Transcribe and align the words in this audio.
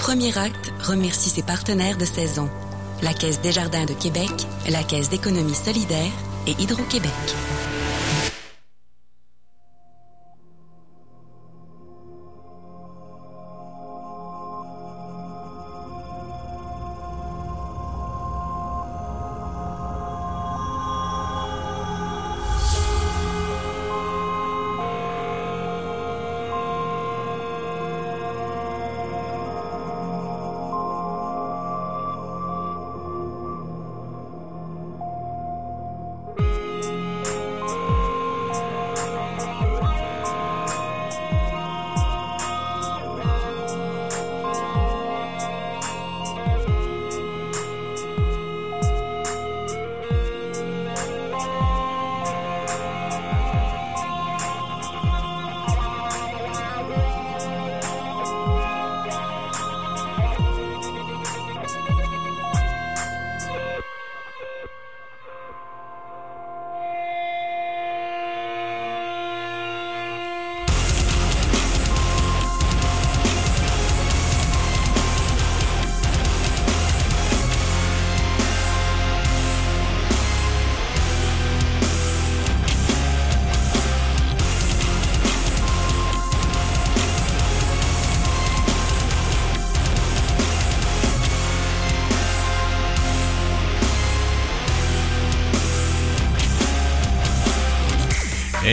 Premier 0.00 0.36
acte 0.38 0.72
remercie 0.82 1.28
ses 1.28 1.42
partenaires 1.42 1.98
de 1.98 2.06
saison. 2.06 2.48
La 3.02 3.12
Caisse 3.12 3.42
des 3.42 3.52
Jardins 3.52 3.84
de 3.84 3.92
Québec, 3.92 4.30
la 4.70 4.82
Caisse 4.82 5.10
d'économie 5.10 5.54
solidaire 5.54 6.10
et 6.46 6.52
Hydro-Québec. 6.52 7.12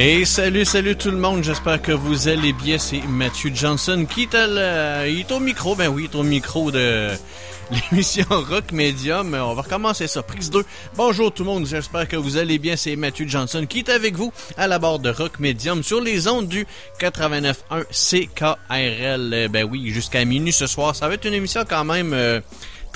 Hey, 0.09 0.25
salut, 0.25 0.63
salut 0.63 0.95
tout 0.95 1.11
le 1.11 1.17
monde. 1.17 1.43
J'espère 1.43 1.81
que 1.81 1.91
vous 1.91 2.29
allez 2.29 2.53
bien. 2.53 2.77
C'est 2.77 3.01
Mathieu 3.09 3.51
Johnson 3.53 4.07
qui 4.09 4.23
est, 4.23 4.33
il 4.33 5.19
est 5.19 5.31
au 5.33 5.41
micro. 5.41 5.75
Ben 5.75 5.89
oui, 5.89 6.07
il 6.09 6.15
est 6.15 6.17
au 6.17 6.23
micro 6.23 6.71
de 6.71 7.09
l'émission 7.91 8.25
Rock 8.29 8.71
Medium. 8.71 9.33
On 9.33 9.53
va 9.53 9.63
recommencer 9.63 10.07
ça. 10.07 10.23
Prise 10.23 10.49
2. 10.49 10.63
Bonjour 10.95 11.33
tout 11.33 11.43
le 11.43 11.49
monde. 11.49 11.65
J'espère 11.65 12.07
que 12.07 12.15
vous 12.15 12.37
allez 12.37 12.57
bien. 12.57 12.77
C'est 12.77 12.95
Mathieu 12.95 13.27
Johnson 13.27 13.65
qui 13.67 13.79
est 13.79 13.89
avec 13.89 14.15
vous 14.15 14.31
à 14.55 14.67
la 14.67 14.79
barre 14.79 14.99
de 14.99 15.09
Rock 15.09 15.39
Medium 15.39 15.83
sur 15.83 15.99
les 15.99 16.29
ondes 16.29 16.47
du 16.47 16.65
89.1 17.01 17.83
CKRL. 17.91 19.49
Ben 19.49 19.67
oui, 19.69 19.89
jusqu'à 19.89 20.23
minuit 20.23 20.53
ce 20.53 20.67
soir. 20.67 20.95
Ça 20.95 21.09
va 21.09 21.15
être 21.15 21.25
une 21.25 21.33
émission 21.33 21.65
quand 21.67 21.83
même... 21.83 22.13
Euh, 22.13 22.39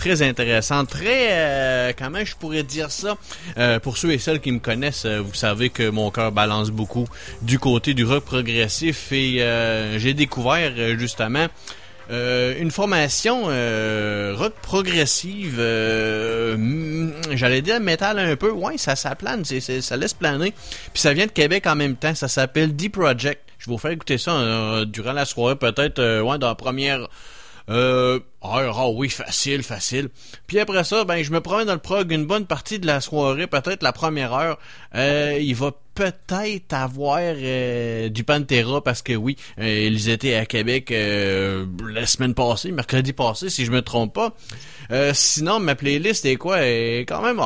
très 0.02 0.24
intéressant, 0.24 0.84
très 0.86 1.28
euh, 1.30 1.94
comment 1.96 2.26
je 2.26 2.36
pourrais 2.36 2.64
dire 2.64 2.90
ça? 2.90 3.18
Euh, 3.60 3.80
pour 3.80 4.00
ceux 4.00 4.12
et 4.12 4.18
celles 4.18 4.40
qui 4.40 4.52
me 4.52 4.58
connaissent, 4.58 5.06
euh, 5.06 5.22
vous 5.22 5.36
savez 5.36 5.70
que 5.70 5.92
mon 5.92 6.10
cœur 6.10 6.32
balance 6.32 6.72
beaucoup 6.72 7.06
du 7.44 7.60
côté 7.60 7.94
du 7.94 8.04
rock 8.04 8.26
progressif 8.26 9.12
et 9.12 9.46
j'ai 9.98 10.16
découvert 10.16 10.72
justement 10.98 11.46
une 12.10 12.72
formation 12.72 13.46
rock 13.46 14.54
progressive, 14.64 15.58
j'allais 17.32 17.62
dire 17.62 17.80
métal 17.80 18.18
un 18.18 18.36
peu, 18.36 18.50
ouais, 18.50 18.80
ça, 18.80 18.96
ça 18.96 19.14
plane, 19.14 19.46
ça 19.46 19.98
laisse 19.98 20.14
planer. 20.16 20.52
Puis 20.94 21.02
ça 21.02 21.14
vient 21.14 21.28
de 21.28 21.32
Québec 21.32 21.68
en 21.68 21.76
même 21.76 21.96
temps, 21.96 22.16
ça 22.16 22.28
s'appelle 22.28 22.76
Deep 22.76 22.94
Project. 22.94 23.42
Je 23.60 23.68
vais 23.68 23.74
vous 23.74 23.78
faire 23.78 23.92
écouter 23.92 24.18
ça 24.18 24.84
durant 24.88 25.14
la 25.14 25.26
soirée, 25.26 25.56
peut-être, 25.56 26.22
ouais, 26.22 26.40
dans 26.40 26.48
la 26.48 26.56
première 26.56 27.08
euh, 27.72 28.20
ah, 28.42 28.90
oui, 28.90 29.10
facile, 29.10 29.64
facile. 29.64 30.10
Puis 30.48 30.60
après 30.60 30.84
ça, 30.84 31.06
ben 31.06 31.24
je 31.24 31.32
me 31.32 31.40
promène 31.40 31.68
dans 31.68 31.74
le 31.74 31.80
prog 31.80 32.12
une 32.12 32.26
bonne 32.26 32.46
partie 32.46 32.80
de 32.80 32.86
la 32.86 33.00
soirée, 33.00 33.48
peut-être 33.48 33.82
la 33.82 33.94
première 33.94 34.34
heure. 34.34 34.60
Euh, 34.96 35.38
il 35.40 35.56
va 35.56 35.72
peut-être 35.94 36.74
avoir 36.74 37.20
euh, 37.20 38.10
du 38.10 38.24
Pantera 38.24 38.84
parce 38.84 39.02
que 39.02 39.14
oui, 39.14 39.36
euh, 39.60 39.88
ils 39.88 40.10
étaient 40.10 40.36
à 40.36 40.46
Québec 40.46 40.92
euh, 40.92 41.66
la 41.90 42.06
semaine 42.06 42.34
passée, 42.34 42.72
mercredi 42.72 43.14
passé, 43.14 43.50
si 43.50 43.66
je 43.66 43.72
me 43.72 43.82
trompe 43.82 44.14
pas. 44.14 44.34
sinon, 45.14 45.60
ma 45.60 45.76
playlist 45.76 46.26
est 46.26 46.36
quoi? 46.36 46.66
est 46.66 47.06
quand 47.08 47.22
même 47.22 47.42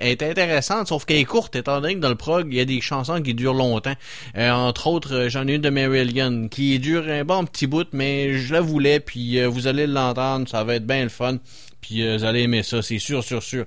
est 0.00 0.22
intéressante, 0.22 0.88
sauf 0.88 1.04
qu'elle 1.04 1.18
est 1.18 1.24
courte, 1.24 1.56
étant 1.56 1.80
donné 1.80 1.94
que 1.94 2.00
dans 2.00 2.08
le 2.08 2.16
prog, 2.16 2.48
il 2.50 2.56
y 2.56 2.60
a 2.60 2.64
des 2.64 2.80
chansons 2.80 3.22
qui 3.22 3.34
durent 3.34 3.54
longtemps. 3.54 3.94
entre 4.36 4.86
autres, 4.86 5.26
j'en 5.28 5.46
ai 5.48 5.54
une 5.54 5.62
de 5.62 5.70
Marillion 5.70 6.48
qui 6.48 6.78
dure 6.78 7.08
un 7.08 7.24
bon 7.24 7.44
petit 7.44 7.66
bout, 7.66 7.88
mais 7.92 8.34
je 8.38 8.52
la 8.52 8.60
voulais, 8.60 9.00
puis 9.00 9.44
vous 9.44 9.66
allez 9.66 9.86
l'entendre, 9.86 10.48
ça 10.48 10.64
va 10.64 10.76
être 10.76 10.86
bien 10.86 11.04
le 11.04 11.08
fun. 11.08 11.38
Puis 11.86 12.04
euh, 12.04 12.16
vous 12.16 12.24
allez 12.24 12.42
aimer 12.42 12.64
ça, 12.64 12.82
c'est 12.82 12.98
sûr, 12.98 13.22
sûr, 13.22 13.40
sûr. 13.40 13.64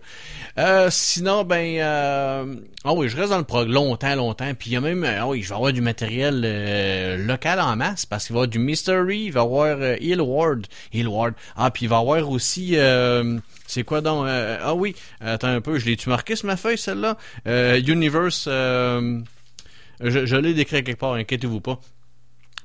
Euh, 0.57 0.90
sinon, 0.91 1.46
ben, 1.46 1.78
euh, 1.80 2.56
ah 2.84 2.94
oui, 2.94 3.07
je 3.07 3.16
reste 3.16 3.30
dans 3.30 3.38
le 3.38 3.46
prog 3.46 3.69
longtemps, 3.69 4.13
longtemps. 4.13 4.53
Puis 4.56 4.72
il 4.72 4.74
y 4.74 4.75
a 4.75 4.81
même, 4.81 5.06
ah 5.06 5.25
oui, 5.25 5.41
je 5.41 5.47
vais 5.47 5.56
avoir 5.56 5.72
du 5.72 5.80
matériel 5.80 6.41
local 7.25 7.62
en 7.62 7.78
masse 7.78 8.06
parce 8.06 8.28
qu'il 8.28 8.34
va 8.34 8.40
y 8.40 8.41
avoir 8.41 8.50
du 8.50 8.59
Mystery, 8.59 9.19
il 9.28 9.31
va 9.31 9.40
y 9.40 9.44
avoir 9.44 9.78
Hill 10.02 10.19
Ward, 10.19 10.68
Hill 10.91 11.08
Ward. 11.08 11.34
Ah, 11.56 11.72
puis 11.72 11.85
il 11.85 11.90
va 11.90 11.96
y 11.96 12.00
avoir 12.00 12.29
aussi, 12.29 12.75
c'est 13.68 13.84
quoi 13.84 14.02
donc 14.02 14.25
Ah 14.28 14.74
oui, 14.75 14.96
attends 15.22 15.47
un 15.47 15.62
peu, 15.62 15.79
je 15.79 15.85
l'ai-tu 15.85 16.09
marqué 16.09 16.35
sur 16.35 16.47
ma 16.47 16.58
feuille 16.58 16.78
celle-là? 16.78 17.16
Universe. 17.46 18.50
je 18.50 20.35
l'ai 20.35 20.53
décrit 20.53 20.84
quelque 20.84 21.00
part, 21.00 21.13
inquiétez-vous 21.13 21.62
pas. 21.62 21.79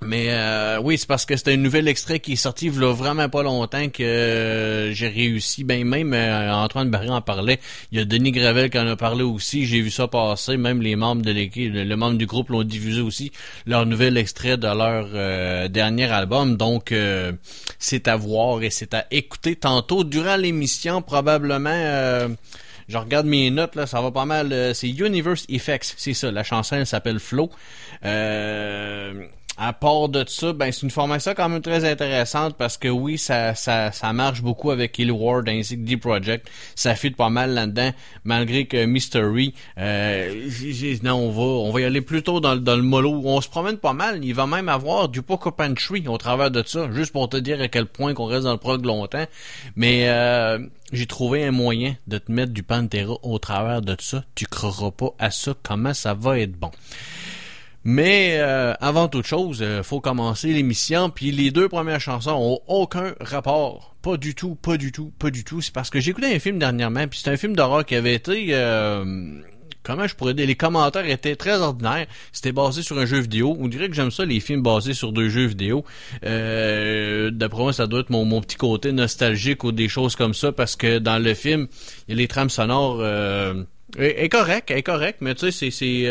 Mais 0.07 0.27
euh, 0.29 0.79
oui, 0.83 0.99
c'est 0.99 1.09
parce 1.09 1.25
que 1.25 1.37
c'était 1.37 1.55
un 1.55 1.59
nouvel 1.59 1.89
extrait 1.89 2.21
qui 2.21 2.35
est 2.35 2.37
sorti 2.37 2.67
il 2.67 2.85
a 2.85 2.93
vraiment 2.93 3.29
pas 3.29 3.43
longtemps 3.43 3.89
que 3.89 4.03
euh, 4.03 4.93
j'ai 4.93 5.09
réussi. 5.09 5.65
Ben 5.65 5.85
même 5.85 6.13
euh, 6.13 6.53
Antoine 6.53 6.91
Barry 6.91 7.09
en 7.09 7.23
parlait. 7.23 7.59
Il 7.91 7.99
y 7.99 8.03
a 8.03 8.05
Denis 8.05 8.33
Gravel 8.33 8.71
qui 8.71 8.79
en 8.79 8.87
a 8.87 8.97
parlé 8.97 9.23
aussi. 9.23 9.65
J'ai 9.67 9.81
vu 9.81 9.91
ça 9.91 10.07
passer. 10.09 10.57
Même 10.57 10.83
les 10.83 10.97
membres 10.97 11.23
de 11.23 11.31
l'équipe, 11.31 11.73
le 11.73 11.97
membre 11.97 12.19
du 12.19 12.27
groupe 12.27 12.51
l'ont 12.51 12.65
diffusé 12.65 13.01
aussi 13.01 13.33
leur 13.67 13.87
nouvel 13.87 14.17
extrait 14.17 14.57
de 14.57 14.67
leur 14.67 15.71
dernier 15.71 16.11
album. 16.11 16.57
Donc 16.57 16.95
c'est 17.79 18.09
à 18.09 18.17
voir 18.17 18.63
et 18.63 18.71
c'est 18.71 18.95
à 18.95 19.07
écouter 19.11 19.57
tantôt 19.57 20.05
durant 20.05 20.37
l'émission 20.37 21.03
probablement. 21.03 22.29
je 22.89 22.99
regarde 22.99 23.27
mes 23.27 23.51
notes 23.51 23.75
là, 23.77 23.87
ça 23.87 24.01
va 24.01 24.11
pas 24.11 24.27
mal. 24.27 24.75
c'est 24.75 24.89
Universe 24.89 25.45
Effects, 25.49 25.95
c'est 25.97 26.15
ça. 26.15 26.31
La 26.31 26.45
chanson 26.45 26.77
elle 26.77 26.87
s'appelle 26.87 27.19
Flow. 27.19 27.51
Euh, 28.05 29.27
à 29.57 29.73
part 29.73 30.09
de 30.09 30.25
ça, 30.27 30.53
ben 30.53 30.73
c'est 30.73 30.83
une 30.83 30.91
formation 30.91 31.33
quand 31.37 31.49
même 31.49 31.63
très 31.63 31.89
intéressante 31.89 32.57
parce 32.57 32.77
que 32.77 32.89
oui, 32.89 33.19
ça, 33.19 33.55
ça, 33.55 34.13
marche 34.13 34.43
beaucoup 34.43 34.71
avec 34.71 34.99
Hill 34.99 35.13
Ward 35.13 35.49
ainsi 35.49 35.77
que 35.77 35.83
D 35.83 35.97
Project. 35.97 36.49
Ça 36.75 36.95
fit 36.95 37.11
pas 37.11 37.31
mal 37.31 37.55
là-dedans, 37.55 37.91
malgré 38.25 38.67
que 38.67 38.85
Mystery, 38.85 39.55
euh, 39.79 40.49
non, 41.03 41.15
on 41.15 41.31
va, 41.31 41.43
on 41.43 41.71
va 41.71 41.81
y 41.81 41.85
aller 41.85 42.01
plutôt 42.01 42.41
dans, 42.41 42.57
dans 42.57 42.77
le 42.77 42.83
mollo. 42.83 43.23
On 43.25 43.41
se 43.41 43.49
promène 43.49 43.77
pas 43.77 43.93
mal. 43.93 44.25
Il 44.25 44.35
va 44.35 44.47
même 44.47 44.69
avoir 44.69 45.09
du 45.09 45.23
Poco 45.23 45.53
Pantry 45.53 46.05
au 46.09 46.19
travers 46.19 46.51
de 46.51 46.63
ça, 46.67 46.91
juste 46.93 47.13
pour 47.13 47.29
te 47.29 47.37
dire 47.37 47.61
à 47.61 47.69
quel 47.69 47.87
point 47.87 48.15
qu'on 48.15 48.27
reste 48.27 48.45
dans 48.45 48.53
le 48.53 48.59
prog 48.59 48.85
longtemps. 48.85 49.27
Mais 49.77 50.09
euh, 50.09 50.59
j'ai 50.93 51.07
trouvé 51.07 51.45
un 51.45 51.53
moyen 51.53 51.97
de 52.07 52.19
te 52.19 52.31
mettre 52.33 52.53
du 52.53 52.63
Pantera 52.63 53.17
au 53.23 53.39
travers 53.39 53.83
de 53.83 53.97
ça. 54.01 54.25
Tu 54.35 54.47
croiras 54.47 54.91
pas 54.91 55.11
à 55.19 55.31
ça, 55.31 55.55
comment 55.63 55.95
ça 55.95 56.15
va 56.15 56.41
être 56.41 56.59
bon? 56.59 56.71
Mais 57.85 58.39
euh, 58.39 58.73
avant 58.81 59.09
toute 59.09 59.27
chose, 59.27 59.61
euh, 59.63 59.83
faut 59.83 60.01
commencer 60.01 60.49
l'émission. 60.49 61.11
Puis 61.11 61.31
les 61.31 61.51
deux 61.51 61.69
premières 61.69 62.01
chansons 62.01 62.33
ont 62.33 62.61
aucun 62.67 63.15
rapport, 63.21 63.95
pas 64.03 64.17
du 64.17 64.35
tout, 64.35 64.55
pas 64.55 64.77
du 64.79 64.91
tout, 64.91 65.13
pas 65.19 65.31
du 65.31 65.45
tout. 65.45 65.61
C'est 65.61 65.73
parce 65.73 65.91
que 65.91 65.99
écouté 65.99 66.35
un 66.35 66.39
film 66.39 66.59
dernièrement, 66.59 67.07
puis 67.07 67.21
c'est 67.23 67.31
un 67.31 67.37
film 67.37 67.55
d'horreur 67.55 67.85
qui 67.85 67.95
avait 67.95 68.15
été 68.15 68.49
euh, 68.51 69.05
comment 69.83 70.07
je 70.09 70.15
pourrais 70.17 70.35
dire, 70.35 70.47
les 70.47 70.57
commentaires 70.57 71.07
étaient 71.09 71.37
très 71.37 71.61
ordinaires. 71.61 72.07
C'était 72.33 72.53
basé 72.53 72.83
sur 72.83 72.99
un 72.99 73.07
jeu 73.07 73.21
vidéo. 73.21 73.57
On 73.61 73.69
dirait 73.69 73.89
que 73.89 73.95
j'aime 73.95 74.11
ça, 74.11 74.25
les 74.25 74.41
films 74.41 74.63
basés 74.63 74.95
sur 74.95 75.13
deux 75.13 75.29
jeux 75.29 75.47
vidéo. 75.47 75.85
Euh, 76.25 77.31
D'après 77.31 77.63
moi, 77.63 77.73
ça 77.73 77.87
doit 77.87 78.01
être 78.01 78.11
mon, 78.11 78.41
petit 78.41 78.57
côté 78.57 78.93
nostalgique 78.93 79.63
ou 79.63 79.73
des 79.73 79.89
choses 79.89 80.17
comme 80.17 80.35
ça, 80.35 80.53
parce 80.53 80.75
que 80.75 80.99
dans 80.99 81.23
le 81.23 81.35
film, 81.35 81.69
les 82.09 82.27
trames 82.27 82.51
sonores. 82.51 82.99
Euh, 83.01 83.63
est, 83.99 84.29
correct, 84.29 84.73
mais 85.21 85.35
tu 85.35 85.53
sais, 85.53 85.71
c'est 85.71 86.07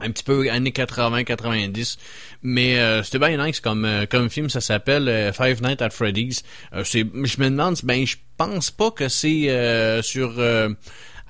un 0.00 0.10
petit 0.10 0.24
peu 0.24 0.50
années 0.50 0.70
80-90. 0.70 1.98
Mais 2.42 2.78
euh, 2.78 3.02
c'était 3.02 3.18
bien 3.18 3.44
nice 3.44 3.60
comme, 3.60 3.84
euh, 3.84 4.06
comme 4.06 4.30
film. 4.30 4.48
Ça 4.48 4.60
s'appelle 4.60 5.08
euh, 5.08 5.32
Five 5.32 5.62
Nights 5.62 5.82
at 5.82 5.90
Freddy's. 5.90 6.42
c'est, 6.84 7.00
je 7.00 7.40
me 7.40 7.50
demande, 7.50 7.76
ben 7.82 8.06
je 8.06 8.16
pense 8.36 8.70
pas 8.70 8.90
que 8.90 9.08
c'est 9.08 10.02
sur 10.02 10.32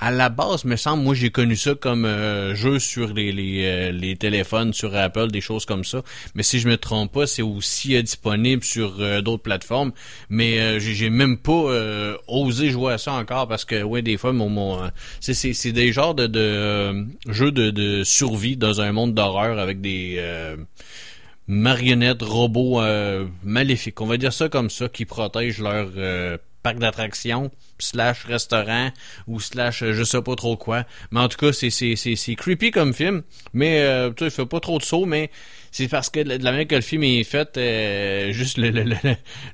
à 0.00 0.10
la 0.10 0.30
base, 0.30 0.64
me 0.64 0.76
semble, 0.76 1.02
moi 1.02 1.14
j'ai 1.14 1.30
connu 1.30 1.56
ça 1.56 1.74
comme 1.74 2.06
euh, 2.06 2.54
jeu 2.54 2.78
sur 2.78 3.10
euh, 3.10 3.92
les, 3.92 4.16
téléphones, 4.16 4.72
sur 4.72 4.96
Apple, 4.96 5.30
des 5.30 5.42
choses 5.42 5.66
comme 5.66 5.84
ça. 5.84 6.02
Mais 6.34 6.42
si 6.42 6.58
je 6.58 6.68
me 6.68 6.78
trompe 6.78 7.12
pas, 7.12 7.26
c'est 7.26 7.42
aussi 7.42 7.94
euh, 7.94 8.00
disponible 8.00 8.64
sur 8.64 9.22
d'autres 9.22 9.42
plateformes. 9.42 9.92
Mais 10.30 10.80
j'ai 10.80 11.10
même 11.10 11.36
pas 11.36 12.16
osé 12.26 12.70
jouer 12.70 12.94
à 12.94 12.98
ça 12.98 13.12
encore 13.12 13.46
parce 13.46 13.64
que 13.64 13.82
ouais, 13.82 14.00
des 14.00 14.16
fois 14.16 14.32
mon, 14.32 14.90
c'est, 15.20 15.72
des 15.72 15.92
genres 15.92 16.14
de, 16.14 16.26
de 16.26 17.06
jeux 17.28 17.52
de, 17.52 17.70
de 17.70 18.02
survie 18.02 18.56
dans 18.56 18.80
un 18.80 18.92
monde 18.92 19.14
d'horreur 19.14 19.58
avec 19.58 19.80
des 19.80 20.22
marionnettes, 21.46 22.22
robots 22.22 22.80
maléfiques. 23.42 24.00
On 24.00 24.06
va 24.06 24.16
dire 24.16 24.32
ça 24.32 24.48
comme 24.48 24.70
ça, 24.70 24.88
qui 24.88 25.04
protègent 25.04 25.60
leur 25.60 25.90
parc 26.62 26.78
d'attractions 26.78 27.50
slash 27.80 28.24
restaurant 28.24 28.90
ou 29.26 29.40
slash 29.40 29.82
euh, 29.82 29.92
je 29.92 30.04
sais 30.04 30.22
pas 30.22 30.36
trop 30.36 30.56
quoi. 30.56 30.84
Mais 31.10 31.20
en 31.20 31.28
tout 31.28 31.38
cas, 31.38 31.52
c'est 31.52 31.70
c'est 31.70 31.96
c'est 31.96 32.34
creepy 32.34 32.70
comme 32.70 32.94
film, 32.94 33.22
mais 33.52 33.80
euh, 33.80 34.10
tu 34.10 34.24
sais, 34.24 34.26
il 34.26 34.30
fait 34.30 34.46
pas 34.46 34.60
trop 34.60 34.78
de 34.78 34.84
sauts, 34.84 35.06
mais 35.06 35.30
c'est 35.70 35.88
parce 35.88 36.10
que 36.10 36.20
de 36.20 36.42
la 36.42 36.50
manière 36.50 36.66
que 36.66 36.74
le 36.74 36.80
film 36.80 37.02
est 37.04 37.24
fait, 37.24 37.56
euh, 37.56 38.32
juste 38.32 38.58
le 38.58 38.70
le, 38.70 38.84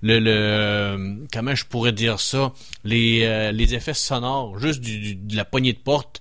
le, 0.02 0.22
euh, 0.26 1.14
comment 1.32 1.54
je 1.54 1.64
pourrais 1.64 1.92
dire 1.92 2.20
ça, 2.20 2.52
les 2.84 3.52
les 3.52 3.74
effets 3.74 3.94
sonores, 3.94 4.58
juste 4.58 4.80
du, 4.80 5.14
de 5.14 5.36
la 5.36 5.44
poignée 5.44 5.72
de 5.72 5.78
porte 5.78 6.20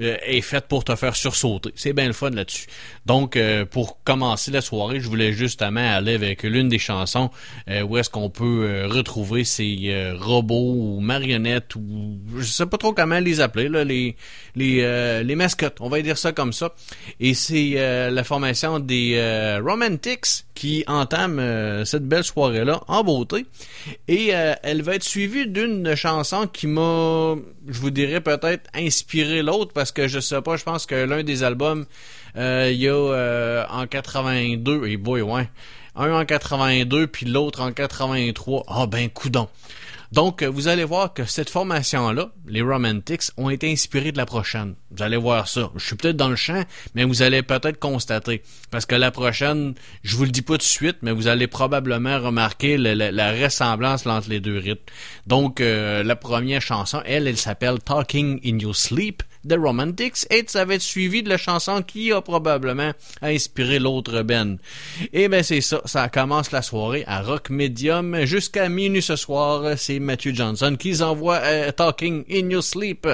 euh, 0.00 0.16
est 0.22 0.40
faite 0.40 0.66
pour 0.68 0.84
te 0.84 0.94
faire 0.96 1.16
sursauter. 1.16 1.70
C'est 1.74 1.92
bien 1.92 2.06
le 2.06 2.12
fun 2.12 2.30
là-dessus. 2.30 2.66
Donc, 3.06 3.36
euh, 3.36 3.64
pour 3.64 4.02
commencer 4.04 4.50
la 4.50 4.60
soirée, 4.60 5.00
je 5.00 5.08
voulais 5.08 5.32
justement 5.32 5.80
aller 5.80 6.14
avec 6.14 6.42
l'une 6.42 6.68
des 6.68 6.78
chansons 6.78 7.30
euh, 7.68 7.82
où 7.82 7.98
est-ce 7.98 8.10
qu'on 8.10 8.30
peut 8.30 8.86
retrouver 8.86 9.44
ces 9.44 10.12
robots 10.18 10.74
ou 10.74 11.00
marionnettes 11.00 11.74
ou 11.76 12.18
je 12.38 12.44
sais 12.44 12.66
pas 12.66 12.78
trop 12.78 12.92
comment 12.92 13.18
les 13.18 13.40
appeler 13.40 13.68
les 14.54 15.34
mascottes. 15.36 15.76
On 15.80 15.88
va 15.88 16.00
dire 16.02 16.18
ça 16.18 16.32
comme 16.32 16.52
ça. 16.52 16.74
Et 17.20 17.34
c'est 17.34 18.10
la 18.10 18.24
formation 18.24 18.78
des 18.78 19.58
Romantics 19.62 20.44
qui 20.54 20.84
entame 20.86 21.84
cette 21.84 22.06
belle 22.06 22.24
soirée 22.24 22.64
là 22.64 22.80
en 22.88 23.04
beauté. 23.04 23.46
Et 24.08 24.28
elle 24.28 24.82
va 24.82 24.94
être 24.94 25.04
suivie 25.04 25.46
d'une 25.46 25.94
chanson 25.94 26.46
qui 26.46 26.66
m'a, 26.66 27.34
je 27.68 27.80
vous 27.80 27.90
dirais 27.90 28.20
peut-être 28.20 28.68
inspiré 28.74 29.42
l'autre 29.42 29.72
parce 29.72 29.91
que 29.92 30.08
je 30.08 30.20
sais 30.20 30.40
pas, 30.42 30.56
je 30.56 30.64
pense 30.64 30.86
que 30.86 30.94
l'un 30.94 31.22
des 31.22 31.42
albums, 31.42 31.86
euh, 32.36 32.70
il 32.72 32.80
y 32.80 32.88
a 32.88 32.94
euh, 32.94 33.64
en 33.70 33.86
82, 33.86 34.86
et 34.86 34.96
boy, 34.96 35.22
ouais, 35.22 35.48
un 35.94 36.12
en 36.12 36.24
82 36.24 37.06
puis 37.06 37.26
l'autre 37.26 37.60
en 37.60 37.72
83. 37.72 38.64
Ah 38.68 38.86
ben 38.86 39.08
coudon. 39.10 39.48
Donc, 40.10 40.42
euh, 40.42 40.46
vous 40.46 40.68
allez 40.68 40.84
voir 40.84 41.14
que 41.14 41.24
cette 41.24 41.48
formation-là, 41.48 42.32
les 42.46 42.60
Romantics, 42.60 43.30
ont 43.38 43.48
été 43.48 43.72
inspirés 43.72 44.12
de 44.12 44.18
la 44.18 44.26
prochaine. 44.26 44.74
Vous 44.90 45.02
allez 45.02 45.16
voir 45.16 45.48
ça. 45.48 45.70
Je 45.74 45.86
suis 45.86 45.96
peut-être 45.96 46.18
dans 46.18 46.28
le 46.28 46.36
champ, 46.36 46.62
mais 46.94 47.04
vous 47.04 47.22
allez 47.22 47.42
peut-être 47.42 47.78
constater. 47.78 48.42
Parce 48.70 48.84
que 48.84 48.94
la 48.94 49.10
prochaine, 49.10 49.74
je 50.02 50.16
vous 50.16 50.24
le 50.24 50.30
dis 50.30 50.42
pas 50.42 50.54
tout 50.54 50.58
de 50.58 50.62
suite, 50.64 50.98
mais 51.00 51.12
vous 51.12 51.28
allez 51.28 51.46
probablement 51.46 52.20
remarquer 52.20 52.76
la, 52.76 53.32
ressemblance 53.32 54.06
entre 54.06 54.28
les 54.28 54.40
deux 54.40 54.58
rythmes. 54.58 54.82
Donc, 55.26 55.60
la 55.60 56.16
première 56.16 56.60
chanson, 56.60 57.00
elle, 57.06 57.26
elle 57.26 57.38
s'appelle 57.38 57.78
Talking 57.78 58.38
in 58.44 58.58
Your 58.58 58.76
Sleep. 58.76 59.22
The 59.48 59.54
Romantics 59.58 60.26
et 60.30 60.44
ça 60.46 60.64
va 60.64 60.74
être 60.74 60.82
suivi 60.82 61.22
de 61.22 61.28
la 61.28 61.36
chanson 61.36 61.82
qui 61.82 62.12
a 62.12 62.20
probablement 62.20 62.92
inspiré 63.20 63.78
l'autre 63.78 64.22
Ben. 64.22 64.58
Et 65.12 65.28
ben 65.28 65.42
c'est 65.42 65.60
ça, 65.60 65.80
ça 65.84 66.08
commence 66.08 66.52
la 66.52 66.62
soirée 66.62 67.04
à 67.06 67.22
Rock 67.22 67.50
Medium 67.50 68.24
jusqu'à 68.24 68.68
minuit 68.68 69.02
ce 69.02 69.16
soir. 69.16 69.76
C'est 69.76 69.98
Matthew 69.98 70.34
Johnson 70.34 70.76
qui 70.78 71.02
envoie 71.02 71.36
euh, 71.42 71.72
Talking 71.72 72.24
in 72.30 72.50
Your 72.50 72.62
Sleep. 72.62 73.06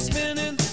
spinning. 0.00 0.63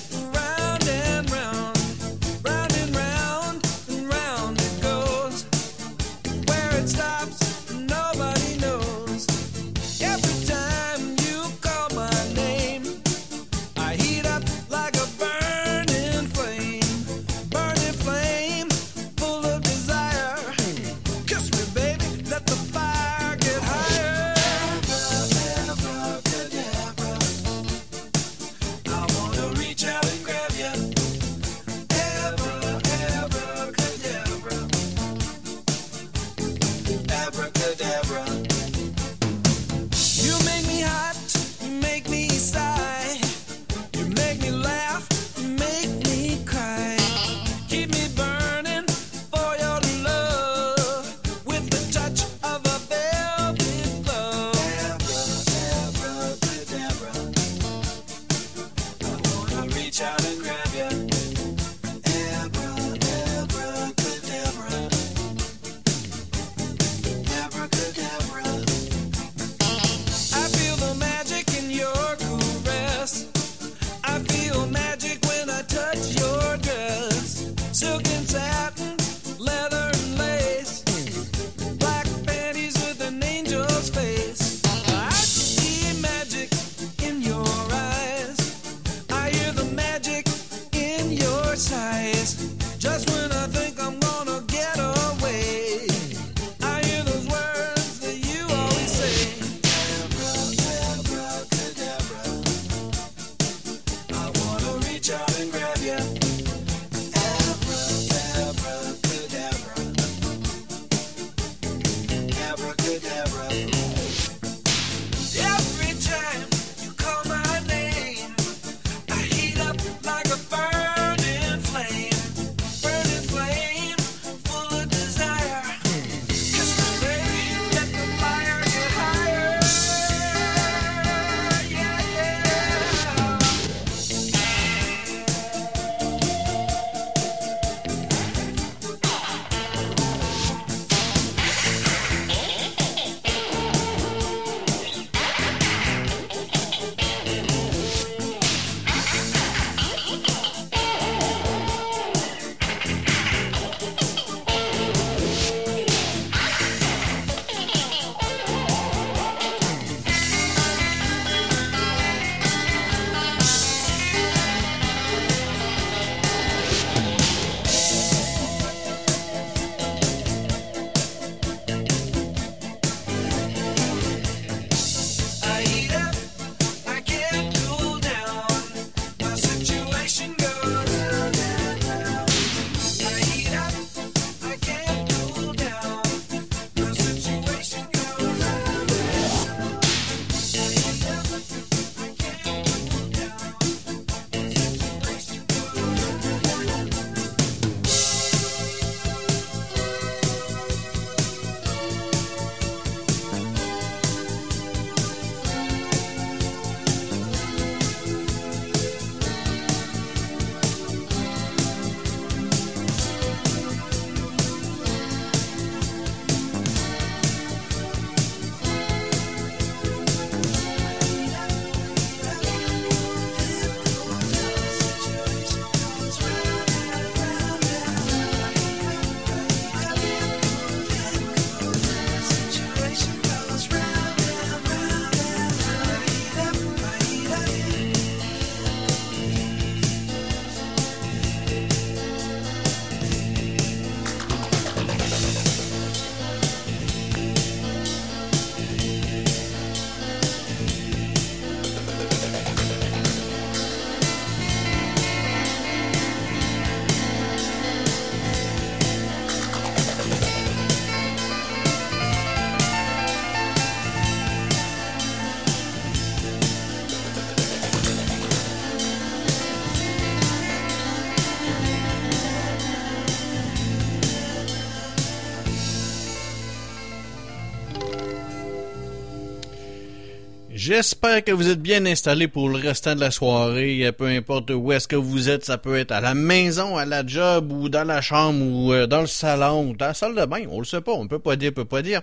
J'espère 280.74 281.22
que 281.26 281.34
vous 281.34 281.50
êtes 281.50 281.62
bien 281.62 281.86
installés 281.86 282.30
pour 282.30 282.48
le 282.48 282.56
restant 282.56 282.96
de 282.96 283.02
la 283.02 283.12
soirée. 283.12 283.92
Peu 283.92 284.06
importe 284.06 284.52
où 284.52 284.72
est-ce 284.72 284.88
que 284.88 284.96
vous 284.96 285.30
êtes, 285.30 285.44
ça 285.44 285.58
peut 285.58 285.76
être 285.76 285.92
à 285.92 286.00
la 286.00 286.14
maison, 286.14 286.78
à 286.78 286.86
la 286.86 287.06
job, 287.06 287.52
ou 287.52 287.68
dans 287.68 287.84
la 287.84 288.00
chambre, 288.00 288.42
ou 288.42 288.72
euh, 288.72 288.88
dans 288.88 289.02
le 289.02 289.08
salon, 289.08 289.72
ou 289.72 289.76
dans 289.76 289.88
la 289.88 289.94
salle 289.94 290.16
de 290.16 290.24
bain. 290.24 290.44
On 290.50 290.60
le 290.60 290.66
sait 290.66 290.80
pas, 290.80 290.94
on 290.94 291.10
peut 291.10 291.20
pas 291.20 291.36
dire, 291.36 291.52
peut 291.54 291.66
pas 291.66 291.82
dire. 291.82 292.00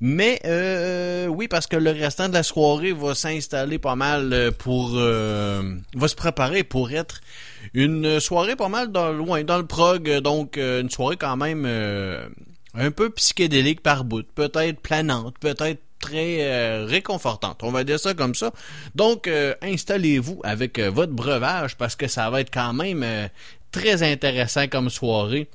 Mais 0.00 0.40
euh, 0.46 1.26
oui, 1.26 1.48
parce 1.48 1.66
que 1.66 1.76
le 1.76 1.90
restant 1.90 2.30
de 2.30 2.32
la 2.32 2.42
soirée 2.42 2.94
va 2.94 3.14
s'installer 3.14 3.78
pas 3.78 3.94
mal 3.94 4.32
euh, 4.32 4.50
pour... 4.52 4.92
va 4.94 6.08
se 6.08 6.16
préparer 6.16 6.64
pour 6.64 6.90
être 6.90 7.20
une 7.74 8.20
soirée 8.20 8.56
pas 8.56 8.70
mal 8.70 8.90
dans, 8.90 9.12
loin, 9.12 9.44
dans 9.44 9.58
le 9.58 9.66
prog. 9.66 10.08
Donc, 10.20 10.56
une 10.56 10.88
soirée 10.88 11.18
quand 11.18 11.36
même 11.36 11.66
un 12.72 12.90
peu 12.90 13.10
psychédélique 13.10 13.82
par 13.82 14.04
bout. 14.04 14.26
Peut-être 14.34 14.80
planante, 14.80 15.34
peut-être 15.40 15.82
très 16.00 16.38
euh, 16.40 16.84
réconfortante. 16.86 17.62
On 17.62 17.70
va 17.70 17.84
dire 17.84 17.98
ça 17.98 18.14
comme 18.14 18.34
ça. 18.34 18.52
Donc, 18.94 19.26
euh, 19.26 19.54
installez-vous 19.62 20.40
avec 20.44 20.78
euh, 20.78 20.90
votre 20.90 21.12
breuvage 21.12 21.76
parce 21.76 21.96
que 21.96 22.08
ça 22.08 22.30
va 22.30 22.40
être 22.40 22.52
quand 22.52 22.72
même 22.72 23.04
très 23.72 24.02
intéressant 24.02 24.68
comme 24.68 24.90
soirée. 24.90 25.48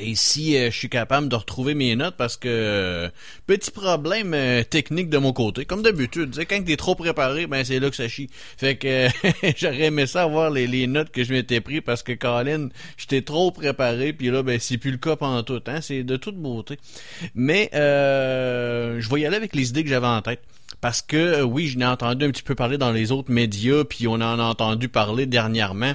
Et 0.00 0.14
si 0.14 0.56
euh, 0.56 0.70
je 0.70 0.76
suis 0.76 0.88
capable 0.88 1.28
de 1.28 1.34
retrouver 1.34 1.74
mes 1.74 1.96
notes 1.96 2.16
parce 2.16 2.36
que 2.36 2.48
euh, 2.48 3.08
petit 3.46 3.70
problème 3.70 4.34
euh, 4.34 4.62
technique 4.62 5.08
de 5.08 5.18
mon 5.18 5.32
côté, 5.32 5.64
comme 5.64 5.82
d'habitude, 5.82 6.36
quand 6.48 6.62
t'es 6.64 6.76
trop 6.76 6.94
préparé, 6.94 7.46
ben 7.46 7.64
c'est 7.64 7.80
là 7.80 7.88
que 7.88 7.96
ça 7.96 8.06
chie. 8.06 8.28
Fait 8.56 8.76
que 8.76 9.08
j'aurais 9.56 9.84
aimé 9.84 10.06
ça 10.06 10.22
avoir 10.22 10.50
les, 10.50 10.86
notes 10.86 11.10
que 11.10 11.24
je 11.24 11.32
m'étais 11.32 11.60
pris 11.60 11.80
parce 11.80 12.02
que 12.02 12.12
Colin, 12.12 12.68
j'étais 12.96 13.22
trop 13.22 13.50
préparé, 13.50 14.12
puis 14.12 14.30
là 14.30 14.42
ben 14.42 14.58
c'est 14.60 14.78
plus 14.78 14.90
le 14.90 14.98
cas 14.98 15.16
pendant 15.16 15.42
tout, 15.42 15.62
hein, 15.66 15.80
c'est 15.80 16.04
de 16.04 16.16
toute 16.16 16.36
beauté. 16.36 16.76
Mais 17.34 17.70
je 17.72 19.08
vais 19.10 19.20
y 19.20 19.26
aller 19.26 19.36
avec 19.36 19.56
les 19.56 19.70
idées 19.70 19.82
que 19.82 19.90
j'avais 19.90 20.06
en 20.06 20.22
tête. 20.22 20.42
Parce 20.80 21.02
que 21.02 21.42
oui, 21.42 21.66
je 21.66 21.78
n'ai 21.78 21.86
entendu 21.86 22.24
un 22.24 22.30
petit 22.30 22.42
peu 22.42 22.54
parler 22.54 22.78
dans 22.78 22.92
les 22.92 23.10
autres 23.10 23.32
médias, 23.32 23.82
puis 23.84 24.06
on 24.06 24.14
en 24.14 24.38
a 24.38 24.44
entendu 24.44 24.88
parler 24.88 25.26
dernièrement. 25.26 25.94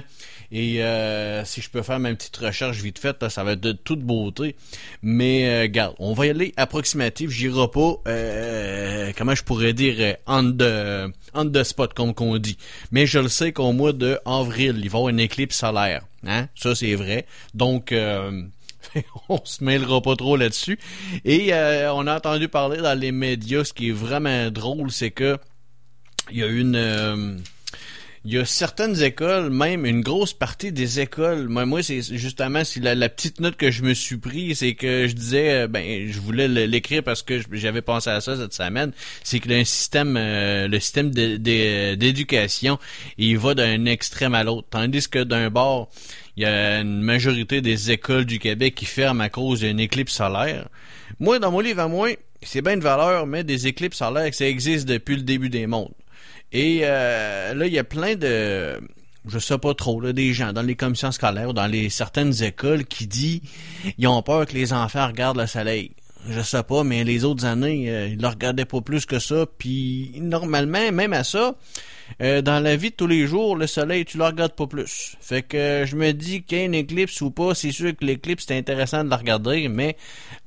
Et 0.56 0.84
euh, 0.84 1.44
si 1.44 1.60
je 1.60 1.68
peux 1.68 1.82
faire 1.82 1.98
ma 1.98 2.14
petite 2.14 2.36
recherche 2.36 2.76
vite 2.76 3.00
faite, 3.00 3.28
ça 3.28 3.42
va 3.42 3.52
être 3.52 3.60
de 3.60 3.72
toute 3.72 4.02
beauté. 4.02 4.54
Mais 5.02 5.48
euh, 5.48 5.68
garde, 5.68 5.96
on 5.98 6.12
va 6.12 6.26
y 6.26 6.30
aller 6.30 6.54
approximatif. 6.56 7.28
J'irai 7.28 7.66
pas, 7.66 7.96
euh, 8.06 9.10
comment 9.18 9.34
je 9.34 9.42
pourrais 9.42 9.72
dire, 9.72 10.14
on 10.28 10.52
the, 10.52 11.12
on 11.34 11.46
the 11.46 11.64
spot, 11.64 11.92
comme 11.92 12.14
qu'on 12.14 12.38
dit. 12.38 12.56
Mais 12.92 13.04
je 13.04 13.18
le 13.18 13.28
sais 13.28 13.50
qu'au 13.50 13.72
mois 13.72 13.92
de 13.92 14.16
avril, 14.24 14.76
il 14.80 14.88
va 14.90 14.98
y 14.98 15.00
avoir 15.00 15.08
une 15.08 15.18
éclipse 15.18 15.56
solaire. 15.56 16.02
Hein? 16.24 16.46
Ça, 16.54 16.74
c'est 16.74 16.94
vrai. 16.94 17.26
Donc... 17.52 17.92
on 19.28 19.40
se 19.44 19.64
mêlera 19.64 20.00
pas 20.02 20.14
trop 20.14 20.36
là-dessus. 20.36 20.78
Et 21.24 21.52
on 21.52 22.06
a 22.06 22.16
entendu 22.16 22.48
parler 22.48 22.76
dans 22.80 22.96
les 22.96 23.10
médias, 23.10 23.64
ce 23.64 23.72
qui 23.72 23.88
est 23.88 23.92
vraiment 23.92 24.50
drôle, 24.52 24.92
c'est 24.92 25.10
que 25.10 25.36
il 26.30 26.38
y 26.38 26.42
a 26.44 26.46
une 26.46 27.42
il 28.26 28.32
y 28.32 28.38
a 28.38 28.46
certaines 28.46 29.02
écoles, 29.02 29.50
même 29.50 29.84
une 29.84 30.00
grosse 30.00 30.32
partie 30.32 30.72
des 30.72 30.98
écoles. 30.98 31.46
Moi, 31.48 31.66
moi 31.66 31.82
c'est 31.82 32.00
justement 32.00 32.64
si 32.64 32.80
la, 32.80 33.08
petite 33.10 33.38
note 33.38 33.56
que 33.56 33.70
je 33.70 33.82
me 33.82 33.92
suis 33.92 34.16
pris, 34.16 34.54
c'est 34.54 34.74
que 34.74 35.06
je 35.06 35.12
disais, 35.12 35.64
euh, 35.64 35.66
ben, 35.68 36.10
je 36.10 36.18
voulais 36.20 36.48
l'écrire 36.48 37.02
parce 37.02 37.22
que 37.22 37.40
j'avais 37.52 37.82
pensé 37.82 38.08
à 38.08 38.22
ça 38.22 38.36
cette 38.36 38.54
semaine. 38.54 38.92
C'est 39.22 39.40
que 39.40 39.48
le 39.50 39.62
système, 39.64 40.16
euh, 40.16 40.68
le 40.68 40.80
système 40.80 41.10
d'éducation, 41.10 42.78
il 43.18 43.36
va 43.36 43.54
d'un 43.54 43.84
extrême 43.84 44.34
à 44.34 44.42
l'autre, 44.42 44.68
tandis 44.70 45.06
que 45.06 45.22
d'un 45.22 45.50
bord, 45.50 45.90
il 46.38 46.44
y 46.44 46.46
a 46.46 46.80
une 46.80 47.02
majorité 47.02 47.60
des 47.60 47.90
écoles 47.90 48.24
du 48.24 48.38
Québec 48.38 48.74
qui 48.74 48.86
ferment 48.86 49.22
à 49.22 49.28
cause 49.28 49.60
d'une 49.60 49.78
éclipse 49.78 50.14
solaire. 50.14 50.68
Moi, 51.20 51.38
dans 51.38 51.50
mon 51.50 51.60
livre 51.60 51.80
à 51.80 51.88
moi, 51.88 52.08
c'est 52.40 52.62
bien 52.62 52.72
une 52.72 52.80
valeur, 52.80 53.26
mais 53.26 53.44
des 53.44 53.66
éclipses 53.66 53.98
solaires, 53.98 54.32
ça 54.32 54.46
existe 54.46 54.88
depuis 54.88 55.16
le 55.16 55.22
début 55.22 55.50
des 55.50 55.66
mondes. 55.66 55.92
Et 56.54 56.80
euh, 56.84 57.52
là, 57.52 57.66
il 57.66 57.72
y 57.72 57.78
a 57.78 57.84
plein 57.84 58.14
de 58.14 58.80
je 59.26 59.38
sais 59.38 59.58
pas 59.58 59.74
trop, 59.74 60.00
là, 60.00 60.12
des 60.12 60.32
gens 60.32 60.52
dans 60.52 60.62
les 60.62 60.76
commissions 60.76 61.10
scolaires 61.10 61.54
dans 61.54 61.66
les 61.66 61.88
certaines 61.88 62.42
écoles 62.42 62.84
qui 62.84 63.06
disent 63.06 63.40
ils 63.98 64.06
ont 64.06 64.22
peur 64.22 64.46
que 64.46 64.52
les 64.52 64.72
enfants 64.72 65.06
regardent 65.06 65.38
le 65.38 65.46
soleil. 65.46 65.92
Je 66.28 66.40
sais 66.40 66.62
pas, 66.62 66.84
mais 66.84 67.04
les 67.04 67.24
autres 67.24 67.44
années, 67.44 67.90
euh, 67.90 68.08
ils 68.08 68.20
le 68.20 68.28
regardaient 68.28 68.64
pas 68.64 68.80
plus 68.80 69.04
que 69.04 69.18
ça. 69.18 69.46
Puis 69.58 70.12
normalement, 70.20 70.90
même 70.90 71.12
à 71.12 71.24
ça, 71.24 71.54
euh, 72.20 72.42
dans 72.42 72.62
la 72.62 72.76
vie 72.76 72.90
de 72.90 72.94
tous 72.94 73.06
les 73.06 73.26
jours, 73.26 73.56
le 73.56 73.66
soleil, 73.66 74.04
tu 74.04 74.18
le 74.18 74.24
regardes 74.24 74.54
pas 74.54 74.66
plus. 74.66 75.16
Fait 75.20 75.42
que 75.42 75.56
euh, 75.56 75.86
je 75.86 75.96
me 75.96 76.12
dis 76.12 76.42
qu'il 76.42 76.58
y 76.58 76.60
a 76.62 76.64
une 76.64 76.74
éclipse 76.74 77.20
ou 77.20 77.30
pas, 77.30 77.54
c'est 77.54 77.72
sûr 77.72 77.96
que 77.96 78.04
l'éclipse, 78.04 78.44
c'est 78.46 78.56
intéressant 78.56 79.04
de 79.04 79.10
la 79.10 79.16
regarder, 79.16 79.68
mais 79.68 79.96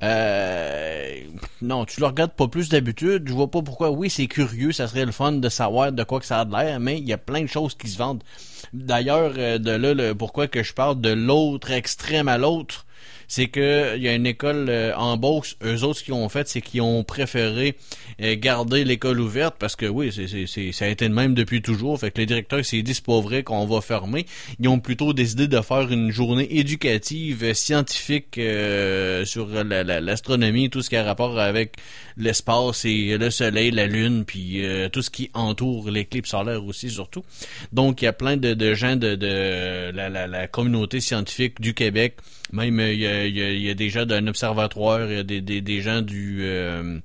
euh, 0.04 1.16
non, 1.62 1.86
tu 1.86 2.00
le 2.00 2.06
regardes 2.08 2.34
pas 2.34 2.48
plus 2.48 2.70
d'habitude. 2.70 3.24
Je 3.28 3.34
vois 3.34 3.52
pas 3.52 3.62
pourquoi. 3.62 3.92
Oui, 3.92 4.10
c'est 4.10 4.28
curieux, 4.28 4.72
ça 4.72 4.88
serait 4.88 5.06
le 5.06 5.12
fun 5.12 5.34
de 5.34 5.50
savoir 5.50 5.92
de 5.92 6.04
quoi 6.04 6.20
que 6.20 6.26
ça 6.26 6.42
a 6.42 6.46
l'air, 6.46 6.80
mais 6.80 6.98
il 6.98 7.08
y 7.08 7.14
a 7.14 7.18
plein 7.18 7.42
de 7.42 7.48
choses 7.48 7.76
qui 7.76 7.88
se 7.88 7.98
vendent. 7.98 8.24
D'ailleurs, 8.74 9.34
de 9.34 9.72
là, 9.72 10.16
pourquoi 10.16 10.48
que 10.48 10.64
je 10.64 10.74
parle 10.74 11.00
de 11.00 11.10
l'autre 11.10 11.72
extrême 11.72 12.28
à 12.28 12.38
l'autre, 12.38 12.87
c'est 13.28 13.48
que 13.48 13.96
il 13.98 14.04
y 14.04 14.08
a 14.08 14.14
une 14.14 14.26
école 14.26 14.68
euh, 14.70 14.96
en 14.96 15.18
Beauce, 15.18 15.58
eux 15.64 15.84
autres 15.84 16.00
ce 16.00 16.04
qu'ils 16.04 16.14
ont 16.14 16.30
fait, 16.30 16.48
c'est 16.48 16.62
qu'ils 16.62 16.82
ont 16.82 17.04
préféré 17.04 17.76
euh, 18.22 18.36
garder 18.38 18.86
l'école 18.86 19.20
ouverte 19.20 19.56
parce 19.60 19.76
que 19.76 19.86
oui, 19.86 20.12
c'est, 20.14 20.72
ça 20.72 20.86
a 20.86 20.88
été 20.88 21.08
le 21.08 21.14
même 21.14 21.34
depuis 21.34 21.62
toujours. 21.62 22.00
Fait 22.00 22.12
que 22.12 22.20
les 22.20 22.26
directeurs 22.26 22.64
s'est 22.64 22.82
dit 22.82 22.94
c'est 22.94 23.06
pas 23.06 23.20
vrai 23.20 23.44
qu'on 23.44 23.66
va 23.66 23.82
fermer. 23.82 24.26
Ils 24.60 24.68
ont 24.70 24.80
plutôt 24.80 25.14
décidé 25.14 25.48
de 25.48 25.62
faire 25.62 25.92
une 25.92 26.10
journée 26.12 26.48
éducative 26.58 27.44
euh, 27.44 27.54
scientifique 27.54 28.40
sur 29.26 29.48
l'astronomie, 29.48 30.70
tout 30.70 30.82
ce 30.82 30.90
qui 30.90 30.96
a 30.96 31.04
rapport 31.04 31.40
avec 31.40 31.76
l'espace 32.16 32.86
et 32.86 33.18
le 33.18 33.30
soleil, 33.30 33.72
la 33.72 33.88
lune, 33.88 34.24
puis 34.26 34.62
tout 34.92 35.02
ce 35.02 35.10
qui 35.10 35.30
entoure 35.34 35.90
l'éclipse 35.90 36.30
solaire 36.30 36.64
aussi 36.66 36.90
surtout. 36.90 37.24
Donc 37.74 38.02
il 38.02 38.06
y 38.06 38.08
a 38.08 38.14
plein 38.14 38.38
de, 38.38 38.54
de 38.54 38.74
gens 38.74 38.96
de, 38.96 39.16
de 39.16 39.92
la, 39.94 40.10
la, 40.10 40.28
la 40.28 40.48
communauté 40.48 41.00
scientifique 41.00 41.60
du 41.60 41.74
Québec 41.74 42.16
même 42.54 42.80
il 42.80 43.00
y 43.00 43.08
a, 43.08 43.17
y, 43.26 43.64
y 43.64 43.70
a, 43.70 43.74
des 43.74 43.90
gens 43.90 44.06
d'un 44.06 44.28
observatoire, 44.28 45.06
il 45.10 45.16
y 45.16 45.20
a 45.20 45.24
des, 45.24 45.42
des, 45.42 45.62
des 45.62 45.82
gens 45.82 46.02
du 46.02 46.40
euh, 46.42 47.00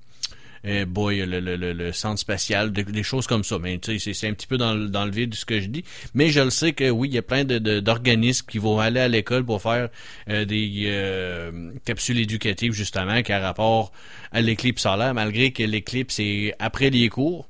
eh 0.65 0.85
boy, 0.85 1.27
le, 1.27 1.41
le, 1.41 1.57
le, 1.57 1.93
centre 1.93 2.21
spatial, 2.21 2.73
des 2.73 3.03
choses 3.03 3.27
comme 3.27 3.43
ça. 3.43 3.59
Mais 3.59 3.79
tu 3.79 3.99
sais, 3.99 4.13
c'est 4.13 4.29
un 4.29 4.33
petit 4.33 4.47
peu 4.47 4.57
dans, 4.59 4.75
dans 4.77 5.05
le 5.05 5.11
vide 5.11 5.31
de 5.31 5.35
ce 5.35 5.45
que 5.45 5.61
je 5.61 5.67
dis. 5.67 5.85
Mais 6.15 6.31
je 6.31 6.41
le 6.41 6.51
sais 6.51 6.73
que 6.73 6.89
oui, 6.89 7.09
il 7.09 7.15
y 7.15 7.19
a 7.19 7.23
plein 7.23 7.45
de 7.45 7.59
d'organismes 7.81 8.47
qui 8.49 8.59
vont 8.59 8.79
aller 8.79 9.01
à 9.01 9.09
l'école 9.09 9.45
pour 9.45 9.61
faire 9.61 9.89
euh, 10.29 10.45
des 10.45 10.85
euh, 10.87 11.73
capsules 11.85 12.19
éducatives 12.21 12.73
justement 12.73 13.23
qui 13.23 13.33
a 13.33 13.41
rapport 13.41 13.93
à 14.31 14.41
l'éclipse 14.41 14.83
solaire, 14.83 15.15
malgré 15.15 15.53
que 15.53 15.63
l'éclipse 15.65 16.21
est 16.21 16.55
après 16.59 16.91
les 16.91 17.09
cours 17.09 17.49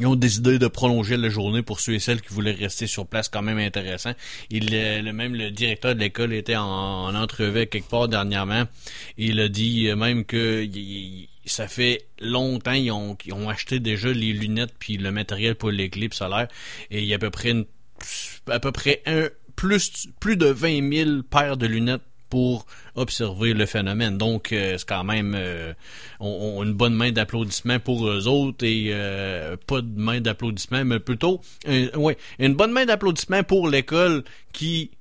ils 0.00 0.06
ont 0.06 0.16
décidé 0.16 0.58
de 0.58 0.66
prolonger 0.66 1.16
la 1.16 1.28
journée 1.28 1.62
pour 1.62 1.80
ceux 1.80 1.94
et 1.94 1.98
celles 1.98 2.20
qui 2.20 2.32
voulaient 2.32 2.52
rester 2.52 2.86
sur 2.86 3.06
place, 3.06 3.28
quand 3.28 3.42
même 3.42 3.58
intéressant. 3.58 4.12
Il, 4.50 4.70
le, 4.70 5.12
même 5.12 5.34
le 5.34 5.50
directeur 5.50 5.94
de 5.94 6.00
l'école 6.00 6.32
était 6.32 6.56
en, 6.56 6.64
en, 6.64 7.14
entrevue 7.14 7.66
quelque 7.66 7.88
part 7.88 8.08
dernièrement. 8.08 8.64
Il 9.18 9.38
a 9.40 9.48
dit 9.48 9.88
même 9.94 10.24
que 10.24 10.68
ça 11.46 11.68
fait 11.68 12.06
longtemps 12.20 12.72
ils 12.72 12.90
ont, 12.90 13.16
ont 13.32 13.48
acheté 13.48 13.80
déjà 13.80 14.08
les 14.08 14.32
lunettes 14.32 14.74
puis 14.78 14.96
le 14.96 15.10
matériel 15.10 15.54
pour 15.54 15.70
l'éclipse 15.70 16.16
solaire 16.16 16.48
et 16.90 17.02
il 17.02 17.06
y 17.06 17.12
a 17.12 17.16
à 17.16 17.18
peu 17.18 17.30
près 17.30 17.50
une, 17.50 17.66
à 18.48 18.60
peu 18.60 18.72
près 18.72 19.02
un 19.06 19.28
plus 19.56 20.08
plus 20.20 20.36
de 20.36 20.46
20 20.46 20.92
000 20.92 21.22
paires 21.22 21.56
de 21.56 21.66
lunettes 21.66 22.02
pour 22.28 22.66
observer 22.96 23.54
le 23.54 23.66
phénomène. 23.66 24.18
Donc, 24.18 24.52
euh, 24.52 24.78
c'est 24.78 24.88
quand 24.88 25.04
même 25.04 25.34
euh, 25.36 25.72
une 26.20 26.72
bonne 26.72 26.94
main 26.94 27.10
d'applaudissement 27.10 27.78
pour 27.78 28.08
eux 28.08 28.28
autres 28.28 28.64
et 28.64 28.90
euh, 28.90 29.56
pas 29.66 29.80
de 29.80 30.00
main 30.00 30.20
d'applaudissement, 30.20 30.84
mais 30.84 31.00
plutôt 31.00 31.40
ouais, 31.66 32.16
une 32.38 32.54
bonne 32.54 32.72
main 32.72 32.84
d'applaudissement 32.84 33.42
pour 33.42 33.68
l'école 33.68 34.22
qui 34.52 34.92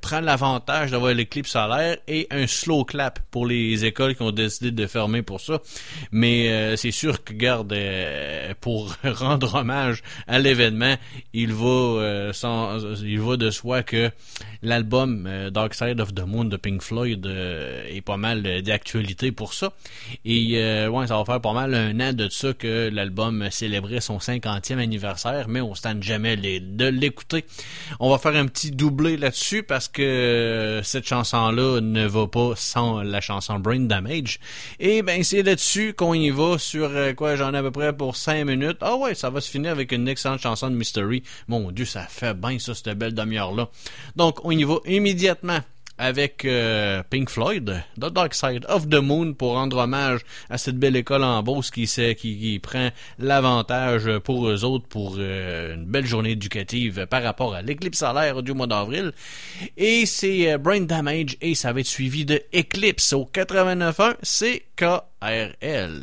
prend 0.00 0.20
l'avantage 0.20 0.92
d'avoir 0.92 1.12
l'éclipse 1.12 1.50
solaire 1.50 1.98
et 2.08 2.26
un 2.30 2.46
slow 2.46 2.84
clap 2.84 3.18
pour 3.30 3.44
les 3.44 3.84
écoles 3.84 4.14
qui 4.16 4.22
ont 4.22 4.30
décidé 4.30 4.70
de 4.70 4.86
fermer 4.86 5.20
pour 5.20 5.42
ça. 5.42 5.60
Mais 6.12 6.74
c'est 6.76 6.92
sûr 6.92 7.22
que, 7.22 7.34
garde, 7.34 7.76
pour 8.62 8.94
rendre 9.04 9.54
hommage 9.54 10.02
à 10.26 10.38
l'événement, 10.38 10.94
il 11.34 11.52
va, 11.52 12.30
sans, 12.32 12.78
il 13.02 13.20
va 13.20 13.36
de 13.36 13.50
soi 13.50 13.82
que 13.82 14.10
l'album 14.62 15.28
Dark 15.52 15.74
Side 15.74 16.00
of 16.00 16.14
the 16.14 16.24
Moon 16.26 16.46
de 16.46 16.56
Pink 16.56 16.80
Floyd 16.80 17.25
euh, 17.28 17.86
est 17.88 18.00
pas 18.00 18.16
mal 18.16 18.62
d'actualité 18.62 19.32
pour 19.32 19.54
ça. 19.54 19.72
Et 20.24 20.52
euh, 20.54 20.88
ouais, 20.88 21.06
ça 21.06 21.16
va 21.16 21.24
faire 21.24 21.40
pas 21.40 21.52
mal 21.52 21.74
un 21.74 21.98
an 22.00 22.12
de 22.12 22.28
ça 22.28 22.52
que 22.52 22.88
l'album 22.88 23.48
célébrait 23.50 24.00
son 24.00 24.18
50e 24.18 24.78
anniversaire, 24.78 25.48
mais 25.48 25.60
on 25.60 25.74
se 25.74 25.82
tente 25.82 26.02
jamais 26.02 26.36
de 26.36 26.86
l'écouter. 26.86 27.44
On 28.00 28.10
va 28.10 28.18
faire 28.18 28.34
un 28.36 28.46
petit 28.46 28.70
doublé 28.70 29.16
là-dessus 29.16 29.62
parce 29.62 29.88
que 29.88 30.02
euh, 30.02 30.82
cette 30.82 31.06
chanson-là 31.06 31.80
ne 31.80 32.06
va 32.06 32.26
pas 32.26 32.52
sans 32.56 33.02
la 33.02 33.20
chanson 33.20 33.58
Brain 33.58 33.80
Damage. 33.80 34.38
Et 34.80 35.02
ben 35.02 35.22
c'est 35.22 35.42
là-dessus 35.42 35.94
qu'on 35.94 36.14
y 36.14 36.30
va 36.30 36.58
sur 36.58 36.90
quoi 37.16 37.36
j'en 37.36 37.54
ai 37.54 37.58
à 37.58 37.62
peu 37.62 37.70
près 37.70 37.96
pour 37.96 38.16
5 38.16 38.44
minutes. 38.44 38.78
Ah 38.80 38.96
ouais, 38.96 39.14
ça 39.14 39.30
va 39.30 39.40
se 39.40 39.50
finir 39.50 39.72
avec 39.72 39.92
une 39.92 40.08
excellente 40.08 40.40
chanson 40.40 40.70
de 40.70 40.74
Mystery. 40.74 41.22
Mon 41.48 41.70
dieu, 41.70 41.84
ça 41.84 42.02
fait 42.02 42.34
bien 42.34 42.58
ça 42.58 42.74
cette 42.74 42.96
belle 42.96 43.14
demi-heure 43.14 43.54
là. 43.54 43.68
Donc 44.16 44.44
on 44.44 44.50
y 44.50 44.64
va 44.64 44.76
immédiatement 44.86 45.60
avec 45.98 46.44
euh, 46.44 47.02
Pink 47.08 47.30
Floyd, 47.30 47.82
The 48.00 48.12
Dark 48.12 48.34
Side 48.34 48.66
of 48.68 48.88
the 48.88 48.96
Moon, 48.96 49.34
pour 49.34 49.52
rendre 49.52 49.78
hommage 49.78 50.20
à 50.50 50.58
cette 50.58 50.78
belle 50.78 50.96
école 50.96 51.24
en 51.24 51.42
Beauce 51.42 51.70
qui, 51.70 51.86
qui, 51.86 52.14
qui 52.14 52.58
prend 52.58 52.90
l'avantage 53.18 54.18
pour 54.18 54.48
eux 54.48 54.64
autres 54.64 54.86
pour 54.86 55.16
euh, 55.18 55.74
une 55.74 55.84
belle 55.84 56.06
journée 56.06 56.30
éducative 56.30 57.06
par 57.06 57.22
rapport 57.22 57.54
à 57.54 57.62
l'éclipse 57.62 57.98
solaire 57.98 58.42
du 58.42 58.52
mois 58.52 58.66
d'avril. 58.66 59.12
Et 59.76 60.06
c'est 60.06 60.52
euh, 60.52 60.58
Brain 60.58 60.82
Damage 60.82 61.36
et 61.40 61.54
ça 61.54 61.72
va 61.72 61.80
être 61.80 61.86
suivi 61.86 62.24
de 62.24 62.42
Eclipse 62.54 63.12
au 63.12 63.28
89.1 63.32 64.16
CKRL. 64.22 66.02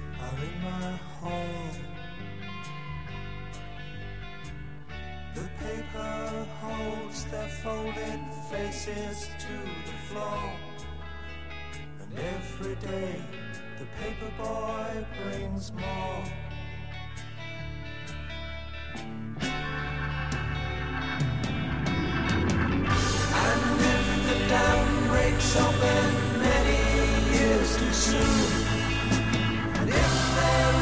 are 0.21 0.43
in 0.43 0.55
my 0.63 0.91
hall. 1.19 1.71
The 5.33 5.47
paper 5.63 6.47
holds 6.61 7.25
their 7.25 7.47
folded 7.63 8.21
faces 8.49 9.29
to 9.39 9.55
the 9.87 9.97
floor. 10.07 10.43
And 12.01 12.19
every 12.19 12.75
day 12.75 13.21
the 13.79 13.85
paper 14.01 14.31
boy 14.37 15.05
brings 15.23 15.71
more. 15.71 16.23
And 23.43 23.81
if 23.93 24.05
the 24.27 24.37
dam 24.49 25.07
breaks 25.07 25.55
open 25.57 26.05
many 26.39 26.79
years 27.33 27.69
too 27.77 27.93
soon. 27.93 28.50
If 29.93 30.80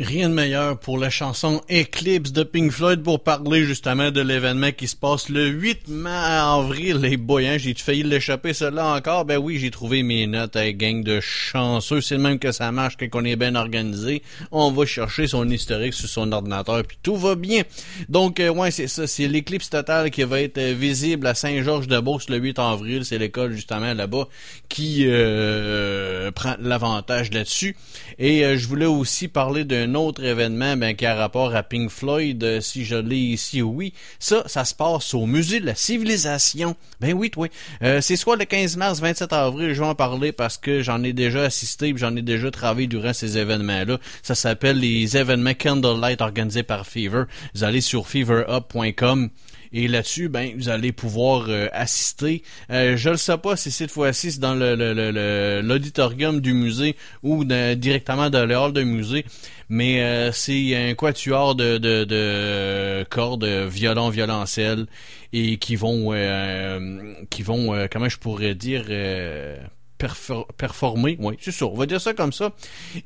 Rien 0.00 0.30
de 0.30 0.34
meilleur 0.34 0.80
pour 0.80 0.96
la 0.96 1.10
chanson 1.10 1.60
Eclipse 1.70 2.32
de 2.32 2.42
Pink 2.42 2.72
Floyd 2.72 3.02
pour 3.02 3.22
parler 3.22 3.66
justement 3.66 4.10
de 4.10 4.22
l'événement 4.22 4.72
qui 4.72 4.88
se 4.88 4.96
passe 4.96 5.28
le 5.28 5.46
8 5.48 5.88
mai 5.88 6.08
avril. 6.10 6.96
Les 7.02 7.18
boys, 7.18 7.42
hein, 7.42 7.58
j'ai 7.58 7.74
failli 7.74 8.02
l'échapper 8.02 8.54
celle-là 8.54 8.94
encore. 8.94 9.26
Ben 9.26 9.36
oui, 9.36 9.58
j'ai 9.58 9.70
trouvé 9.70 10.02
mes 10.02 10.26
notes 10.26 10.56
à 10.56 10.72
gang 10.72 11.02
de 11.02 11.20
chanceux. 11.20 12.00
C'est 12.00 12.14
le 12.14 12.22
même 12.22 12.38
que 12.38 12.50
ça 12.50 12.72
marche 12.72 12.96
quand 12.96 13.08
on 13.20 13.26
est 13.26 13.36
bien 13.36 13.54
organisé. 13.54 14.22
On 14.50 14.70
va 14.70 14.86
chercher 14.86 15.26
son 15.26 15.46
historique 15.50 15.92
sur 15.92 16.08
son 16.08 16.32
ordinateur 16.32 16.82
puis 16.82 16.96
tout 17.02 17.16
va 17.16 17.34
bien. 17.34 17.64
Donc 18.08 18.40
euh, 18.40 18.48
ouais, 18.48 18.70
c'est 18.70 18.88
ça. 18.88 19.06
C'est 19.06 19.28
l'éclipse 19.28 19.68
totale 19.68 20.10
qui 20.10 20.22
va 20.22 20.40
être 20.40 20.56
euh, 20.56 20.72
visible 20.72 21.26
à 21.26 21.34
Saint-Georges-de-Beauce 21.34 22.30
le 22.30 22.38
8 22.38 22.58
avril. 22.58 23.04
C'est 23.04 23.18
l'école 23.18 23.52
justement 23.52 23.92
là-bas 23.92 24.28
qui 24.70 25.04
euh, 25.06 26.30
prend 26.30 26.54
l'avantage 26.58 27.30
là-dessus. 27.32 27.76
Et 28.18 28.44
euh, 28.44 28.56
je 28.56 28.66
voulais 28.66 28.86
aussi 28.86 29.28
parler 29.28 29.64
d'un 29.64 29.89
autre 29.94 30.24
événement 30.24 30.76
ben, 30.76 30.94
qui 30.94 31.06
a 31.06 31.14
rapport 31.14 31.54
à 31.54 31.62
Pink 31.62 31.90
Floyd, 31.90 32.42
euh, 32.42 32.60
si 32.60 32.84
je 32.84 32.96
l'ai 32.96 33.16
ici, 33.16 33.62
oui. 33.62 33.92
Ça, 34.18 34.42
ça 34.46 34.64
se 34.64 34.74
passe 34.74 35.14
au 35.14 35.26
Musée 35.26 35.60
de 35.60 35.66
la 35.66 35.74
Civilisation. 35.74 36.76
Ben 37.00 37.14
oui, 37.14 37.30
oui. 37.36 37.48
Euh, 37.82 38.00
c'est 38.00 38.16
soit 38.16 38.36
le 38.36 38.44
15 38.44 38.76
mars, 38.76 39.00
27 39.00 39.32
avril, 39.32 39.74
je 39.74 39.80
vais 39.80 39.86
en 39.86 39.94
parler 39.94 40.32
parce 40.32 40.58
que 40.58 40.82
j'en 40.82 41.02
ai 41.02 41.12
déjà 41.12 41.42
assisté, 41.42 41.92
j'en 41.96 42.14
ai 42.16 42.22
déjà 42.22 42.50
travaillé 42.50 42.86
durant 42.86 43.12
ces 43.12 43.38
événements-là. 43.38 43.98
Ça 44.22 44.34
s'appelle 44.34 44.78
les 44.78 45.16
événements 45.16 45.54
Candlelight 45.54 46.20
organisés 46.20 46.62
par 46.62 46.86
Fever. 46.86 47.24
Vous 47.54 47.64
allez 47.64 47.80
sur 47.80 48.06
feverup.com. 48.06 49.30
Et 49.72 49.86
là-dessus, 49.86 50.28
ben, 50.28 50.52
vous 50.56 50.68
allez 50.68 50.90
pouvoir 50.92 51.46
euh, 51.48 51.68
assister. 51.72 52.42
Euh, 52.70 52.96
je 52.96 53.10
ne 53.10 53.16
sais 53.16 53.38
pas 53.38 53.54
si 53.56 53.70
cette 53.70 53.90
fois-ci 53.92 54.32
c'est 54.32 54.40
dans 54.40 54.54
le, 54.54 54.74
le- 54.74 54.92
le- 54.94 55.60
l'auditorium 55.62 56.40
du 56.40 56.54
musée 56.54 56.96
ou 57.22 57.44
de- 57.44 57.74
directement 57.74 58.30
dans 58.30 58.46
le 58.46 58.56
hall 58.56 58.72
du 58.72 58.84
musée, 58.84 59.24
mais 59.68 60.02
euh, 60.02 60.32
c'est 60.32 60.74
un 60.74 60.94
quatuor 60.94 61.54
de, 61.54 61.78
de, 61.78 62.02
de 62.04 63.04
cordes, 63.10 63.44
violon, 63.44 64.08
violoncelle, 64.08 64.86
et 65.32 65.56
qui 65.58 65.76
vont, 65.76 66.08
euh, 66.12 67.14
qui 67.30 67.42
vont, 67.44 67.72
euh, 67.74 67.86
comment 67.90 68.08
je 68.08 68.18
pourrais 68.18 68.56
dire, 68.56 68.84
euh, 68.90 69.56
perfor- 70.00 70.46
performer. 70.56 71.16
Oui, 71.20 71.36
c'est 71.40 71.52
ça. 71.52 71.66
On 71.66 71.74
va 71.76 71.86
dire 71.86 72.00
ça 72.00 72.12
comme 72.12 72.32
ça. 72.32 72.52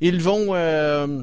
Ils 0.01 0.19
vont. 0.19 0.55
euh, 0.55 1.21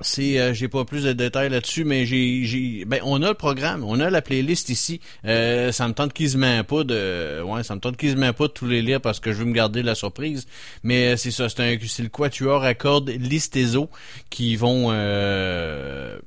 c'est, 0.00 0.38
euh, 0.38 0.54
j'ai 0.54 0.68
pas 0.68 0.84
plus 0.84 1.04
de 1.04 1.12
détails 1.12 1.50
là-dessus, 1.50 1.84
mais 1.84 2.06
j'ai, 2.06 2.44
j'ai, 2.44 2.84
ben, 2.84 3.00
on 3.04 3.22
a 3.22 3.28
le 3.28 3.34
programme, 3.34 3.84
on 3.84 4.00
a 4.00 4.10
la 4.10 4.22
playlist 4.22 4.68
ici. 4.68 5.00
Euh, 5.24 5.72
ça 5.72 5.86
me 5.88 5.92
tente 5.92 6.18
met 6.36 6.62
pas 6.62 6.84
de, 6.84 7.42
ouais, 7.42 7.62
ça 7.62 7.74
me 7.74 7.80
tente 7.80 8.02
met 8.02 8.32
pas 8.32 8.46
de 8.46 8.52
tous 8.52 8.66
les 8.66 8.82
lire 8.82 9.00
parce 9.00 9.20
que 9.20 9.32
je 9.32 9.38
veux 9.38 9.44
me 9.44 9.52
garder 9.52 9.82
la 9.82 9.94
surprise. 9.94 10.46
Mais 10.82 11.12
euh, 11.12 11.16
c'est 11.16 11.30
ça, 11.30 11.48
c'est 11.48 11.60
un, 11.60 11.76
c'est 11.86 12.02
le 12.02 12.08
quatuor 12.08 12.64
à 12.64 12.74
cordes 12.74 13.10
Listezo 13.10 13.90
qui 14.30 14.56
vont, 14.56 14.88
euh, 14.90 16.18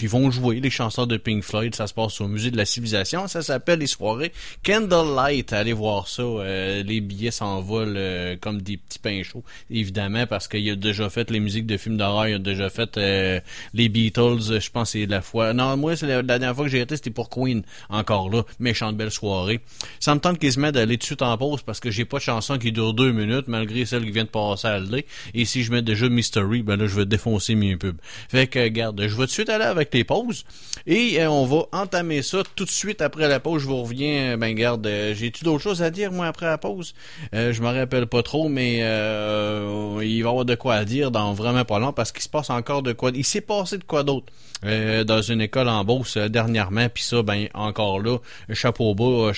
qui 0.00 0.06
vont 0.06 0.30
jouer 0.30 0.60
les 0.60 0.70
chansons 0.70 1.04
de 1.04 1.18
Pink 1.18 1.44
Floyd. 1.44 1.74
Ça 1.74 1.86
se 1.86 1.92
passe 1.92 2.22
au 2.22 2.26
musée 2.26 2.50
de 2.50 2.56
la 2.56 2.64
civilisation. 2.64 3.28
Ça 3.28 3.42
s'appelle 3.42 3.80
les 3.80 3.86
soirées 3.86 4.32
Candlelight. 4.64 5.52
Allez 5.52 5.74
voir 5.74 6.08
ça. 6.08 6.22
Euh, 6.22 6.82
les 6.82 7.02
billets 7.02 7.30
s'envolent 7.30 7.98
euh, 7.98 8.34
comme 8.40 8.62
des 8.62 8.78
petits 8.78 8.98
pains 8.98 9.22
chauds, 9.22 9.44
évidemment, 9.68 10.26
parce 10.26 10.48
qu'il 10.48 10.70
a 10.70 10.74
déjà 10.74 11.10
fait 11.10 11.30
les 11.30 11.38
musiques 11.38 11.66
de 11.66 11.76
films 11.76 11.98
d'horreur. 11.98 12.28
Il 12.28 12.34
a 12.36 12.38
déjà 12.38 12.70
fait 12.70 12.96
euh, 12.96 13.40
les 13.74 13.90
Beatles. 13.90 14.58
Je 14.58 14.70
pense 14.70 14.92
c'est 14.92 15.04
la 15.04 15.20
fois. 15.20 15.52
Non, 15.52 15.76
moi, 15.76 15.94
c'est 15.96 16.06
la, 16.06 16.22
dernière 16.22 16.56
fois 16.56 16.64
que 16.64 16.70
j'ai 16.70 16.80
été, 16.80 16.96
c'était 16.96 17.10
pour 17.10 17.28
Queen. 17.28 17.62
Encore 17.90 18.30
là, 18.30 18.44
méchante 18.58 18.96
belle 18.96 19.10
soirée. 19.10 19.60
Ça 19.98 20.14
me 20.14 20.20
tente 20.20 20.38
qu'ils 20.38 20.54
se 20.54 20.60
mettent 20.60 20.76
d'aller 20.76 20.96
tout 20.96 21.02
de 21.02 21.04
suite 21.04 21.20
en 21.20 21.36
pause 21.36 21.60
parce 21.60 21.78
que 21.78 21.90
j'ai 21.90 22.06
pas 22.06 22.16
de 22.16 22.22
chanson 22.22 22.56
qui 22.56 22.72
dure 22.72 22.94
deux 22.94 23.12
minutes, 23.12 23.48
malgré 23.48 23.84
celle 23.84 24.06
qui 24.06 24.12
vient 24.12 24.24
de 24.24 24.30
passer 24.30 24.66
à 24.66 24.78
l'année. 24.78 25.04
Et 25.34 25.44
si 25.44 25.62
je 25.62 25.70
mets 25.70 25.82
déjà 25.82 26.08
Mystery, 26.08 26.62
ben 26.62 26.76
là, 26.76 26.86
je 26.86 26.96
vais 26.96 27.04
défoncer 27.04 27.54
mes 27.54 27.76
pubs. 27.76 28.00
Fait 28.30 28.46
que, 28.46 28.66
garde, 28.68 28.98
je 28.98 29.08
vais 29.08 29.14
tout 29.14 29.26
de 29.26 29.30
suite 29.30 29.50
aller 29.50 29.66
avec 29.66 29.89
les 29.94 30.04
pauses. 30.04 30.44
Et 30.86 31.20
euh, 31.20 31.30
on 31.30 31.44
va 31.46 31.64
entamer 31.72 32.22
ça 32.22 32.42
tout 32.56 32.64
de 32.64 32.70
suite 32.70 33.02
après 33.02 33.28
la 33.28 33.40
pause. 33.40 33.62
Je 33.62 33.66
vous 33.66 33.82
reviens. 33.82 34.32
euh, 34.32 34.36
Ben, 34.36 34.54
garde, 34.54 34.86
euh, 34.86 35.14
j'ai-tu 35.14 35.44
d'autres 35.44 35.62
choses 35.62 35.82
à 35.82 35.90
dire, 35.90 36.12
moi, 36.12 36.26
après 36.26 36.46
la 36.46 36.58
pause? 36.58 36.94
Je 37.32 37.60
me 37.60 37.66
rappelle 37.66 38.06
pas 38.06 38.22
trop, 38.22 38.48
mais 38.48 38.78
il 38.78 38.82
va 38.82 40.04
y 40.04 40.20
avoir 40.20 40.44
de 40.44 40.54
quoi 40.54 40.74
à 40.74 40.84
dire 40.84 41.10
dans 41.10 41.32
vraiment 41.32 41.64
pas 41.64 41.78
long 41.78 41.92
parce 41.92 42.12
qu'il 42.12 42.22
se 42.22 42.28
passe 42.28 42.50
encore 42.50 42.82
de 42.82 42.92
quoi. 42.92 43.10
Il 43.14 43.24
s'est 43.24 43.40
passé 43.40 43.78
de 43.78 43.84
quoi 43.84 44.02
d'autre 44.02 44.32
dans 44.62 45.22
une 45.22 45.40
école 45.40 45.68
en 45.68 45.84
euh, 46.16 46.28
dernièrement. 46.28 46.88
Puis 46.88 47.02
ça, 47.02 47.22
ben, 47.22 47.48
encore 47.54 48.00
là, 48.00 48.18
chapeau 48.52 48.94
bas, 48.94 49.32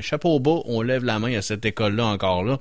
chapeau 0.00 0.40
bas, 0.40 0.60
on 0.64 0.82
lève 0.82 1.04
la 1.04 1.18
main 1.18 1.36
à 1.36 1.42
cette 1.42 1.64
école-là 1.64 2.06
encore 2.06 2.42
là. 2.44 2.58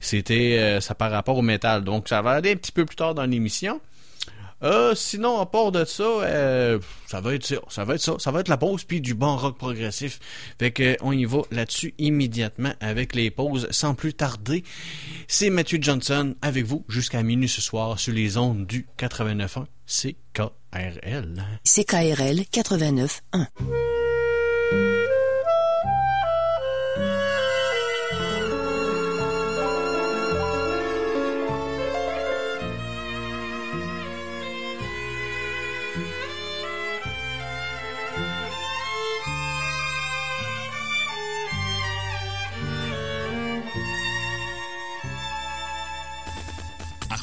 C'était 0.00 0.78
ça 0.80 0.94
par 0.94 1.10
rapport 1.10 1.38
au 1.38 1.42
métal. 1.42 1.84
Donc, 1.84 2.08
ça 2.08 2.22
va 2.22 2.32
aller 2.32 2.52
un 2.52 2.56
petit 2.56 2.72
peu 2.72 2.84
plus 2.84 2.96
tard 2.96 3.14
dans 3.14 3.24
l'émission. 3.26 3.80
Euh, 4.62 4.94
sinon, 4.94 5.40
à 5.40 5.46
part 5.46 5.72
de 5.72 5.84
ça, 5.84 6.02
euh, 6.02 6.78
ça 7.06 7.20
va 7.20 7.34
être 7.34 7.46
ça, 7.46 7.56
ça 7.68 7.84
va 7.84 7.94
être 7.94 8.00
ça, 8.00 8.14
ça 8.18 8.30
va 8.30 8.40
être 8.40 8.48
la 8.48 8.56
pause 8.56 8.84
puis 8.84 9.00
du 9.00 9.14
bon 9.14 9.36
rock 9.36 9.56
progressif. 9.56 10.18
Fait 10.58 10.70
que 10.70 10.96
on 11.00 11.12
y 11.12 11.24
va 11.24 11.42
là-dessus 11.50 11.94
immédiatement 11.98 12.72
avec 12.80 13.14
les 13.14 13.30
pauses 13.30 13.68
sans 13.70 13.94
plus 13.94 14.14
tarder. 14.14 14.64
C'est 15.28 15.50
Matthew 15.50 15.82
Johnson 15.82 16.34
avec 16.42 16.66
vous 16.66 16.84
jusqu'à 16.88 17.22
minuit 17.22 17.48
ce 17.48 17.60
soir 17.60 17.98
sur 17.98 18.12
les 18.12 18.36
ondes 18.36 18.66
du 18.66 18.86
89.1 18.98 19.64
CKRL. 19.86 21.44
CKRL 21.64 22.40
89.1. 22.52 23.99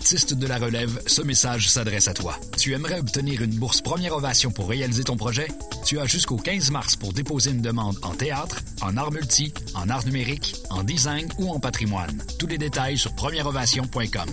Artiste 0.08 0.36
de 0.36 0.48
la 0.48 0.58
relève, 0.58 1.02
ce 1.06 1.22
message 1.22 1.70
s'adresse 1.70 2.08
à 2.08 2.14
toi. 2.14 2.40
Tu 2.58 2.72
aimerais 2.72 2.98
obtenir 2.98 3.42
une 3.42 3.54
bourse 3.56 3.82
première 3.82 4.16
ovation 4.16 4.52
pour 4.52 4.70
réaliser 4.70 5.04
ton 5.04 5.18
projet? 5.18 5.50
Tu 5.86 6.00
as 6.00 6.06
jusqu'au 6.06 6.38
15 6.38 6.72
mars 6.72 6.96
pour 6.96 7.12
déposer 7.12 7.52
une 7.52 7.62
demande 7.62 7.98
en 8.04 8.16
théâtre, 8.16 8.62
en 8.82 8.96
art 8.96 9.12
multi, 9.12 9.54
en 9.76 9.90
art 9.90 10.06
numérique, 10.06 10.56
en 10.70 10.84
design 10.84 11.28
ou 11.40 11.50
en 11.50 11.60
patrimoine. 11.60 12.24
Tous 12.40 12.48
les 12.48 12.58
détails 12.58 12.98
sur 12.98 13.14
premièreovation.com. 13.16 14.30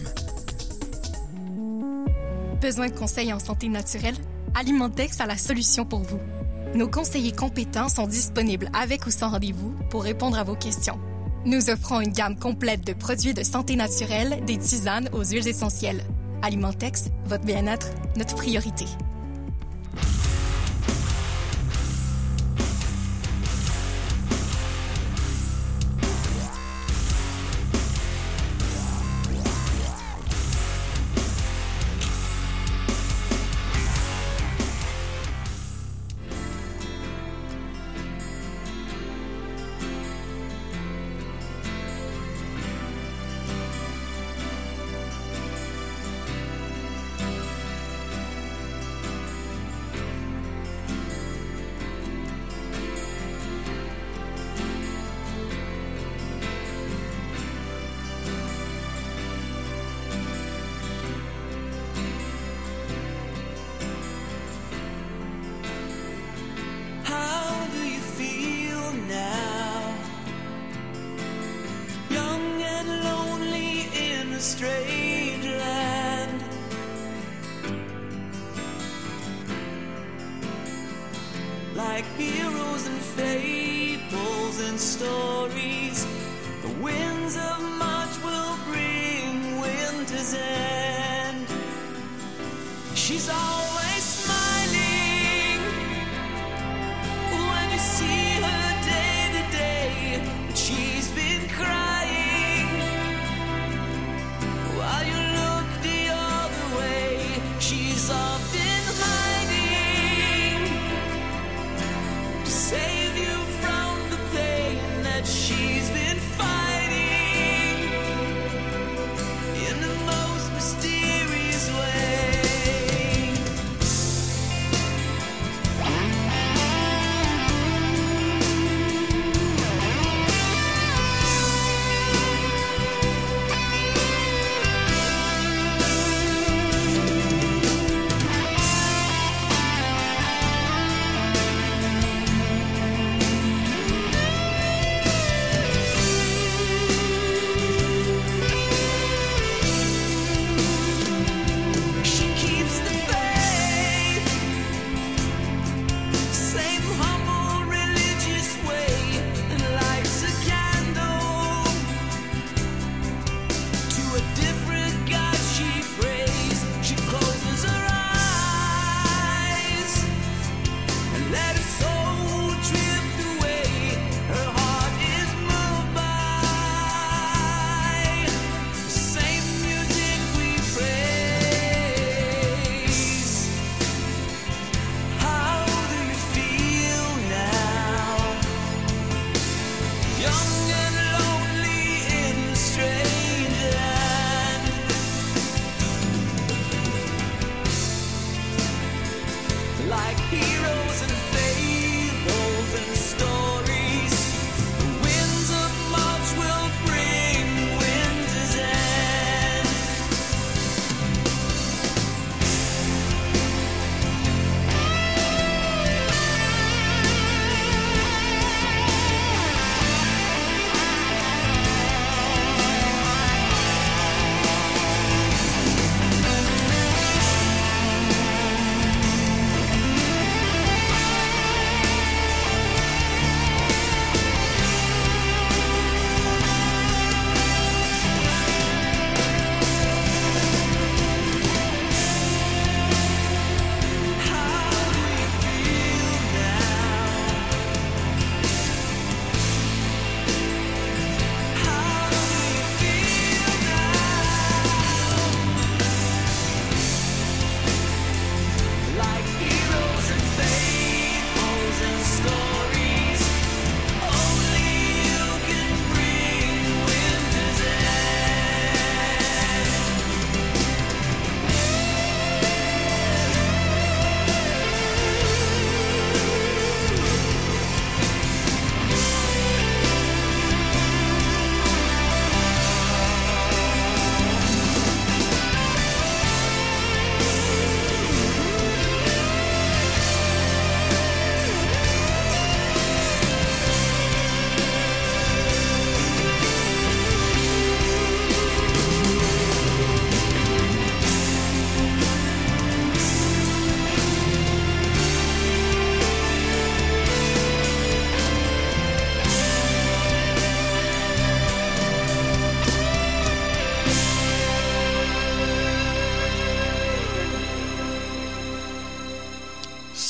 Besoin 2.62 2.88
de 2.88 2.94
conseils 2.94 3.32
en 3.32 3.40
santé 3.40 3.68
naturelle? 3.68 4.14
Alimentex 4.54 5.20
a 5.20 5.26
la 5.26 5.36
solution 5.36 5.84
pour 5.84 6.02
vous. 6.02 6.20
Nos 6.76 6.88
conseillers 6.88 7.32
compétents 7.32 7.88
sont 7.88 8.06
disponibles 8.06 8.70
avec 8.74 9.06
ou 9.06 9.10
sans 9.10 9.30
rendez-vous 9.30 9.74
pour 9.90 10.04
répondre 10.04 10.38
à 10.38 10.44
vos 10.44 10.54
questions. 10.54 11.00
Nous 11.46 11.68
offrons 11.68 12.00
une 12.00 12.12
gamme 12.12 12.38
complète 12.38 12.86
de 12.86 12.94
produits 12.94 13.34
de 13.34 13.42
santé 13.42 13.76
naturelle, 13.76 14.42
des 14.46 14.56
tisanes 14.56 15.10
aux 15.12 15.24
huiles 15.24 15.46
essentielles. 15.46 16.02
Alimentex, 16.40 17.10
votre 17.26 17.44
bien-être, 17.44 17.88
notre 18.16 18.34
priorité. 18.34 18.86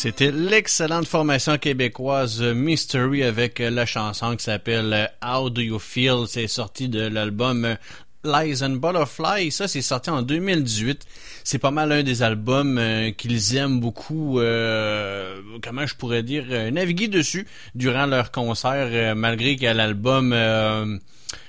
C'était 0.04 0.32
l'excellente 0.32 1.06
formation 1.06 1.56
québécoise 1.56 2.42
Mystery 2.42 3.22
avec 3.22 3.58
la 3.58 3.86
chanson 3.86 4.36
qui 4.36 4.44
s'appelle 4.44 5.10
How 5.24 5.48
Do 5.48 5.62
You 5.62 5.78
Feel? 5.78 6.26
C'est 6.28 6.46
sorti 6.46 6.90
de 6.90 7.06
l'album 7.06 7.78
Lies 8.22 8.62
and 8.62 8.76
Butterfly. 8.76 9.50
Ça, 9.50 9.66
c'est 9.66 9.80
sorti 9.80 10.10
en 10.10 10.20
2018. 10.20 11.06
C'est 11.42 11.58
pas 11.58 11.70
mal 11.70 11.90
un 11.90 12.02
des 12.02 12.22
albums 12.22 12.76
euh, 12.76 13.12
qu'ils 13.12 13.56
aiment 13.56 13.80
beaucoup, 13.80 14.40
euh, 14.40 15.40
comment 15.62 15.86
je 15.86 15.94
pourrais 15.94 16.22
dire, 16.22 16.44
euh, 16.50 16.70
naviguer 16.70 17.08
dessus 17.08 17.46
durant 17.74 18.04
leur 18.04 18.30
concert, 18.30 18.90
euh, 18.92 19.14
malgré 19.14 19.56
que 19.56 19.64
l'album... 19.64 20.34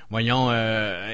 euh, 0.06 0.16
Voyons, 0.16 0.48
euh, 0.52 1.14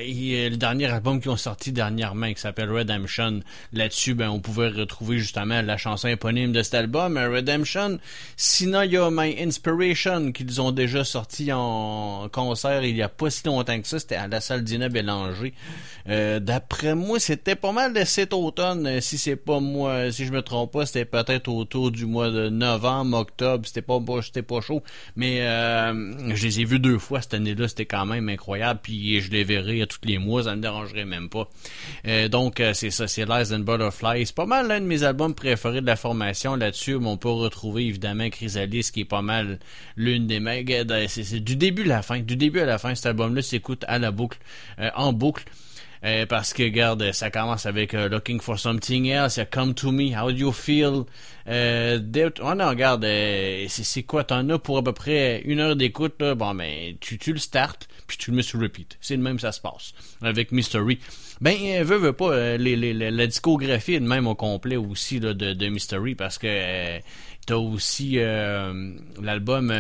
le 0.50 0.56
dernier 0.58 0.86
album 0.88 1.22
qu'ils 1.22 1.32
ont 1.32 1.38
sorti 1.38 1.72
dernièrement, 1.72 2.32
qui 2.34 2.40
s'appelle 2.40 2.72
Redemption, 2.72 3.40
là-dessus, 3.74 4.14
ben, 4.14 4.30
on 4.30 4.40
pouvait 4.40 4.68
retrouver 4.70 5.18
justement 5.18 5.62
la 5.62 5.78
chanson 5.78 6.08
éponyme 6.08 6.52
de 6.52 6.62
cet 6.62 6.76
album, 6.76 7.18
euh, 7.18 7.30
Redemption. 7.30 8.00
Sinon, 8.38 8.82
il 8.84 8.92
y 8.92 8.98
a 8.98 9.10
My 9.12 9.36
Inspiration, 9.42 10.32
qu'ils 10.32 10.62
ont 10.62 10.72
déjà 10.72 11.04
sorti 11.04 11.52
en 11.54 12.28
concert 12.32 12.84
il 12.84 12.96
y 12.96 13.02
a 13.02 13.10
pas 13.10 13.30
si 13.30 13.46
longtemps 13.46 13.80
que 13.82 13.88
ça. 13.88 14.00
C'était 14.00 14.16
à 14.16 14.28
la 14.28 14.42
salle 14.42 14.64
Dina 14.64 14.90
Bélanger. 14.90 15.54
Euh, 16.10 16.40
D'après 16.40 16.96
moi, 16.96 17.20
c'était 17.20 17.56
pas 17.56 17.72
mal 17.72 17.94
de 17.94 18.04
cet 18.04 18.34
automne. 18.34 18.86
Euh, 18.88 19.02
Si 19.02 19.18
c'est 19.18 19.36
pas 19.36 19.60
moi, 19.60 20.12
si 20.12 20.26
je 20.26 20.32
me 20.32 20.42
trompe 20.42 20.72
pas, 20.74 20.86
c'était 20.86 21.06
peut-être 21.06 21.48
autour 21.48 21.92
du 21.92 22.06
mois 22.06 22.30
de 22.30 22.50
novembre, 22.50 23.18
octobre. 23.18 23.66
C'était 23.68 23.82
pas, 23.82 24.00
pas- 24.00 24.22
c'était 24.22 24.42
pas 24.42 24.62
chaud. 24.62 24.82
Mais 25.16 25.42
euh, 25.42 26.34
je 26.36 26.44
les 26.46 26.62
ai 26.62 26.66
vus 26.66 26.80
deux 26.80 26.98
fois 26.98 27.22
cette 27.22 27.34
année-là. 27.36 27.68
C'était 27.68 27.86
quand 27.86 28.06
même 28.06 28.30
incroyable. 28.30 28.80
Puis 28.82 29.22
je 29.22 29.32
les 29.32 29.44
verrai 29.44 29.86
tous 29.88 30.00
les 30.04 30.18
mois, 30.18 30.44
ça 30.44 30.56
me 30.56 30.62
dérangerait 30.62 31.06
même 31.06 31.30
pas. 31.30 31.50
Euh, 32.08 32.28
donc, 32.28 32.60
euh, 32.60 32.74
c'est 32.74 32.90
ça, 32.90 33.08
c'est 33.08 33.30
and 33.30 33.60
Butterflies. 33.60 34.26
C'est 34.26 34.36
pas 34.36 34.46
mal 34.46 34.68
l'un 34.68 34.82
de 34.82 34.86
mes 34.86 35.04
albums 35.04 35.36
préférés 35.36 35.82
de 35.82 35.86
la 35.86 35.96
formation 35.96 36.56
là-dessus, 36.56 36.96
on 36.96 37.18
peut 37.18 37.30
retrouver 37.30 37.86
évidemment 37.86 38.30
Chrysalis, 38.30 38.92
qui 38.94 39.02
est 39.02 39.06
pas 39.06 39.22
mal 39.22 39.60
l'une 39.96 40.28
des 40.28 40.40
mecs. 40.40 40.72
C'est 41.08 41.40
du 41.40 41.56
début 41.56 41.84
à 41.84 41.96
la 41.96 42.02
fin, 42.02 42.20
du 42.20 42.36
début 42.36 42.60
à 42.60 42.66
la 42.66 42.78
fin, 42.78 42.96
cet 42.96 43.06
album-là 43.08 43.42
s'écoute 43.42 43.86
à 43.88 44.00
la 44.00 44.12
boucle, 44.12 44.38
en 44.96 45.14
boucle. 45.14 45.46
Euh, 46.04 46.26
parce 46.26 46.54
que, 46.54 46.64
regarde, 46.64 47.12
ça 47.12 47.30
commence 47.30 47.68
avec 47.68 47.94
euh, 47.94 48.10
Looking 48.10 48.40
for 48.40 48.58
Something 48.58 49.06
Else, 49.06 49.40
Come 49.52 49.76
to 49.76 49.92
Me, 49.92 50.16
How 50.16 50.32
do 50.32 50.38
you 50.38 50.52
feel? 50.52 51.04
Euh, 51.48 52.00
oh 52.42 52.56
non, 52.56 52.70
regarde, 52.70 53.06
euh, 53.06 53.66
c'est 53.70 54.04
quoi? 54.04 54.24
T'en 54.24 54.50
as 54.50 54.58
pour 54.58 54.80
à 54.80 54.84
peu 54.84 54.94
près 54.94 55.42
une 55.46 55.60
heure 55.60 55.76
d'écoute. 55.76 56.18
Bon, 56.18 56.56
ben, 56.56 56.96
tu, 57.00 57.20
tu 57.20 57.34
le 57.34 57.40
startes, 57.40 57.88
puis 58.12 58.18
tu 58.18 58.32
le 58.32 58.38
mets 58.38 58.44
sur 58.44 58.60
repeat. 58.60 58.98
C'est 59.00 59.16
le 59.16 59.22
même, 59.22 59.40
ça 59.40 59.52
se 59.52 59.62
passe. 59.62 59.94
Avec 60.22 60.52
Mystery. 60.52 61.00
Ben, 61.40 61.56
euh, 61.62 61.84
veux, 61.84 61.98
veux 61.98 62.14
pas, 62.14 62.58
les, 62.58 62.76
la 62.94 63.28
discographie 63.28 63.94
est 63.94 64.00
de 64.02 64.08
même 64.08 64.28
au 64.28 64.36
complet 64.36 64.76
aussi, 64.76 65.20
de, 65.22 65.70
Mystery, 65.70 66.16
parce 66.16 66.38
que 66.38 67.00
t'as 67.46 67.56
aussi 67.56 68.18
l'album 68.18 69.72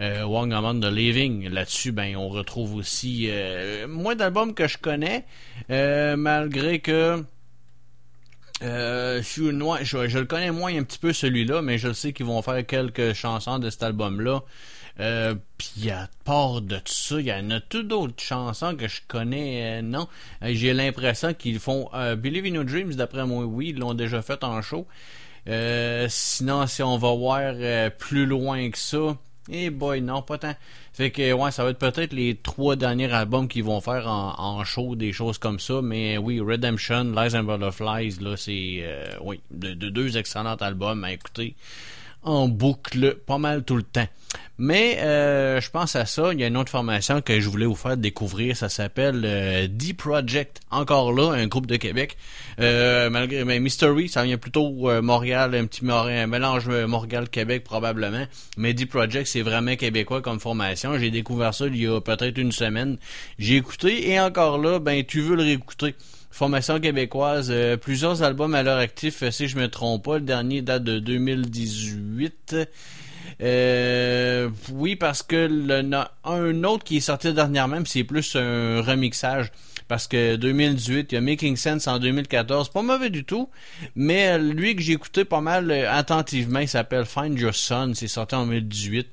euh, 0.00 0.22
Wong 0.24 0.52
Among 0.52 0.80
the 0.80 0.90
Living. 0.90 1.48
Là-dessus, 1.48 1.92
ben, 1.92 2.16
on 2.16 2.28
retrouve 2.28 2.74
aussi 2.74 3.26
euh, 3.28 3.86
moins 3.86 4.14
d'albums 4.14 4.54
que 4.54 4.66
je 4.66 4.78
connais, 4.78 5.24
euh, 5.70 6.16
malgré 6.16 6.80
que 6.80 7.22
euh, 8.62 9.22
je, 9.22 10.08
je, 10.08 10.18
le 10.18 10.24
connais 10.24 10.50
moins 10.50 10.74
un 10.76 10.82
petit 10.82 10.98
peu 10.98 11.12
celui-là, 11.12 11.62
mais 11.62 11.78
je 11.78 11.92
sais 11.92 12.12
qu'ils 12.12 12.26
vont 12.26 12.42
faire 12.42 12.64
quelques 12.66 13.14
chansons 13.14 13.58
de 13.58 13.70
cet 13.70 13.82
album-là. 13.82 14.42
Euh, 14.98 15.34
Puis 15.56 15.90
à 15.90 16.08
part 16.24 16.60
de 16.60 16.78
ça, 16.84 17.20
il 17.20 17.26
y 17.26 17.32
en 17.32 17.50
a 17.50 17.60
tout 17.60 17.82
d'autres 17.82 18.22
chansons 18.22 18.74
que 18.74 18.88
je 18.88 19.00
connais. 19.06 19.82
non, 19.82 20.08
j'ai 20.42 20.72
l'impression 20.72 21.32
qu'ils 21.34 21.60
font 21.60 21.88
Believe 22.18 22.46
in 22.46 22.54
Your 22.54 22.64
Dreams. 22.64 22.94
D'après 22.94 23.24
moi, 23.26 23.44
oui, 23.44 23.68
ils 23.68 23.78
l'ont 23.78 23.94
déjà 23.94 24.22
fait 24.22 24.42
en 24.42 24.60
show. 24.62 24.86
sinon, 25.46 26.66
si 26.66 26.82
on 26.82 26.98
va 26.98 27.14
voir 27.14 27.54
plus 27.98 28.26
loin 28.26 28.70
que 28.70 28.78
ça, 28.78 29.16
eh 29.50 29.70
boy, 29.70 30.00
non, 30.00 30.22
pas 30.22 30.38
tant. 30.38 30.54
Fait 30.92 31.10
que, 31.10 31.32
ouais, 31.32 31.50
ça 31.50 31.64
va 31.64 31.70
être 31.70 31.78
peut-être 31.78 32.12
les 32.12 32.36
trois 32.36 32.76
derniers 32.76 33.12
albums 33.12 33.48
qu'ils 33.48 33.64
vont 33.64 33.80
faire 33.80 34.06
en, 34.06 34.62
show, 34.64 34.94
des 34.96 35.12
choses 35.12 35.38
comme 35.38 35.58
ça. 35.58 35.80
Mais 35.82 36.18
oui, 36.18 36.40
Redemption, 36.40 37.04
Lies 37.04 37.36
and 37.36 37.44
Butterflies, 37.44 38.18
là, 38.20 38.36
c'est, 38.36 38.80
euh, 38.82 39.06
oui, 39.22 39.40
de, 39.50 39.74
deux 39.74 40.16
excellents 40.18 40.56
albums 40.56 41.04
à 41.04 41.12
écouter 41.12 41.54
en 42.22 42.48
boucle 42.48 43.16
pas 43.26 43.38
mal 43.38 43.64
tout 43.64 43.76
le 43.76 43.82
temps. 43.82 44.06
Mais 44.58 44.98
euh, 45.00 45.58
je 45.60 45.70
pense 45.70 45.96
à 45.96 46.04
ça, 46.04 46.34
il 46.34 46.40
y 46.40 46.44
a 46.44 46.46
une 46.46 46.56
autre 46.58 46.70
formation 46.70 47.22
que 47.22 47.40
je 47.40 47.48
voulais 47.48 47.64
vous 47.64 47.74
faire 47.74 47.96
découvrir, 47.96 48.54
ça 48.54 48.68
s'appelle 48.68 49.22
euh, 49.24 49.66
D-Project. 49.70 50.60
Encore 50.70 51.14
là, 51.14 51.32
un 51.32 51.46
groupe 51.46 51.66
de 51.66 51.76
Québec. 51.76 52.18
Euh, 52.60 53.08
malgré 53.08 53.44
mais 53.44 53.58
Mystery, 53.58 54.10
ça 54.10 54.22
vient 54.22 54.36
plutôt 54.36 54.90
euh, 54.90 55.00
Montréal, 55.00 55.54
un 55.54 55.64
petit 55.64 55.80
un 55.90 56.26
mélange 56.26 56.68
Montréal-Québec 56.68 57.64
probablement. 57.64 58.26
Mais 58.58 58.74
D-Project, 58.74 59.26
c'est 59.26 59.40
vraiment 59.40 59.76
québécois 59.76 60.20
comme 60.20 60.40
formation. 60.40 60.98
J'ai 60.98 61.10
découvert 61.10 61.54
ça 61.54 61.66
il 61.66 61.76
y 61.76 61.86
a 61.86 61.98
peut-être 62.00 62.36
une 62.36 62.52
semaine. 62.52 62.98
J'ai 63.38 63.56
écouté 63.56 64.10
et 64.10 64.20
encore 64.20 64.58
là, 64.58 64.78
ben 64.78 65.02
tu 65.04 65.22
veux 65.22 65.36
le 65.36 65.42
réécouter 65.42 65.94
formation 66.30 66.80
québécoise, 66.80 67.52
plusieurs 67.80 68.22
albums 68.22 68.54
à 68.54 68.62
l'heure 68.62 68.78
actif, 68.78 69.28
si 69.30 69.48
je 69.48 69.56
me 69.58 69.68
trompe 69.68 70.04
pas. 70.04 70.14
Le 70.14 70.24
dernier 70.24 70.62
date 70.62 70.84
de 70.84 70.98
2018. 70.98 72.56
Euh, 73.42 74.50
oui, 74.72 74.96
parce 74.96 75.22
que 75.22 75.48
le, 75.50 75.82
un 76.24 76.64
autre 76.64 76.84
qui 76.84 76.98
est 76.98 77.00
sorti 77.00 77.32
dernièrement, 77.32 77.80
c'est 77.84 78.04
plus 78.04 78.36
un 78.36 78.82
remixage. 78.82 79.50
Parce 79.88 80.06
que 80.06 80.36
2018, 80.36 81.10
il 81.10 81.14
y 81.16 81.18
a 81.18 81.20
Making 81.20 81.56
Sense 81.56 81.88
en 81.88 81.98
2014, 81.98 82.68
pas 82.68 82.82
mauvais 82.82 83.10
du 83.10 83.24
tout. 83.24 83.48
Mais 83.96 84.38
lui 84.38 84.76
que 84.76 84.82
j'ai 84.82 84.92
écouté 84.92 85.24
pas 85.24 85.40
mal 85.40 85.70
euh, 85.70 85.90
attentivement, 85.90 86.60
il 86.60 86.68
s'appelle 86.68 87.04
Find 87.06 87.36
Your 87.38 87.54
Son, 87.54 87.92
c'est 87.94 88.06
sorti 88.06 88.36
en 88.36 88.46
2018. 88.46 89.08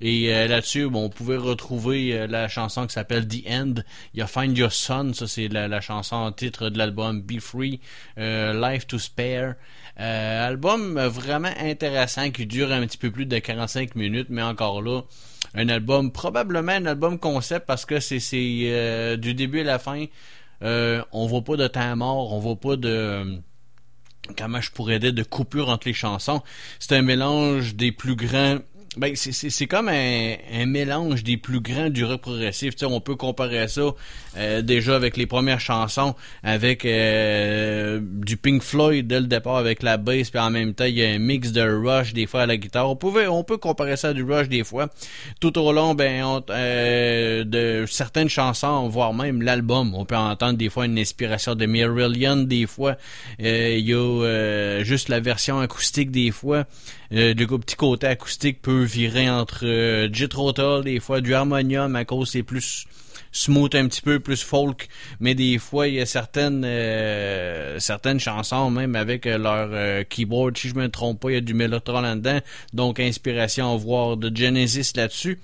Et 0.00 0.34
euh, 0.34 0.46
là-dessus, 0.48 0.88
bon, 0.88 1.04
on 1.04 1.08
pouvait 1.10 1.36
retrouver 1.36 2.14
euh, 2.14 2.26
la 2.26 2.48
chanson 2.48 2.86
qui 2.86 2.94
s'appelle 2.94 3.28
The 3.28 3.46
End. 3.48 3.74
Il 4.14 4.26
Find 4.26 4.56
Your 4.56 4.72
Son, 4.72 5.12
ça 5.12 5.26
c'est 5.26 5.48
la, 5.48 5.68
la, 5.68 5.80
chanson 5.80 6.16
en 6.16 6.32
titre 6.32 6.70
de 6.70 6.78
l'album 6.78 7.20
Be 7.20 7.38
Free, 7.38 7.80
euh, 8.18 8.52
Life 8.54 8.86
to 8.86 8.98
Spare. 8.98 9.54
album 9.96 10.98
vraiment 10.98 11.52
intéressant 11.60 12.30
qui 12.30 12.46
dure 12.46 12.72
un 12.72 12.86
petit 12.86 12.96
peu 12.96 13.10
plus 13.10 13.26
de 13.26 13.38
45 13.38 13.94
minutes, 13.94 14.28
mais 14.30 14.42
encore 14.42 14.80
là, 14.80 15.02
un 15.54 15.68
album, 15.68 16.12
probablement 16.12 16.72
un 16.72 16.86
album 16.86 17.18
concept 17.18 17.66
parce 17.66 17.84
que 17.84 18.00
c'est 18.00 19.16
du 19.18 19.34
début 19.34 19.60
à 19.60 19.64
la 19.64 19.78
fin. 19.78 20.06
on 20.62 21.26
voit 21.26 21.44
pas 21.44 21.56
de 21.56 21.66
temps 21.66 21.96
mort, 21.96 22.32
on 22.32 22.38
voit 22.38 22.56
pas 22.56 22.76
de 22.76 23.40
comment 24.36 24.60
je 24.60 24.70
pourrais 24.70 24.98
dire 24.98 25.12
de 25.12 25.22
coupure 25.22 25.68
entre 25.68 25.88
les 25.88 25.94
chansons. 25.94 26.42
C'est 26.78 26.96
un 26.96 27.02
mélange 27.02 27.74
des 27.74 27.92
plus 27.92 28.14
grands 28.14 28.58
ben, 28.96 29.14
c'est 29.14 29.66
comme 29.66 29.88
un, 29.88 30.34
un, 30.52 30.66
mélange 30.66 31.22
des 31.22 31.36
plus 31.36 31.60
grands 31.60 31.90
du 31.90 32.04
rock 32.04 32.22
progressif. 32.22 32.74
sais 32.76 32.86
on 32.86 33.00
peut 33.00 33.14
comparer 33.14 33.68
ça 33.68 33.82
euh, 34.36 34.62
déjà 34.62 34.96
avec 34.96 35.16
les 35.16 35.26
premières 35.26 35.60
chansons, 35.60 36.16
avec 36.42 36.84
euh, 36.84 38.00
du 38.02 38.36
Pink 38.36 38.62
Floyd 38.62 39.06
dès 39.06 39.20
le 39.20 39.28
départ 39.28 39.58
avec 39.58 39.84
la 39.84 39.96
bass, 39.96 40.30
puis 40.30 40.40
en 40.40 40.50
même 40.50 40.74
temps 40.74 40.86
il 40.86 40.98
y 40.98 41.04
a 41.04 41.08
un 41.08 41.20
mix 41.20 41.52
de 41.52 41.60
Rush 41.62 42.14
des 42.14 42.26
fois 42.26 42.42
à 42.42 42.46
la 42.46 42.56
guitare. 42.56 42.90
On 42.90 42.96
pouvait, 42.96 43.28
on 43.28 43.44
peut 43.44 43.58
comparer 43.58 43.96
ça 43.96 44.08
à 44.08 44.12
du 44.12 44.24
Rush 44.24 44.48
des 44.48 44.64
fois. 44.64 44.88
Tout 45.38 45.56
au 45.56 45.70
long, 45.72 45.94
ben, 45.94 46.24
on, 46.24 46.42
euh, 46.50 47.44
de 47.44 47.84
certaines 47.86 48.28
chansons, 48.28 48.88
voire 48.88 49.14
même 49.14 49.40
l'album, 49.40 49.94
on 49.94 50.04
peut 50.04 50.16
entendre 50.16 50.58
des 50.58 50.68
fois 50.68 50.86
une 50.86 50.98
inspiration 50.98 51.54
de 51.54 51.64
Marillion, 51.64 52.38
des 52.38 52.66
fois 52.66 52.96
il 53.38 53.88
y 53.88 53.94
a 53.94 54.82
juste 54.82 55.08
la 55.08 55.20
version 55.20 55.60
acoustique 55.60 56.10
des 56.10 56.32
fois. 56.32 56.66
Le 57.10 57.58
petit 57.58 57.76
côté 57.76 58.06
acoustique 58.06 58.62
peut 58.62 58.82
virer 58.82 59.28
entre 59.28 59.64
euh, 59.64 60.82
des 60.82 61.00
fois 61.00 61.20
du 61.20 61.34
harmonium 61.34 61.96
à 61.96 62.04
cause 62.04 62.30
c'est 62.30 62.42
plus 62.42 62.86
smooth 63.32 63.74
un 63.74 63.86
petit 63.86 64.02
peu, 64.02 64.20
plus 64.20 64.42
folk, 64.42 64.88
mais 65.20 65.34
des 65.34 65.58
fois 65.58 65.88
il 65.88 65.94
y 65.94 66.00
a 66.00 66.06
certaines 66.06 66.64
euh, 66.64 67.78
certaines 67.78 68.20
chansons 68.20 68.70
même 68.70 68.96
avec 68.96 69.26
euh, 69.26 69.38
leur 69.38 69.68
euh, 69.72 70.04
keyboard, 70.04 70.56
si 70.56 70.68
je 70.68 70.74
me 70.74 70.88
trompe 70.88 71.20
pas, 71.20 71.30
il 71.30 71.34
y 71.34 71.36
a 71.36 71.40
du 71.40 71.54
Mellotron 71.54 72.00
là-dedans, 72.00 72.40
donc 72.72 73.00
inspiration 73.00 73.72
à 73.72 73.76
voir 73.76 74.16
de 74.16 74.34
Genesis 74.34 74.92
là-dessus. 74.96 75.38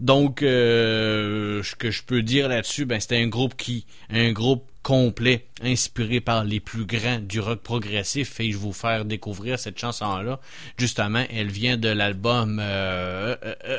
Donc 0.00 0.38
ce 0.40 1.74
que 1.76 1.90
je 1.90 2.02
peux 2.04 2.22
dire 2.22 2.48
là-dessus, 2.48 2.84
ben 2.84 3.00
c'était 3.00 3.18
un 3.18 3.28
groupe 3.28 3.56
qui 3.56 3.86
un 4.10 4.32
groupe 4.32 4.64
complet, 4.86 5.48
inspiré 5.64 6.20
par 6.20 6.44
les 6.44 6.60
plus 6.60 6.84
grands 6.84 7.18
du 7.18 7.40
rock 7.40 7.60
progressif, 7.60 8.38
et 8.38 8.52
je 8.52 8.56
vous 8.56 8.72
faire 8.72 9.04
découvrir 9.04 9.58
cette 9.58 9.76
chanson-là. 9.80 10.38
Justement, 10.78 11.24
elle 11.28 11.48
vient 11.48 11.76
de 11.76 11.88
l'album 11.88 12.60
euh, 12.62 13.34
euh, 13.44 13.78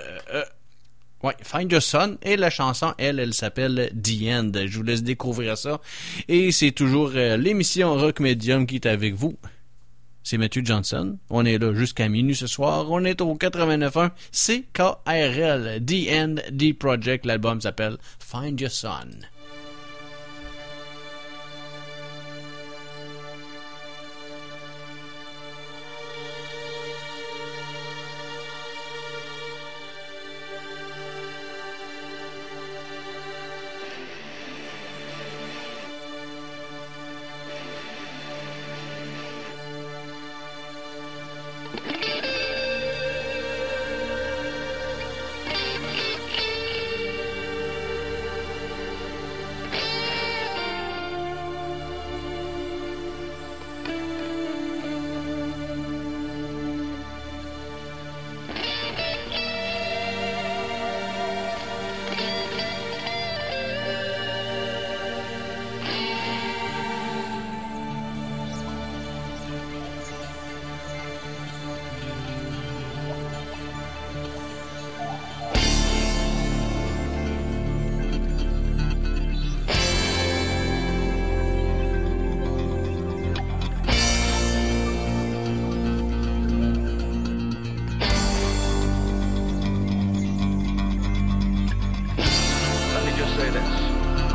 euh, 1.24 1.32
Find 1.44 1.72
Your 1.72 1.82
Son 1.82 2.18
et 2.24 2.36
la 2.36 2.50
chanson, 2.50 2.94
elle, 2.98 3.22
elle 3.22 3.34
s'appelle 3.34 3.90
The 3.94 4.24
End. 4.24 4.52
Je 4.66 4.78
vous 4.78 4.84
laisse 4.84 5.02
découvrir 5.02 5.58
ça. 5.58 5.80
Et 6.28 6.52
c'est 6.52 6.72
toujours 6.72 7.12
l'émission 7.12 7.96
Rock 7.96 8.20
Medium 8.20 8.68
qui 8.68 8.76
est 8.76 8.86
avec 8.86 9.14
vous. 9.14 9.38
C'est 10.24 10.38
Matthew 10.38 10.66
Johnson. 10.66 11.18
On 11.30 11.46
est 11.46 11.58
là 11.58 11.74
jusqu'à 11.74 12.10
minuit 12.10 12.36
ce 12.36 12.48
soir. 12.48 12.92
On 12.92 13.06
est 13.06 13.22
au 13.22 13.34
89.1 13.34 14.12
CKRL. 14.34 15.86
The 15.86 16.12
End, 16.12 16.36
The 16.52 16.74
Project. 16.78 17.26
L'album 17.26 17.62
s'appelle 17.62 17.96
Find 18.20 18.60
Your 18.60 18.72
Son. 18.72 19.37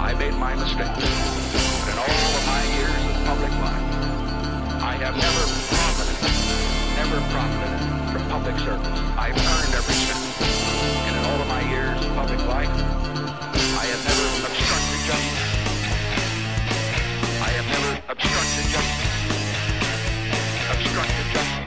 I 0.03 0.15
made 0.15 0.35
my 0.35 0.53
mistakes. 0.57 0.99
But 0.99 1.95
in 1.95 1.99
all 2.03 2.11
of 2.11 2.45
my 2.45 2.63
years 2.75 3.03
of 3.07 3.15
public 3.23 3.55
life, 3.63 3.87
I 4.83 4.99
have 4.99 5.15
never 5.15 5.45
profited, 5.71 6.19
never 6.99 7.23
profited 7.31 7.79
from 8.11 8.23
public 8.29 8.59
service. 8.67 8.99
I've 9.15 9.39
earned 9.39 9.75
every 9.79 9.95
cent. 9.95 10.19
And 11.07 11.15
in 11.15 11.23
all 11.31 11.41
of 11.41 11.47
my 11.47 11.63
years 11.71 12.05
of 12.05 12.11
public 12.19 12.43
life, 12.51 12.75
I 13.79 13.85
have 13.95 14.03
never 14.03 14.27
obstructed 14.43 15.01
justice. 15.07 15.43
I 17.39 17.51
have 17.55 17.69
never 17.71 17.93
obstructed 18.11 18.67
justice. 18.75 19.07
Obstructed 20.67 21.27
justice. 21.31 21.62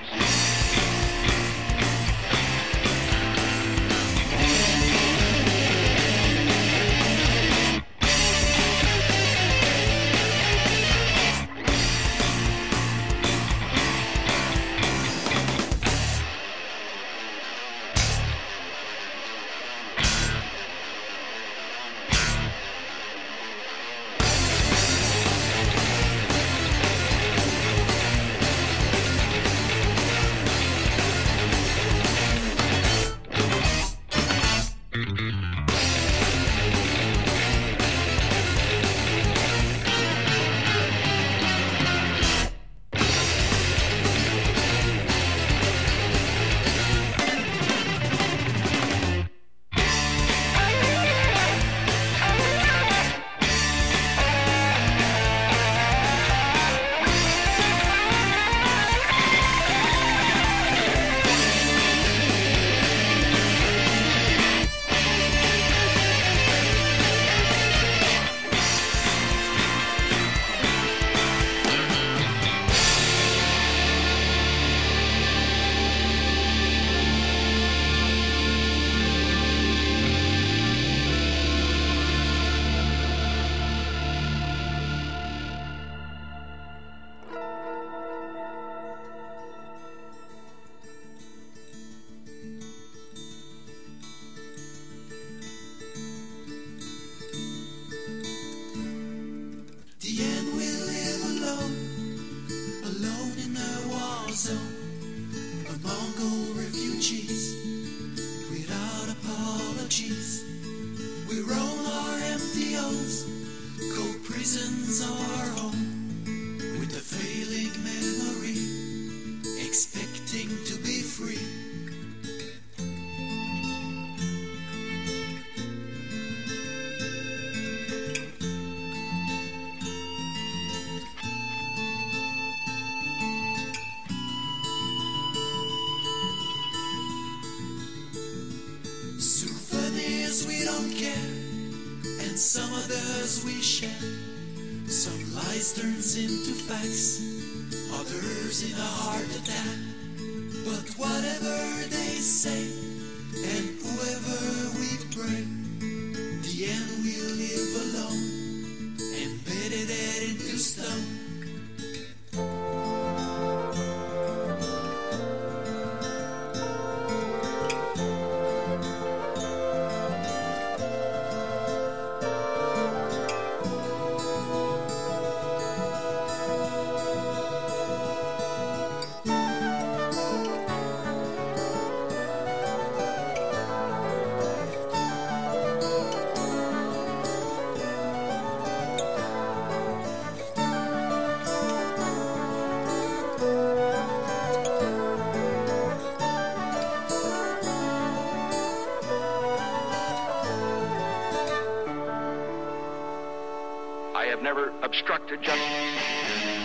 I 204.26 204.30
have 204.30 204.42
never 204.42 204.74
obstructed 204.82 205.40
justice. 205.44 206.65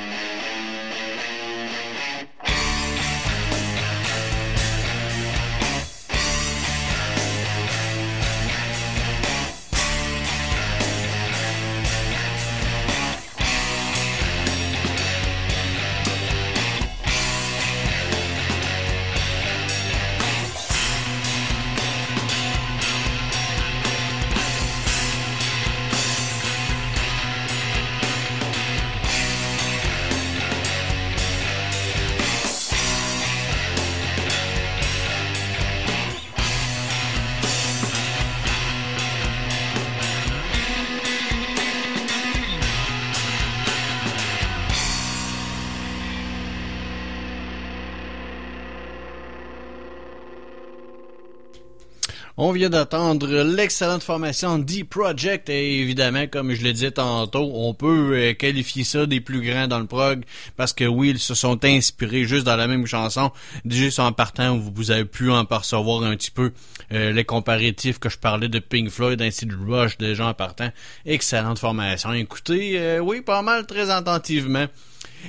On 52.43 52.53
vient 52.53 52.71
d'attendre 52.71 53.43
l'excellente 53.43 54.03
formation 54.03 54.59
D 54.59 54.83
Project 54.85 55.51
et 55.51 55.81
évidemment, 55.83 56.27
comme 56.27 56.55
je 56.55 56.63
le 56.63 56.73
disais 56.73 56.91
tantôt, 56.91 57.51
on 57.53 57.75
peut 57.75 58.15
euh, 58.15 58.33
qualifier 58.33 58.83
ça 58.83 59.05
des 59.05 59.21
plus 59.21 59.43
grands 59.43 59.69
dans 59.69 59.79
le 59.79 59.85
prog 59.85 60.25
parce 60.57 60.73
que 60.73 60.85
oui, 60.85 61.11
ils 61.11 61.19
se 61.19 61.35
sont 61.35 61.63
inspirés 61.67 62.25
juste 62.25 62.47
dans 62.47 62.57
la 62.57 62.67
même 62.67 62.87
chanson. 62.87 63.31
Juste 63.67 63.99
en 63.99 64.13
partant, 64.13 64.57
vous, 64.57 64.73
vous 64.75 64.91
avez 64.91 65.05
pu 65.05 65.31
en 65.31 65.45
percevoir 65.45 66.03
un 66.03 66.17
petit 66.17 66.31
peu 66.31 66.53
euh, 66.93 67.13
les 67.13 67.25
comparatifs 67.25 67.99
que 67.99 68.09
je 68.09 68.17
parlais 68.17 68.49
de 68.49 68.59
Pink 68.59 68.89
Floyd 68.89 69.21
ainsi 69.21 69.45
de 69.45 69.55
Rush 69.55 69.99
déjà 69.99 70.27
en 70.27 70.33
partant. 70.33 70.71
Excellente 71.05 71.59
formation. 71.59 72.15
Écoutez, 72.15 72.81
euh, 72.81 73.01
oui, 73.01 73.21
pas 73.21 73.43
mal, 73.43 73.67
très 73.67 73.91
attentivement. 73.91 74.65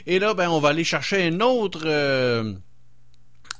Et 0.07 0.17
là, 0.17 0.33
ben, 0.33 0.47
on 0.49 0.61
va 0.61 0.69
aller 0.69 0.85
chercher 0.85 1.27
un 1.27 1.41
autre... 1.41 1.81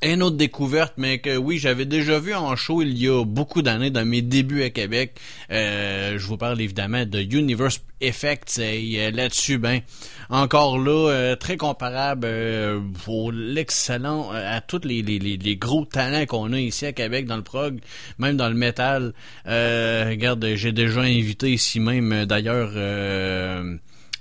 une 0.04 0.24
autre 0.24 0.38
découverte, 0.38 0.93
mais 0.97 1.20
que 1.20 1.38
oui, 1.38 1.58
j'avais 1.60 1.86
déjà 1.86 2.20
vu 2.20 2.34
en 2.34 2.56
show 2.56 2.82
il 2.82 2.97
y 2.97 3.08
a 3.08 3.24
beaucoup 3.24 3.62
d'années, 3.62 3.91
dans 3.91 4.06
mes 4.06 4.22
débuts 4.22 4.64
à 4.64 4.70
Québec. 4.70 5.16
Euh, 5.52 6.18
je 6.18 6.26
vous 6.26 6.38
parle 6.38 6.60
évidemment 6.60 7.06
de 7.06 7.20
Universe 7.20 7.82
Effects 8.02 8.58
et 8.58 8.95
euh, 8.99 9.12
là-dessus, 9.12 9.60
ben, 9.60 9.82
encore 10.30 10.80
là, 10.80 11.10
euh, 11.12 11.36
très 11.36 11.56
comparable 11.56 12.26
euh, 12.26 12.80
pour 13.06 13.32
l'excellent, 13.32 14.34
euh, 14.34 14.58
à 14.58 14.62
tous 14.62 14.82
les, 14.86 15.04
les, 15.04 15.20
les, 15.20 15.56
gros 15.56 15.86
talents 15.86 16.26
qu'on 16.26 16.52
a 16.54 16.60
ici 16.60 16.86
à 16.88 16.93
Québec 16.93 17.28
dans 17.28 17.38
le 17.38 17.43
prog, 17.43 17.80
même 18.18 18.38
dans 18.38 18.49
le 18.49 18.56
métal. 18.56 19.14
Euh, 19.47 20.06
regarde, 20.10 20.45
j'ai 20.56 20.72
déjà 20.72 21.02
invité 21.02 21.52
ici 21.52 21.80
même, 21.80 22.26
d'ailleurs... 22.26 22.72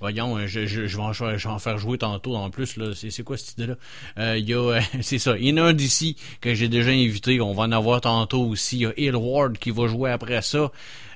euh, 0.01 0.05
Voyons, 0.11 0.37
euh, 0.39 0.47
je, 0.47 0.67
je, 0.67 0.97
vais 0.97 1.47
en, 1.47 1.59
faire 1.59 1.79
jouer 1.79 1.99
tantôt 1.99 2.35
en 2.37 2.51
plus. 2.51 2.77
là. 2.77 2.93
C'est 2.95 3.23
quoi 3.23 3.37
cette 3.37 3.53
idée-là? 3.53 3.77
Euh, 4.19 4.39
Il 4.39 4.49
y 4.49 4.55
a, 4.55 4.59
euh, 4.59 4.81
c'est 5.03 5.19
ça, 5.19 5.37
il 5.39 5.49
y 5.49 5.53
en 5.53 5.59
a 5.59 5.69
un 5.69 5.73
d'ici 5.73 6.17
que 6.41 6.55
j'ai 6.55 6.69
déjà 6.69 6.91
invité. 6.91 7.41
On 7.41 7.53
va 7.55 7.65
en 7.65 7.73
avoir 7.73 8.01
tantôt 8.01 8.43
aussi. 8.45 8.77
Il 8.79 8.83
y 8.83 8.87
a 8.87 8.93
Hillward 8.97 9.59
qui 9.59 9.71
va 9.71 9.87
jouer 9.87 10.11
après 10.11 10.43
ça. 10.43 10.71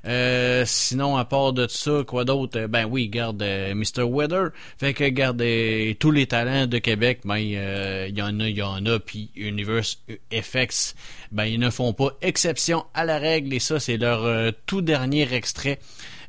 Euh, 0.07 0.64
sinon, 0.66 1.16
à 1.16 1.24
part 1.24 1.55
de 1.55 1.66
ça, 1.66 2.03
quoi 2.07 2.24
d'autre? 2.26 2.59
Euh, 2.59 2.68
Ben 2.68 2.85
oui, 2.85 3.09
garde 3.09 3.43
euh, 3.43 3.74
Mr. 3.74 4.03
Weather. 4.03 4.51
Fait 4.78 4.93
que 4.93 5.05
garde 5.09 5.41
euh, 5.41 5.95
tous 5.99 6.11
les 6.11 6.26
talents 6.26 6.66
de 6.66 6.76
Québec, 6.76 7.20
ben 7.24 7.39
euh, 7.39 8.07
il 8.11 8.18
y 8.18 8.20
en 8.20 8.39
a, 8.39 8.49
il 8.49 8.57
y 8.57 8.62
en 8.62 8.85
a. 8.85 8.99
Puis 9.01 9.30
Universe 9.35 9.99
FX, 10.30 10.95
ben 11.32 11.45
ils 11.47 11.59
ne 11.59 11.70
font 11.70 11.95
pas 11.95 12.11
exception 12.20 12.85
à 12.93 13.07
la 13.07 13.18
règle. 13.18 13.55
Et 13.55 13.61
ça, 13.61 13.80
c'est 13.80 13.97
leur 13.97 14.24
euh, 14.24 14.51
tout 14.66 14.82
dernier 14.82 15.32
extrait 15.32 15.78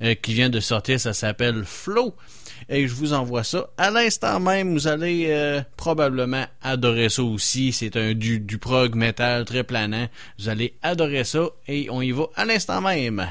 euh, 0.01 0.15
qui 0.15 0.33
vient 0.33 0.49
de 0.49 0.61
sortir. 0.61 0.97
Ça 0.97 1.11
s'appelle 1.11 1.63
Flow 1.65 2.15
et 2.69 2.87
je 2.87 2.93
vous 2.93 3.13
envoie 3.13 3.43
ça 3.43 3.67
à 3.77 3.91
l'instant 3.91 4.39
même. 4.39 4.73
Vous 4.73 4.87
allez 4.87 5.27
euh, 5.29 5.61
probablement 5.77 6.45
adorer 6.61 7.09
ça 7.09 7.23
aussi. 7.23 7.71
C'est 7.71 7.95
un 7.97 8.13
du, 8.13 8.39
du 8.39 8.57
prog 8.57 8.95
metal 8.95 9.45
très 9.45 9.63
planant. 9.63 10.07
Vous 10.39 10.49
allez 10.49 10.75
adorer 10.81 11.23
ça 11.23 11.47
et 11.67 11.87
on 11.89 12.01
y 12.01 12.11
va 12.11 12.25
à 12.35 12.45
l'instant 12.45 12.81
même. 12.81 13.27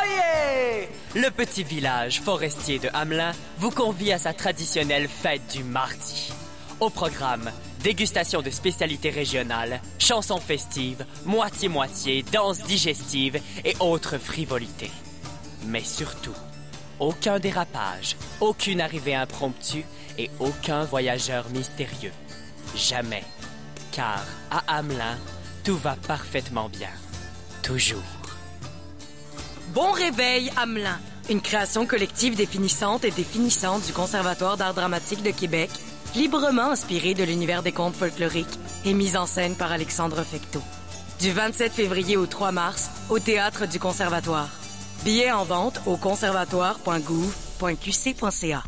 Oyez 0.01 0.89
Le 1.15 1.29
petit 1.29 1.63
village 1.63 2.19
forestier 2.19 2.77
de 2.77 2.89
Hamelin 2.91 3.31
vous 3.57 3.71
convie 3.71 4.11
à 4.11 4.17
sa 4.17 4.33
traditionnelle 4.33 5.07
fête 5.07 5.47
du 5.53 5.63
mardi. 5.63 6.33
Au 6.81 6.89
programme, 6.89 7.49
dégustation 7.83 8.41
de 8.41 8.49
spécialités 8.49 9.11
régionales, 9.11 9.79
chansons 9.97 10.41
festives, 10.41 11.05
moitié-moitié, 11.23 12.25
danses 12.33 12.63
digestives 12.63 13.39
et 13.63 13.73
autres 13.79 14.17
frivolités. 14.17 14.91
Mais 15.67 15.85
surtout, 15.85 16.35
aucun 16.99 17.39
dérapage, 17.39 18.17
aucune 18.41 18.81
arrivée 18.81 19.15
impromptue 19.15 19.85
et 20.17 20.29
aucun 20.41 20.83
voyageur 20.83 21.45
mystérieux. 21.51 22.11
Jamais. 22.75 23.23
Car 23.93 24.25
à 24.49 24.79
Hamelin, 24.79 25.17
tout 25.63 25.77
va 25.77 25.95
parfaitement 26.07 26.69
bien. 26.69 26.89
Toujours. 27.63 28.03
Bon 29.73 29.91
réveil, 29.91 30.51
Hamelin. 30.57 30.99
Une 31.29 31.41
création 31.41 31.85
collective 31.85 32.35
définissante 32.35 33.05
et 33.05 33.11
définissante 33.11 33.85
du 33.85 33.93
Conservatoire 33.93 34.57
d'art 34.57 34.73
dramatique 34.73 35.23
de 35.23 35.31
Québec, 35.31 35.69
librement 36.15 36.71
inspirée 36.71 37.13
de 37.13 37.23
l'univers 37.23 37.63
des 37.63 37.71
contes 37.71 37.95
folkloriques 37.95 38.59
et 38.85 38.93
mise 38.93 39.15
en 39.15 39.25
scène 39.25 39.55
par 39.55 39.71
Alexandre 39.71 40.21
Fecteau. 40.23 40.61
Du 41.19 41.31
27 41.31 41.71
février 41.71 42.17
au 42.17 42.25
3 42.25 42.51
mars, 42.51 42.89
au 43.09 43.19
Théâtre 43.19 43.65
du 43.67 43.79
Conservatoire. 43.79 44.49
Billets 45.05 45.31
en 45.31 45.45
vente 45.45 45.79
au 45.85 45.95
conservatoire.gouv.qc.ca. 45.95 48.63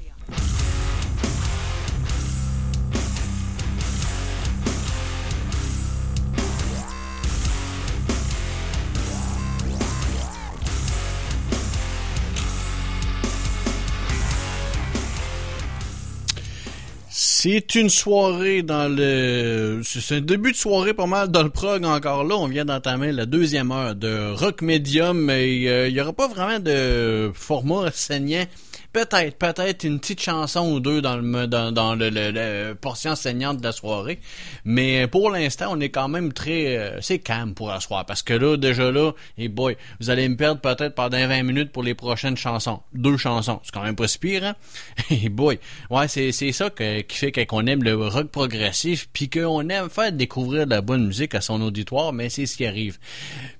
C'est 17.45 17.75
une 17.75 17.89
soirée 17.89 18.63
dans 18.63 18.87
le... 18.87 19.81
C'est 19.83 20.15
un 20.15 20.21
début 20.21 20.53
de 20.53 20.55
soirée 20.55 20.93
pas 20.93 21.07
mal 21.07 21.27
dans 21.27 21.43
le 21.43 21.49
prog 21.49 21.83
encore 21.83 22.23
là. 22.23 22.37
On 22.37 22.47
vient 22.47 22.63
d'entamer 22.63 23.11
la 23.11 23.25
deuxième 23.25 23.69
heure 23.73 23.95
de 23.95 24.31
rock 24.31 24.61
medium 24.61 25.29
et 25.29 25.67
euh, 25.67 25.89
il 25.89 25.93
y 25.93 25.99
aura 25.99 26.13
pas 26.13 26.29
vraiment 26.29 26.61
de 26.61 27.33
format 27.33 27.91
saignant. 27.93 28.45
Peut-être, 28.93 29.37
peut-être 29.39 29.83
une 29.85 29.99
petite 29.99 30.21
chanson 30.21 30.71
ou 30.71 30.79
deux 30.79 31.01
dans 31.01 31.17
le 31.17 31.47
dans, 31.47 31.71
dans 31.71 31.95
le, 31.95 32.09
le- 32.11 32.75
portion 32.75 33.15
saignante 33.15 33.57
de 33.57 33.63
la 33.63 33.71
soirée. 33.71 34.19
Mais 34.65 35.07
pour 35.07 35.31
l'instant, 35.31 35.69
on 35.71 35.79
est 35.79 35.89
quand 35.89 36.07
même 36.07 36.31
très... 36.31 36.77
euh, 36.77 37.01
c'est 37.01 37.17
calme 37.17 37.55
pour 37.55 37.69
la 37.69 37.79
soirée. 37.79 38.03
Parce 38.07 38.21
que 38.21 38.33
là, 38.35 38.55
déjà 38.55 38.91
là, 38.91 39.11
et 39.39 39.47
boy, 39.49 39.75
vous 39.99 40.11
allez 40.11 40.29
me 40.29 40.35
perdre 40.37 40.61
peut-être 40.61 40.93
pendant 40.93 41.17
20 41.27 41.41
minutes 41.41 41.71
pour 41.71 41.81
les 41.81 41.95
prochaines 41.95 42.37
chansons. 42.37 42.81
Deux 42.93 43.17
chansons. 43.17 43.59
C'est 43.63 43.73
quand 43.73 43.81
même 43.83 43.95
pas 43.95 44.07
si 44.07 44.19
pire, 44.19 44.43
hein? 44.43 44.55
Et 45.09 45.29
boy. 45.29 45.59
Ouais, 45.89 46.07
c'est, 46.07 46.31
c'est 46.31 46.51
ça 46.51 46.69
qui 46.69 47.03
fait 47.15 47.31
qu'on 47.47 47.65
aime 47.65 47.83
le 47.83 47.95
rock 47.95 48.27
progressif 48.29 49.09
puis 49.11 49.27
qu'on 49.29 49.67
aime 49.69 49.89
faire 49.89 50.11
découvrir 50.11 50.65
de 50.65 50.71
la 50.71 50.81
bonne 50.81 51.07
musique 51.07 51.33
à 51.33 51.41
son 51.41 51.61
auditoire, 51.63 52.13
mais 52.13 52.29
c'est 52.29 52.45
ce 52.45 52.55
qui 52.57 52.65
arrive. 52.67 52.99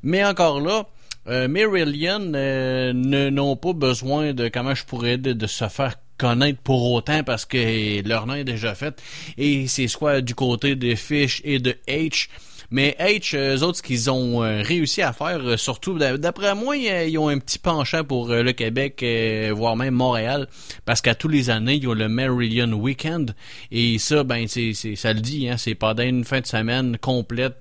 Mais 0.03 0.23
encore 0.23 0.61
là, 0.61 0.85
euh, 1.27 1.47
Marillion 1.47 2.31
euh, 2.35 2.93
ne- 2.93 3.29
n'ont 3.29 3.55
pas 3.55 3.73
besoin 3.73 4.33
de, 4.33 4.49
comment 4.49 4.75
je 4.75 4.83
pourrais 4.85 5.17
dire, 5.17 5.35
de 5.35 5.47
se 5.47 5.67
faire 5.69 5.95
connaître 6.17 6.59
pour 6.61 6.91
autant 6.91 7.23
parce 7.23 7.45
que 7.45 8.07
leur 8.07 8.27
nom 8.27 8.35
est 8.35 8.43
déjà 8.43 8.75
fait. 8.75 9.01
Et 9.37 9.67
c'est 9.67 9.87
soit 9.87 10.21
du 10.21 10.35
côté 10.35 10.75
de 10.75 10.95
Fish 10.95 11.41
et 11.43 11.59
de 11.59 11.75
H. 11.87 12.27
Mais 12.71 12.95
H, 12.99 13.37
eux 13.37 13.61
autres, 13.61 13.77
ce 13.79 13.83
qu'ils 13.83 14.09
ont 14.09 14.43
euh, 14.43 14.61
réussi 14.63 15.01
à 15.03 15.13
faire, 15.13 15.39
euh, 15.43 15.57
surtout, 15.57 15.97
d'a- 15.99 16.17
d'après 16.17 16.55
moi, 16.55 16.75
ils, 16.75 17.17
ont 17.19 17.27
un 17.29 17.37
petit 17.37 17.59
penchant 17.59 18.03
pour 18.03 18.29
le 18.29 18.51
Québec, 18.51 19.05
voire 19.51 19.75
même 19.75 19.93
Montréal, 19.93 20.47
parce 20.85 21.01
qu'à 21.01 21.13
tous 21.13 21.27
les 21.27 21.49
années, 21.51 21.75
ils 21.75 21.87
ont 21.87 21.93
le 21.93 22.09
Marillion 22.09 22.71
Weekend, 22.73 23.35
et 23.71 23.99
ça, 23.99 24.23
ben, 24.23 24.47
c'est, 24.47 24.73
ça 24.73 25.13
le 25.13 25.19
dit, 25.19 25.49
hein, 25.49 25.57
c'est 25.57 25.75
pendant 25.75 26.01
une 26.03 26.23
fin 26.23 26.41
de 26.41 26.47
semaine 26.47 26.97
complète, 26.97 27.57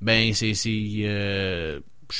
ben, 0.00 0.32
c'est, 0.32 0.54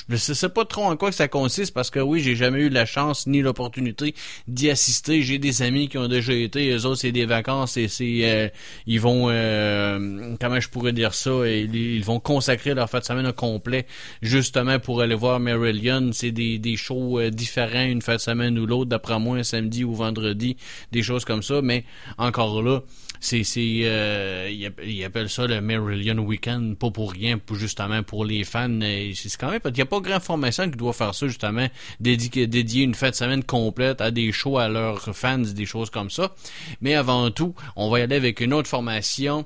je 0.09 0.17
sais 0.17 0.35
sais 0.35 0.49
pas 0.49 0.65
trop 0.65 0.85
en 0.85 0.97
quoi 0.97 1.11
que 1.11 1.17
ça 1.17 1.29
consiste 1.29 1.73
parce 1.75 1.91
que 1.91 2.01
oui, 2.01 2.21
j'ai 2.21 2.37
jamais 2.37 2.61
eu 2.61 2.69
la 2.69 2.87
chance 2.87 3.27
ni 3.27 3.41
l'opportunité 3.43 4.15
d'y 4.49 4.71
assister. 4.71 5.23
J'ai 5.23 5.39
des 5.39 5.63
amis 5.63 5.89
qui 5.89 5.99
ont 5.99 6.09
déjà 6.09 6.33
été, 6.33 6.71
eux 6.71 6.87
autres 6.87 7.01
c'est 7.01 7.13
des 7.13 7.27
vacances 7.27 7.77
et 7.77 7.89
c'est 7.89 8.21
euh, 8.25 8.49
ils 8.87 9.01
vont 9.01 9.29
euh, 9.31 10.35
comment 10.41 10.61
je 10.61 10.69
pourrais 10.69 10.93
dire 10.93 11.15
ça, 11.15 11.31
ils, 11.47 12.05
vont 12.05 12.21
consacrer 12.21 12.75
leur 12.75 12.91
fin 12.91 12.99
de 12.99 13.05
semaine 13.05 13.27
au 13.27 13.33
complet 13.33 13.87
justement 14.23 14.79
pour 14.79 15.01
aller 15.01 15.15
voir 15.15 15.41
Marillion. 15.41 16.11
C'est 16.13 16.33
des, 16.33 16.59
des 16.59 16.77
shows 16.77 17.19
euh, 17.21 17.31
différents 17.31 17.85
une 17.85 18.03
fin 18.03 18.17
de 18.17 18.21
semaine 18.21 18.59
ou 18.59 18.67
l'autre, 18.67 18.87
d'après 18.91 19.19
moi 19.19 19.39
un 19.39 19.43
samedi 19.43 19.85
ou 19.85 19.95
vendredi, 19.95 20.57
des 20.93 21.03
choses 21.03 21.25
comme 21.25 21.43
ça, 21.43 21.61
mais 21.63 21.85
encore 22.19 22.63
là, 22.63 22.81
c'est 23.21 23.43
c'est 23.43 23.81
euh, 23.85 24.51
ils 24.53 24.67
app- 24.67 24.81
ils 24.85 25.03
appellent 25.05 25.31
ça 25.31 25.47
le 25.47 25.61
Marillion 25.61 26.19
Weekend. 26.19 26.77
Pas 26.77 26.91
pour 26.91 27.13
rien 27.13 27.39
justement 27.53 28.03
pour 28.03 28.25
les 28.25 28.45
fans. 28.45 28.79
C'est 29.15 29.37
quand 29.39 29.51
même 29.51 29.61
a 29.85 29.87
pas 29.87 30.01
grand 30.01 30.21
formation 30.21 30.71
qui 30.71 30.77
doit 30.77 30.93
faire 30.93 31.15
ça 31.15 31.27
justement 31.29 31.69
dédier 32.01 32.83
une 32.83 32.95
fête 32.95 33.13
de 33.13 33.17
semaine 33.17 33.45
complète 33.45 34.01
à 34.01 34.11
des 34.11 34.33
shows 34.33 34.59
à 34.59 34.69
leurs 34.69 35.15
fans 35.15 35.39
des 35.39 35.67
choses 35.67 35.91
comme 35.91 36.11
ça 36.11 36.35
mais 36.81 36.95
avant 36.95 37.31
tout 37.31 37.55
on 37.77 37.91
va 37.91 38.01
y 38.01 38.03
aller 38.03 38.17
avec 38.17 38.41
une 38.41 38.53
autre 38.53 38.69
formation 38.69 39.45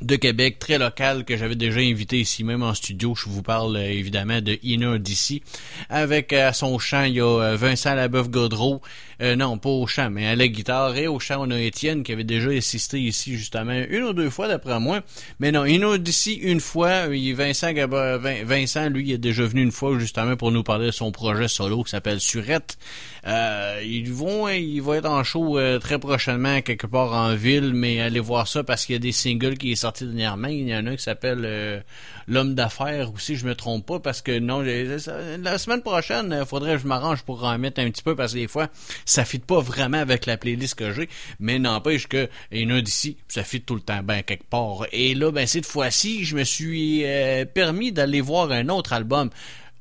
de 0.00 0.16
Québec, 0.16 0.58
très 0.58 0.78
local, 0.78 1.24
que 1.24 1.36
j'avais 1.36 1.56
déjà 1.56 1.80
invité 1.80 2.20
ici 2.20 2.44
même 2.44 2.62
en 2.62 2.74
studio. 2.74 3.14
Je 3.14 3.28
vous 3.28 3.42
parle 3.42 3.76
euh, 3.76 3.90
évidemment 3.90 4.40
de 4.40 4.58
Inner 4.62 4.98
d'ici. 4.98 5.42
Avec 5.88 6.32
euh, 6.32 6.48
à 6.48 6.52
son 6.52 6.78
chant, 6.78 7.02
il 7.02 7.14
y 7.14 7.20
a 7.20 7.24
euh, 7.24 7.56
Vincent 7.56 7.94
Labeuf-Godreau. 7.94 8.80
Euh, 9.20 9.36
non, 9.36 9.58
pas 9.58 9.68
au 9.68 9.86
chant, 9.86 10.08
mais 10.10 10.26
à 10.26 10.34
la 10.36 10.48
guitare. 10.48 10.96
Et 10.96 11.06
au 11.06 11.18
chant, 11.18 11.36
on 11.46 11.50
a 11.50 11.60
Étienne 11.60 12.02
qui 12.02 12.12
avait 12.12 12.24
déjà 12.24 12.50
assisté 12.50 12.98
ici 13.00 13.36
justement 13.36 13.72
une 13.88 14.04
ou 14.04 14.12
deux 14.12 14.30
fois 14.30 14.48
d'après 14.48 14.80
moi. 14.80 15.00
Mais 15.40 15.52
non, 15.52 15.64
Inner 15.66 15.98
d'ici 15.98 16.34
une 16.34 16.60
fois. 16.60 17.06
Vincent, 17.08 17.72
Gaba- 17.72 18.16
Vin- 18.18 18.44
Vincent, 18.44 18.88
lui, 18.88 19.12
est 19.12 19.18
déjà 19.18 19.44
venu 19.44 19.62
une 19.62 19.72
fois 19.72 19.98
justement 19.98 20.36
pour 20.36 20.50
nous 20.52 20.62
parler 20.62 20.86
de 20.86 20.90
son 20.90 21.12
projet 21.12 21.48
solo 21.48 21.82
qui 21.82 21.90
s'appelle 21.90 22.20
Surette. 22.20 22.78
Euh, 23.26 23.82
ils 23.84 24.10
vont, 24.12 24.48
il 24.48 24.80
va 24.80 24.96
être 24.96 25.10
en 25.10 25.22
show 25.22 25.58
euh, 25.58 25.78
très 25.78 25.98
prochainement 25.98 26.62
quelque 26.62 26.86
part 26.86 27.12
en 27.12 27.34
ville, 27.34 27.74
mais 27.74 28.00
allez 28.00 28.20
voir 28.20 28.48
ça 28.48 28.64
parce 28.64 28.86
qu'il 28.86 28.94
y 28.94 28.96
a 28.96 28.98
des 29.00 29.12
singles 29.12 29.58
qui 29.58 29.72
est 29.72 29.76
sorti 29.76 30.06
dernièrement. 30.06 30.48
Il 30.48 30.66
y 30.68 30.74
en 30.74 30.86
a 30.86 30.90
un 30.90 30.96
qui 30.96 31.02
s'appelle 31.02 31.42
euh, 31.44 31.80
L'homme 32.28 32.54
d'affaires 32.54 33.12
aussi, 33.12 33.34
je 33.36 33.44
me 33.44 33.54
trompe 33.56 33.84
pas 33.84 33.98
parce 33.98 34.22
que 34.22 34.38
non, 34.38 34.60
la 34.62 35.58
semaine 35.58 35.82
prochaine, 35.82 36.44
faudrait 36.46 36.76
que 36.76 36.82
je 36.82 36.86
m'arrange 36.86 37.22
pour 37.24 37.42
en 37.44 37.58
mettre 37.58 37.80
un 37.80 37.90
petit 37.90 38.02
peu 38.04 38.14
parce 38.14 38.32
que 38.34 38.38
des 38.38 38.46
fois, 38.48 38.68
ça 39.10 39.24
fit 39.24 39.40
pas 39.40 39.60
vraiment 39.60 39.98
avec 39.98 40.26
la 40.26 40.36
playlist 40.36 40.76
que 40.76 40.92
j'ai, 40.92 41.08
mais 41.40 41.58
n'empêche 41.58 42.06
que 42.06 42.28
il 42.52 42.70
y 42.70 42.72
en 42.72 42.80
d'ici, 42.80 43.16
ça 43.26 43.42
fit 43.42 43.60
tout 43.60 43.74
le 43.74 43.80
temps 43.80 44.02
ben 44.04 44.22
quelque 44.22 44.48
part. 44.48 44.86
Et 44.92 45.14
là, 45.14 45.32
ben 45.32 45.46
cette 45.46 45.66
fois-ci, 45.66 46.24
je 46.24 46.36
me 46.36 46.44
suis 46.44 47.04
euh, 47.04 47.44
permis 47.44 47.90
d'aller 47.90 48.20
voir 48.20 48.52
un 48.52 48.68
autre 48.68 48.92
album 48.92 49.30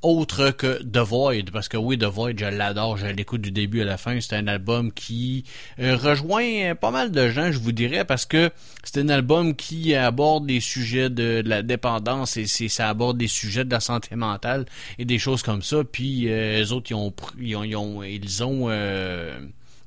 autre 0.02 0.52
que 0.52 0.82
The 0.82 1.00
Void, 1.00 1.52
parce 1.52 1.68
que 1.68 1.78
oui, 1.78 1.98
The 1.98 2.06
Void, 2.06 2.34
je 2.38 2.46
l'adore, 2.46 2.98
je 2.98 3.08
l'écoute 3.08 3.42
du 3.42 3.52
début 3.52 3.82
à 3.82 3.86
la 3.86 3.98
fin. 3.98 4.20
C'est 4.22 4.36
un 4.36 4.48
album 4.48 4.92
qui 4.92 5.44
euh, 5.80 5.98
rejoint 5.98 6.76
pas 6.76 6.92
mal 6.92 7.12
de 7.12 7.30
gens, 7.30 7.52
je 7.52 7.60
vous 7.60 7.72
dirais, 7.72 8.06
parce 8.06 8.26
que 8.26 8.50
c'est 8.84 9.00
un 9.00 9.10
album 9.10 9.56
qui 9.56 9.96
aborde 9.96 10.46
des 10.46 10.62
sujets 10.62 11.10
de, 11.10 11.42
la 11.46 11.64
dépendance 11.64 12.38
et 12.38 12.46
ça 12.46 12.90
aborde 12.90 13.18
des 13.18 13.28
sujets 13.28 13.66
de 13.66 13.72
la 13.72 13.80
santé 13.80 14.16
mentale 14.16 14.66
et 14.98 15.06
des 15.06 15.20
choses 15.20 15.44
comme 15.44 15.62
ça. 15.62 15.84
Puis 15.84 16.30
euh, 16.30 16.60
les 16.60 16.72
autres, 16.72 16.92
ils 16.92 16.96
ont, 16.96 17.14
ils 17.40 17.56
ont, 17.56 17.64
ils 17.64 17.76
ont, 17.76 18.04
ils 18.04 18.44
ont 18.44 18.68
euh, 18.70 19.40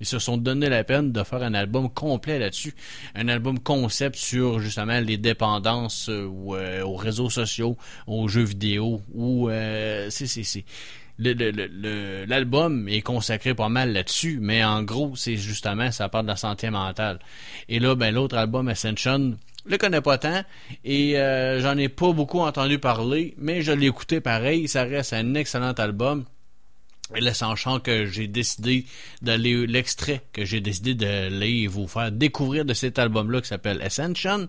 ils 0.02 0.06
se 0.06 0.18
sont 0.18 0.36
donné 0.36 0.68
la 0.68 0.82
peine 0.82 1.12
de 1.12 1.22
faire 1.22 1.44
un 1.44 1.54
album 1.54 1.88
complet 1.88 2.40
là-dessus. 2.40 2.74
Un 3.14 3.28
album 3.28 3.60
concept 3.60 4.16
sur 4.16 4.58
justement 4.58 4.98
les 4.98 5.16
dépendances 5.16 6.08
euh, 6.08 6.28
euh, 6.48 6.82
aux 6.82 6.96
réseaux 6.96 7.30
sociaux, 7.30 7.76
aux 8.08 8.26
jeux 8.26 8.42
vidéo, 8.42 9.00
ou 9.14 9.48
euh, 9.48 10.08
c'est 10.10 10.26
c'est 10.26 10.64
l'album 11.18 12.88
est 12.88 13.02
consacré 13.02 13.54
pas 13.54 13.68
mal 13.68 13.92
là-dessus, 13.92 14.38
mais 14.40 14.64
en 14.64 14.82
gros, 14.82 15.14
c'est 15.14 15.36
justement, 15.36 15.92
ça 15.92 16.08
parle 16.08 16.24
de 16.24 16.30
la 16.30 16.36
santé 16.36 16.68
mentale. 16.68 17.20
Et 17.68 17.78
là, 17.78 17.94
ben 17.94 18.12
l'autre 18.12 18.36
album, 18.36 18.66
Ascension, 18.66 19.36
je 19.64 19.70
le 19.70 19.78
connais 19.78 20.00
pas 20.00 20.18
tant 20.18 20.42
et 20.84 21.16
euh, 21.16 21.60
j'en 21.60 21.78
ai 21.78 21.88
pas 21.88 22.12
beaucoup 22.12 22.40
entendu 22.40 22.80
parler, 22.80 23.34
mais 23.38 23.62
je 23.62 23.70
l'ai 23.70 23.86
écouté 23.86 24.20
pareil. 24.20 24.66
Ça 24.66 24.82
reste 24.82 25.12
un 25.12 25.34
excellent 25.34 25.74
album. 25.74 26.24
Et 27.14 27.20
que 27.78 28.06
j'ai 28.06 28.26
décidé 28.26 28.86
d'aller 29.20 29.66
l'extrait 29.66 30.22
que 30.32 30.44
j'ai 30.44 30.60
décidé 30.60 30.94
et 31.64 31.66
vous 31.66 31.86
faire 31.86 32.10
découvrir 32.10 32.64
de 32.64 32.72
cet 32.72 32.98
album-là 32.98 33.42
qui 33.42 33.48
s'appelle 33.48 33.82
Ascension. 33.82 34.46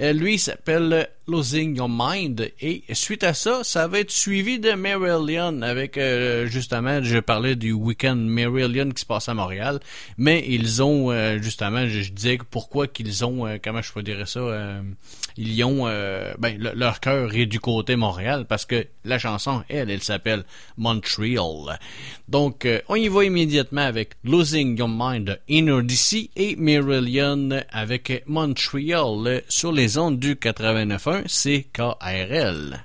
Euh, 0.00 0.12
lui, 0.12 0.38
s'appelle 0.38 1.08
Losing 1.30 1.76
Your 1.76 1.88
Mind. 1.88 2.50
Et 2.60 2.82
suite 2.92 3.22
à 3.24 3.34
ça, 3.34 3.60
ça 3.62 3.86
va 3.86 4.00
être 4.00 4.10
suivi 4.10 4.58
de 4.58 4.72
Marillion 4.72 5.62
avec, 5.62 5.96
euh, 5.96 6.46
justement, 6.46 7.02
je 7.02 7.18
parlais 7.18 7.56
du 7.56 7.72
week-end 7.72 8.16
Marillion 8.16 8.90
qui 8.90 9.00
se 9.00 9.06
passe 9.06 9.28
à 9.28 9.34
Montréal. 9.34 9.80
Mais 10.18 10.44
ils 10.48 10.82
ont, 10.82 11.10
euh, 11.10 11.38
justement, 11.40 11.86
je, 11.86 12.00
je 12.02 12.12
disais 12.12 12.38
pourquoi 12.50 12.86
qu'ils 12.88 13.24
ont, 13.24 13.46
euh, 13.46 13.58
comment 13.62 13.82
je 13.82 13.92
peux 13.92 14.02
dire 14.02 14.26
ça, 14.28 14.40
ils 15.36 15.64
ont, 15.64 15.84
ben, 15.86 16.56
le- 16.58 16.72
leur 16.74 17.00
cœur 17.00 17.34
est 17.34 17.46
du 17.46 17.60
côté 17.60 17.96
Montréal 17.96 18.44
parce 18.48 18.66
que 18.66 18.86
la 19.04 19.18
chanson, 19.18 19.62
elle, 19.68 19.90
elle 19.90 20.02
s'appelle 20.02 20.44
Montreal. 20.76 21.78
Donc, 22.28 22.66
on 22.88 22.94
y 22.96 23.08
va 23.08 23.24
immédiatement 23.24 23.80
avec 23.82 24.10
Losing 24.24 24.76
Your 24.78 24.88
Mind 24.88 25.38
Inner 25.48 25.82
DC 25.82 26.30
et 26.36 26.56
Marillion 26.56 27.48
avec 27.70 28.22
Montreal 28.26 29.42
sur 29.48 29.72
les 29.72 29.98
ondes 29.98 30.18
du 30.18 30.34
89.1 30.34 31.19
1CKRL. 31.24 32.80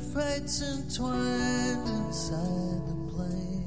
Fates 0.00 0.62
entwined 0.62 1.86
inside 1.86 2.82
the 2.88 2.96
plane. 3.12 3.64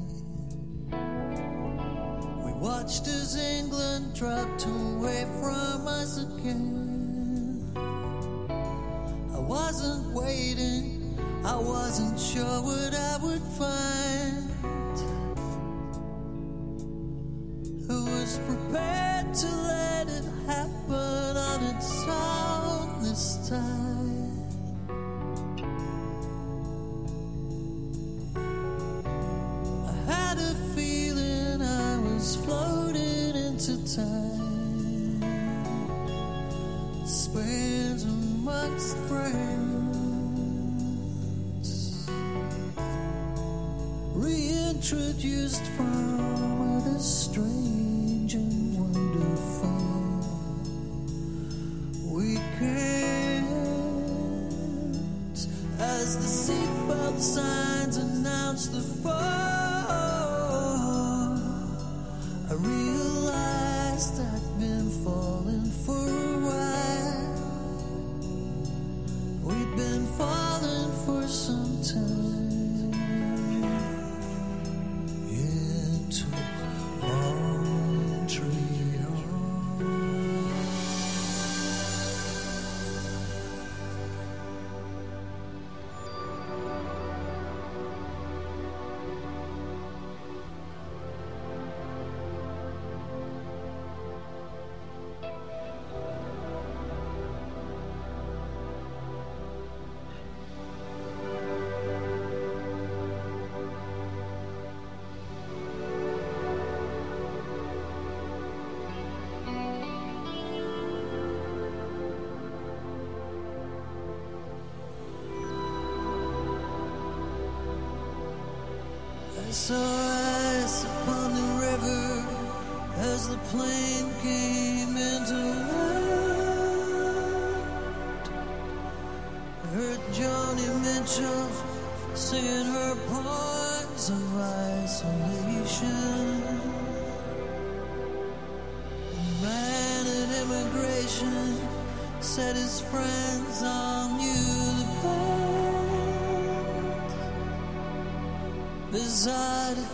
We 2.44 2.52
watched 2.60 3.06
as 3.06 3.36
England 3.36 4.14
dropped 4.14 4.66
away 4.66 5.24
from 5.40 5.86
us 5.86 6.18
again. 6.18 7.72
I 9.34 9.38
wasn't 9.38 10.12
waiting, 10.12 11.18
I 11.44 11.56
wasn't 11.56 12.18
sure. 12.20 12.83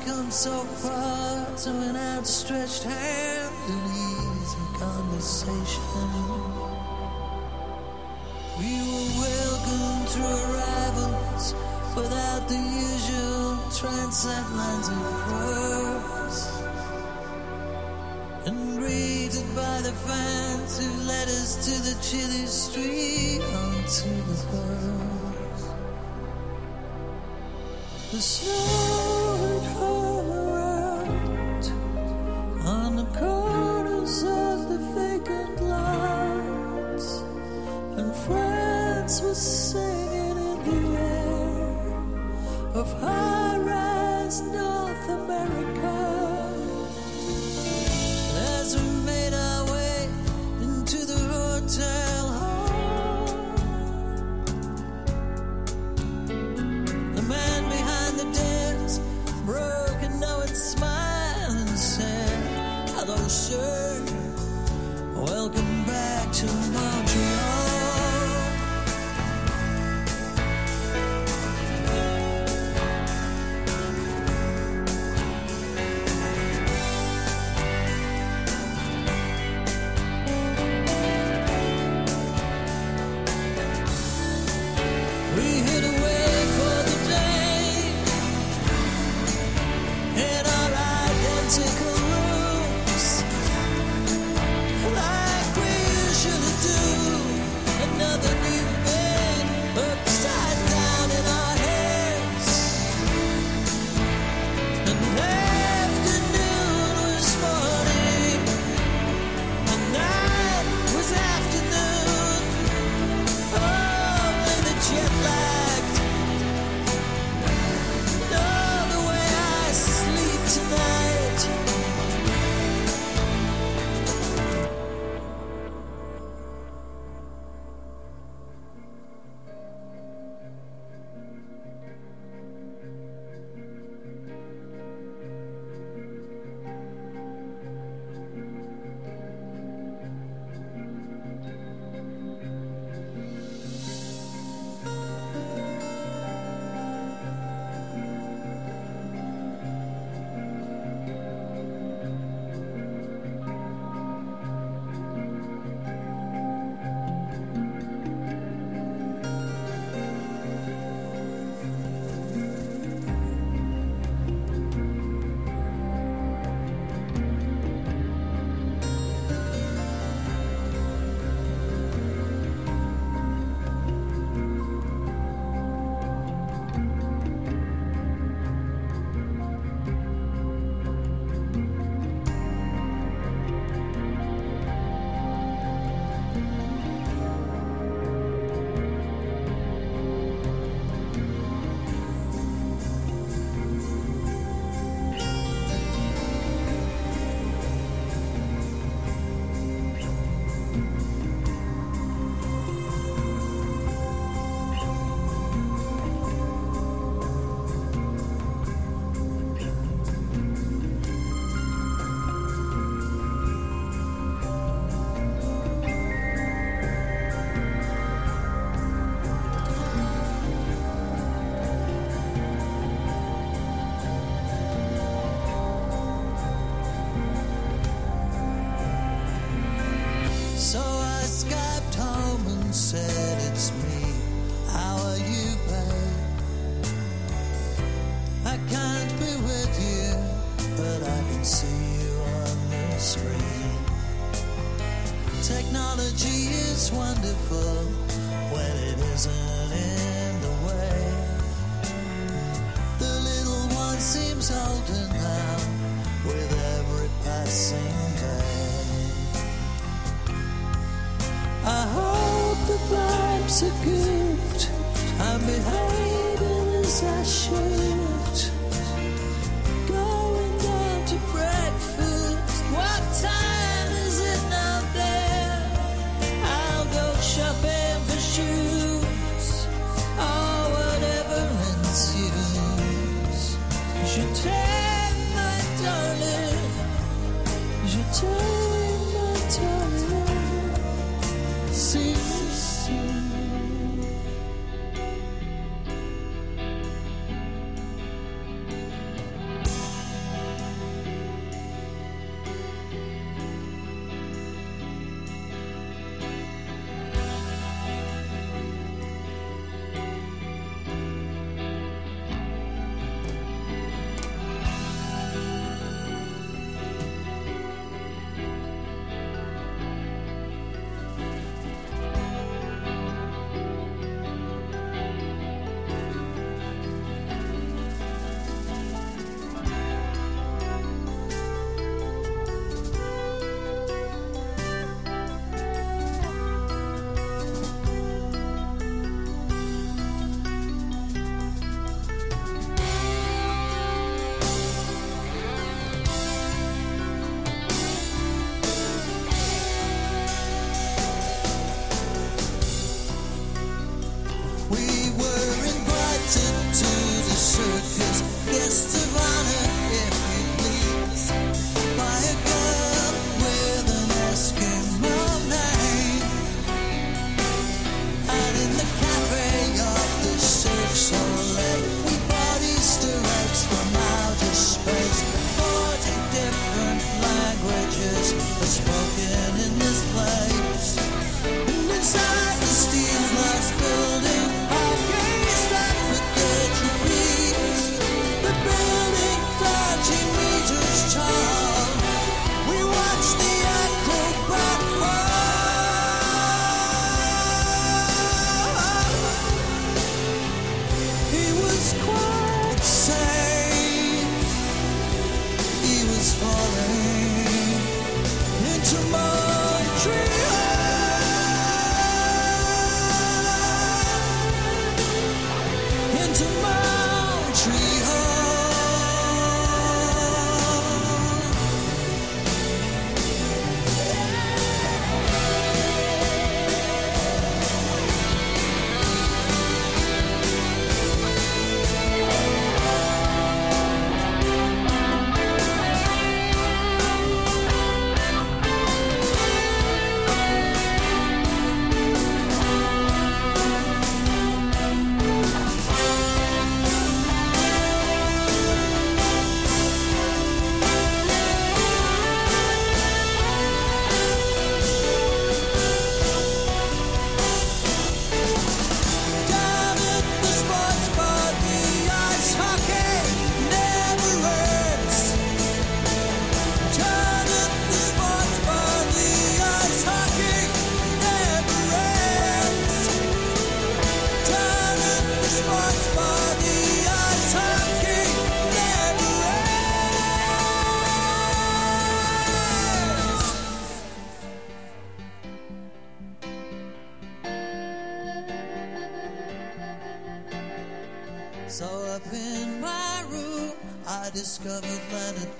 come 0.04 0.30
so 0.30 0.50
far 0.50 1.46
to 1.56 1.70
an 1.70 1.96
outstretched 1.96 2.84
hand 2.84 3.54
and 3.68 3.86
easy 3.86 4.64
conversation. 4.78 5.82
We 8.58 8.72
were 8.88 9.08
welcomed 9.20 10.08
to 10.14 10.22
arrivals 10.44 11.54
without 11.96 12.48
the 12.48 12.60
usual 12.88 13.58
transatlantic 13.80 15.04
words. 15.28 16.38
And 18.46 18.78
greeted 18.78 19.48
by 19.54 19.80
the 19.82 19.92
fans 19.92 20.78
who 20.78 20.90
led 21.04 21.28
us 21.28 21.50
to 21.66 21.74
the 21.88 21.96
chilly 22.02 22.46
street 22.46 23.42
onto 23.42 24.08
the. 24.32 24.40
The 28.10 28.20
snow. 28.20 28.79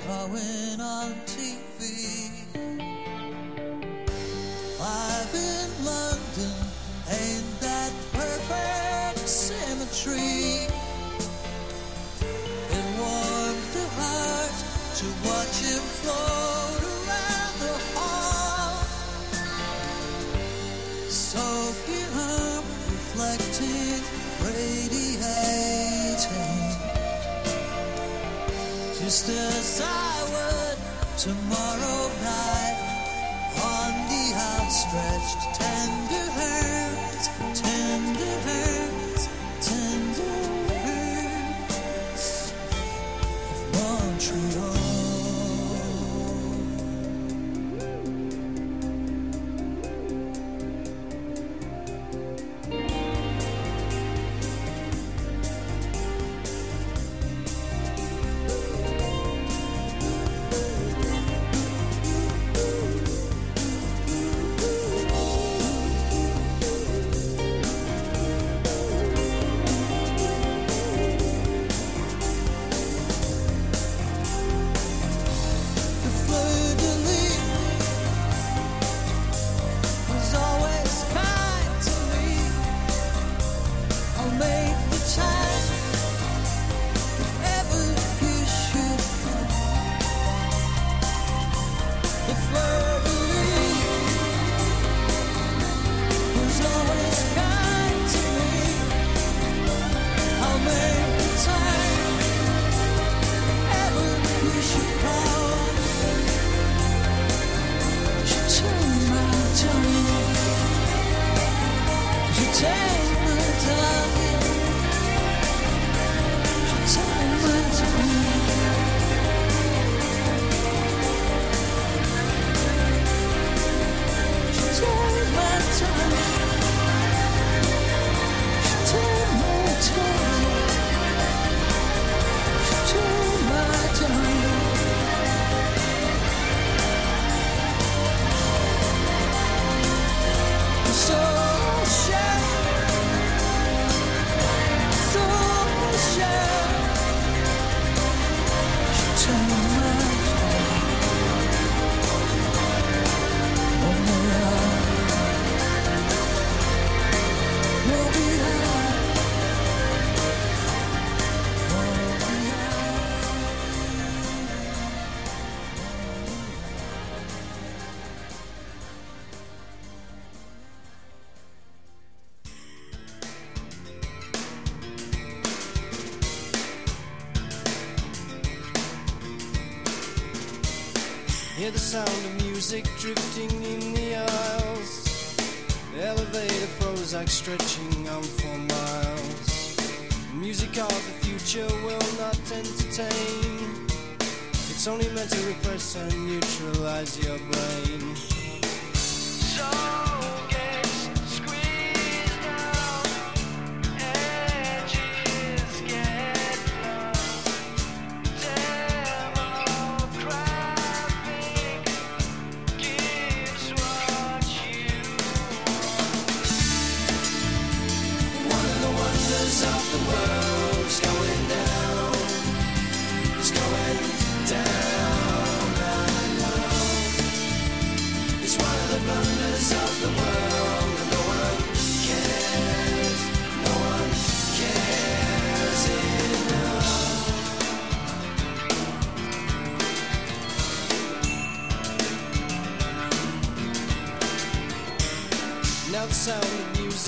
going 0.07 0.81
on 0.81 1.15
to 1.27 1.40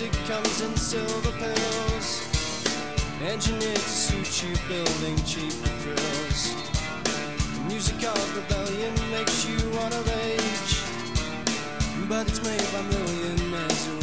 Music 0.03 0.27
comes 0.27 0.61
in 0.63 0.77
silver 0.77 1.31
pills. 1.39 2.27
Engineered 3.23 3.77
to 3.77 3.81
suit 3.81 4.43
you, 4.43 4.57
building 4.67 5.17
cheap 5.25 5.53
drills, 5.83 6.57
music 7.69 8.03
of 8.03 8.37
rebellion 8.37 8.93
makes 9.13 9.47
you 9.47 9.59
wanna 9.71 10.03
rage, 10.03 10.75
but 12.09 12.27
it's 12.27 12.43
made 12.43 12.67
by 12.73 12.83
millionaires. 12.83 14.02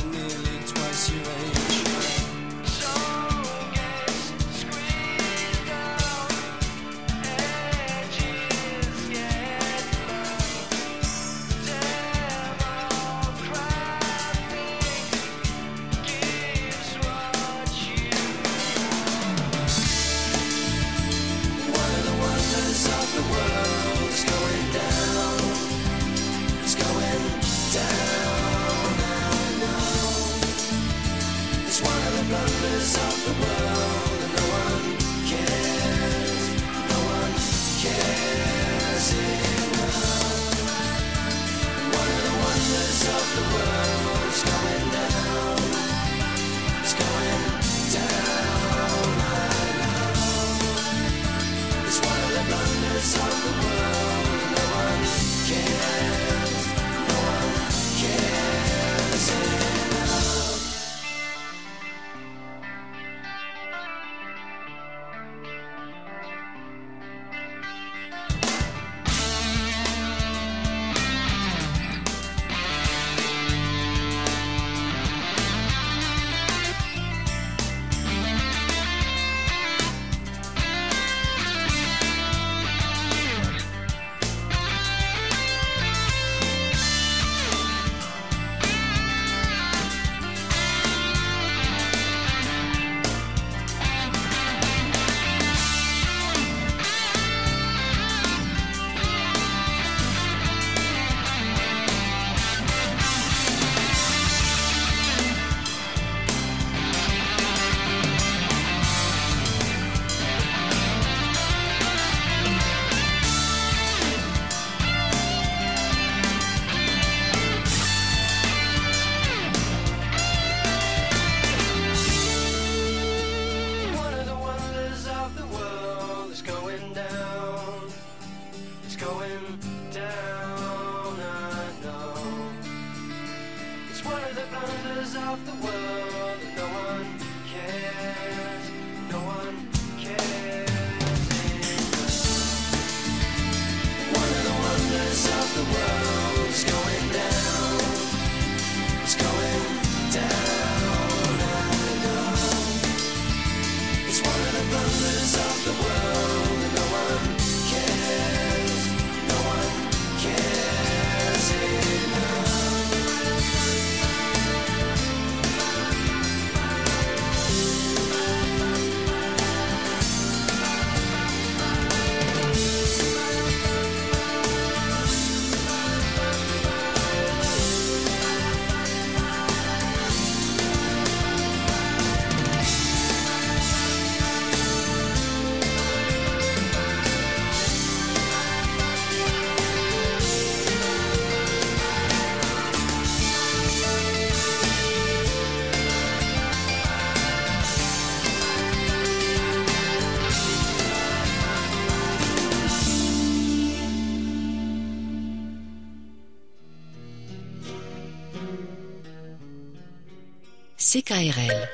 CKRL. 210.91 211.69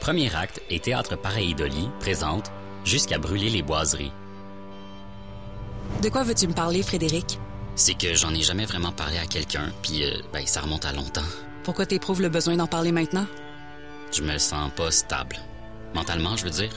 Premier 0.00 0.34
acte 0.34 0.60
et 0.68 0.80
Théâtre 0.80 1.14
Pareidoli 1.14 1.88
présente 2.00 2.50
Jusqu'à 2.84 3.18
brûler 3.18 3.50
les 3.50 3.62
boiseries. 3.62 4.10
De 6.02 6.08
quoi 6.08 6.24
veux-tu 6.24 6.48
me 6.48 6.54
parler, 6.54 6.82
Frédéric? 6.82 7.38
C'est 7.76 7.94
que 7.94 8.14
j'en 8.14 8.34
ai 8.34 8.42
jamais 8.42 8.64
vraiment 8.64 8.90
parlé 8.90 9.18
à 9.18 9.26
quelqu'un, 9.26 9.70
puis 9.82 10.02
euh, 10.02 10.16
ben, 10.32 10.44
ça 10.44 10.62
remonte 10.62 10.86
à 10.86 10.92
longtemps. 10.92 11.20
Pourquoi 11.62 11.86
t'éprouves 11.86 12.20
le 12.20 12.30
besoin 12.30 12.56
d'en 12.56 12.66
parler 12.66 12.90
maintenant? 12.90 13.26
Je 14.10 14.22
me 14.22 14.38
sens 14.38 14.72
pas 14.74 14.90
stable. 14.90 15.36
Mentalement, 15.94 16.36
je 16.36 16.46
veux 16.46 16.50
dire. 16.50 16.72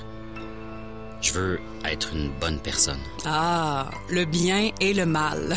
Je 1.23 1.31
veux 1.31 1.59
être 1.85 2.13
une 2.13 2.31
bonne 2.37 2.59
personne. 2.59 2.99
Ah, 3.25 3.89
le 4.09 4.25
bien 4.25 4.71
et 4.81 4.93
le 4.93 5.05
mal. 5.05 5.55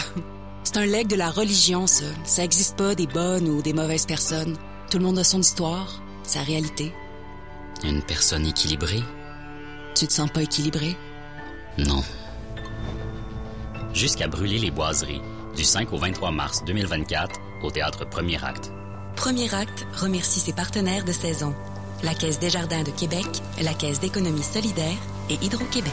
C'est 0.62 0.76
un 0.76 0.86
legs 0.86 1.08
de 1.08 1.16
la 1.16 1.28
religion, 1.28 1.88
ça. 1.88 2.04
Ça 2.24 2.44
existe 2.44 2.76
pas 2.76 2.94
des 2.94 3.08
bonnes 3.08 3.48
ou 3.48 3.62
des 3.62 3.72
mauvaises 3.72 4.06
personnes. 4.06 4.56
Tout 4.90 4.98
le 4.98 5.04
monde 5.04 5.18
a 5.18 5.24
son 5.24 5.40
histoire, 5.40 6.00
sa 6.22 6.40
réalité. 6.42 6.94
Une 7.82 8.00
personne 8.00 8.46
équilibrée? 8.46 9.02
Tu 9.96 10.06
te 10.06 10.12
sens 10.12 10.30
pas 10.30 10.42
équilibré? 10.42 10.96
Non. 11.78 12.04
Jusqu'à 13.92 14.28
brûler 14.28 14.60
les 14.60 14.70
boiseries, 14.70 15.20
du 15.56 15.64
5 15.64 15.92
au 15.92 15.98
23 15.98 16.30
mars 16.30 16.64
2024, 16.64 17.40
au 17.64 17.72
théâtre 17.72 18.08
Premier 18.08 18.42
Acte. 18.44 18.70
Premier 19.16 19.52
acte 19.52 19.84
remercie 19.96 20.38
ses 20.38 20.52
partenaires 20.52 21.04
de 21.04 21.12
saison. 21.12 21.56
La 22.04 22.14
Caisse 22.14 22.38
des 22.38 22.50
Jardins 22.50 22.84
de 22.84 22.90
Québec, 22.92 23.26
la 23.60 23.74
Caisse 23.74 23.98
d'économie 23.98 24.44
solidaire 24.44 24.98
et 25.28 25.34
Hydro-Québec. 25.42 25.92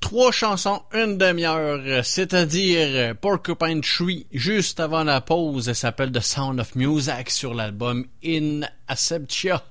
Trois 0.00 0.32
chansons, 0.32 0.82
une 0.94 1.18
demi-heure, 1.18 2.02
c'est-à-dire 2.02 3.14
Porcupine 3.16 3.82
Tree, 3.82 4.26
juste 4.32 4.80
avant 4.80 5.04
la 5.04 5.20
pause, 5.20 5.68
elle 5.68 5.76
s'appelle 5.76 6.10
The 6.10 6.20
Sound 6.20 6.60
of 6.60 6.74
Music 6.76 7.28
sur 7.28 7.52
l'album 7.52 8.06
In 8.24 8.62
Aseptia. 8.88 9.62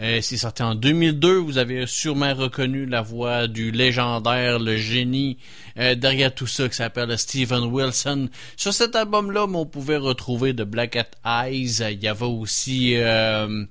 Euh, 0.00 0.20
c'est 0.22 0.36
sorti 0.36 0.62
en 0.62 0.74
2002. 0.74 1.36
Vous 1.36 1.58
avez 1.58 1.86
sûrement 1.86 2.34
reconnu 2.34 2.86
la 2.86 3.02
voix 3.02 3.48
du 3.48 3.70
légendaire, 3.70 4.58
le 4.58 4.76
génie 4.76 5.38
euh, 5.78 5.94
derrière 5.94 6.34
tout 6.34 6.46
ça 6.46 6.68
qui 6.68 6.76
s'appelle 6.76 7.16
Steven 7.18 7.64
Wilson. 7.64 8.28
Sur 8.56 8.72
cet 8.72 8.94
album-là, 8.94 9.46
on 9.52 9.66
pouvait 9.66 9.96
retrouver 9.96 10.54
The 10.54 10.62
Black 10.62 10.96
Eyes. 11.24 11.82
Il 11.90 12.02
y 12.02 12.08
avait 12.08 12.24
aussi... 12.24 12.96
Euh, 12.96 13.64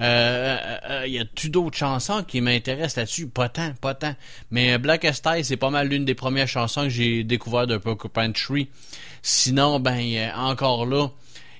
euh, 0.00 0.56
euh, 0.90 1.04
il 1.06 1.12
y 1.12 1.18
a 1.18 1.24
tout 1.24 1.48
d'autres 1.48 1.76
chansons 1.76 2.24
qui 2.24 2.40
m'intéressent 2.40 2.96
là-dessus. 2.96 3.28
Pas 3.28 3.48
tant, 3.48 3.72
pas 3.80 3.94
tant. 3.94 4.14
Mais 4.50 4.78
Black 4.78 5.06
Style, 5.12 5.44
c'est 5.44 5.56
pas 5.56 5.70
mal 5.70 5.88
l'une 5.88 6.04
des 6.04 6.14
premières 6.14 6.48
chansons 6.48 6.84
que 6.84 6.88
j'ai 6.88 7.24
découvert 7.24 7.66
de 7.66 7.76
Porcupine 7.76 8.32
Tree. 8.32 8.68
Sinon, 9.22 9.80
ben, 9.80 10.32
encore 10.36 10.86
là, 10.86 11.08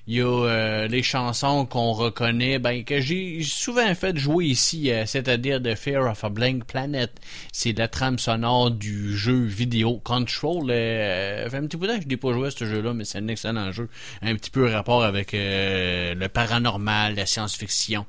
il 0.05 0.15
y 0.15 0.21
a 0.21 0.25
euh, 0.25 0.87
les 0.87 1.01
chansons 1.01 1.65
qu'on 1.65 1.93
reconnaît, 1.93 2.59
ben, 2.59 2.83
que 2.83 2.99
j'ai 2.99 3.41
souvent 3.43 3.93
fait 3.95 4.17
jouer 4.17 4.45
ici, 4.45 4.91
euh, 4.91 5.05
c'est-à-dire 5.05 5.61
The 5.61 5.75
Fear 5.75 6.11
of 6.11 6.23
a 6.23 6.29
Blank 6.29 6.65
Planet. 6.65 7.11
C'est 7.53 7.77
la 7.77 7.87
trame 7.87 8.19
sonore 8.19 8.71
du 8.71 9.15
jeu 9.15 9.43
vidéo 9.43 10.01
Control. 10.03 10.69
Euh, 10.69 11.49
fait 11.49 11.57
un 11.57 11.67
petit 11.67 11.77
bout 11.77 11.87
je 11.87 12.07
n'ai 12.07 12.17
pas 12.17 12.33
joué 12.33 12.47
à 12.47 12.51
ce 12.51 12.65
jeu-là, 12.65 12.93
mais 12.93 13.05
c'est 13.05 13.19
un 13.19 13.27
excellent 13.29 13.71
jeu. 13.71 13.87
Un 14.21 14.35
petit 14.35 14.49
peu 14.49 14.69
rapport 14.69 15.03
avec 15.03 15.33
euh, 15.33 16.13
le 16.15 16.27
paranormal, 16.27 17.15
la 17.15 17.25
science-fiction. 17.25 18.05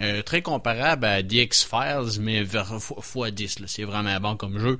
Euh, 0.00 0.22
très 0.22 0.42
comparable 0.42 1.04
à 1.04 1.22
The 1.22 1.32
X-Files, 1.32 2.20
mais 2.20 2.44
x10. 2.44 3.60
là. 3.60 3.66
C'est 3.66 3.84
vraiment 3.84 4.18
bon 4.20 4.36
comme 4.36 4.58
jeu. 4.58 4.78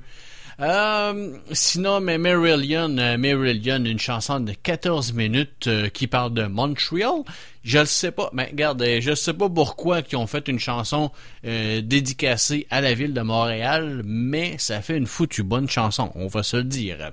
Euh, 0.63 1.37
sinon, 1.51 1.99
mais 1.99 2.17
euh, 2.17 3.17
Marillion, 3.17 3.83
une 3.83 3.99
chanson 3.99 4.39
de 4.39 4.53
14 4.53 5.11
minutes 5.11 5.67
euh, 5.67 5.89
qui 5.89 6.07
parle 6.07 6.33
de 6.33 6.45
Montreal. 6.45 7.23
Je 7.63 7.79
le 7.79 7.85
sais 7.85 8.11
pas, 8.11 8.29
mais 8.33 8.47
regarde, 8.47 8.81
euh, 8.81 8.99
je 8.99 9.15
sais 9.15 9.33
pas 9.33 9.47
pourquoi 9.47 10.01
ils 10.11 10.17
ont 10.17 10.27
fait 10.27 10.49
une 10.49 10.59
chanson 10.59 11.11
euh, 11.45 11.79
dédicacée 11.81 12.67
à 12.69 12.81
la 12.81 12.93
ville 12.93 13.13
de 13.13 13.21
Montréal, 13.21 14.01
mais 14.03 14.55
ça 14.57 14.81
fait 14.81 14.97
une 14.97 15.07
foutue 15.07 15.43
bonne 15.43 15.69
chanson, 15.69 16.11
on 16.15 16.27
va 16.27 16.43
se 16.43 16.57
le 16.57 16.65
dire. 16.65 17.11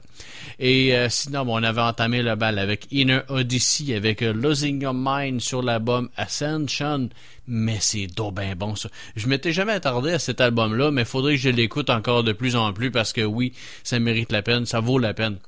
Et 0.58 0.96
euh, 0.96 1.08
sinon, 1.08 1.44
bon, 1.44 1.60
on 1.60 1.62
avait 1.62 1.80
entamé 1.80 2.20
le 2.22 2.34
bal 2.34 2.58
avec 2.58 2.88
Inner 2.90 3.20
Odyssey, 3.28 3.94
avec 3.94 4.22
Losing 4.22 4.82
Your 4.82 4.92
Mind 4.92 5.40
sur 5.40 5.62
l'album 5.62 6.08
Ascension, 6.16 7.10
mais 7.46 7.78
c'est 7.78 8.08
donc 8.08 8.34
ben 8.34 8.56
bon 8.56 8.74
ça. 8.74 8.88
Je 9.14 9.28
m'étais 9.28 9.52
jamais 9.52 9.72
attardé 9.72 10.10
à 10.10 10.18
cet 10.18 10.40
album-là, 10.40 10.90
mais 10.90 11.04
faudrait 11.04 11.34
que 11.34 11.40
je 11.40 11.50
l'écoute 11.50 11.90
encore 11.90 12.24
de 12.24 12.32
plus 12.32 12.56
en 12.56 12.72
plus 12.72 12.90
parce 12.90 13.12
que 13.12 13.22
oui, 13.22 13.52
ça 13.84 14.00
mérite 14.00 14.32
la 14.32 14.42
peine, 14.42 14.66
ça 14.66 14.80
vaut 14.80 14.98
la 14.98 15.14
peine 15.14 15.38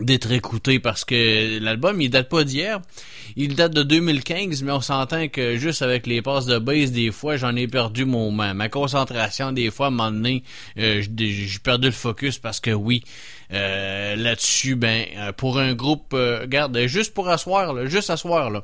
d'être 0.00 0.30
écouté 0.32 0.78
parce 0.78 1.04
que 1.04 1.58
l'album 1.60 2.00
il 2.00 2.10
date 2.10 2.28
pas 2.28 2.44
d'hier. 2.44 2.80
Il 3.36 3.54
date 3.54 3.72
de 3.72 3.82
2015 3.82 4.62
mais 4.62 4.72
on 4.72 4.80
s'entend 4.80 5.28
que 5.28 5.56
juste 5.56 5.82
avec 5.82 6.06
les 6.06 6.22
passes 6.22 6.46
de 6.46 6.58
base 6.58 6.92
des 6.92 7.10
fois 7.10 7.36
j'en 7.36 7.54
ai 7.56 7.66
perdu 7.66 8.04
mon 8.04 8.30
ma, 8.30 8.54
ma 8.54 8.68
concentration. 8.68 9.52
Des 9.52 9.70
fois 9.70 9.86
à 9.88 9.90
un 9.90 10.12
donné 10.12 10.42
euh, 10.78 11.02
j'ai 11.16 11.58
perdu 11.62 11.86
le 11.86 11.92
focus 11.92 12.38
parce 12.38 12.60
que 12.60 12.70
oui. 12.70 13.02
Euh, 13.50 14.14
là-dessus 14.16 14.74
ben 14.74 15.06
euh, 15.16 15.32
pour 15.32 15.58
un 15.58 15.72
groupe 15.72 16.12
euh, 16.12 16.40
regarde 16.42 16.78
juste 16.86 17.14
pour 17.14 17.30
asseoir 17.30 17.72
là, 17.72 17.86
juste 17.86 18.10
asseoir 18.10 18.50
là. 18.50 18.62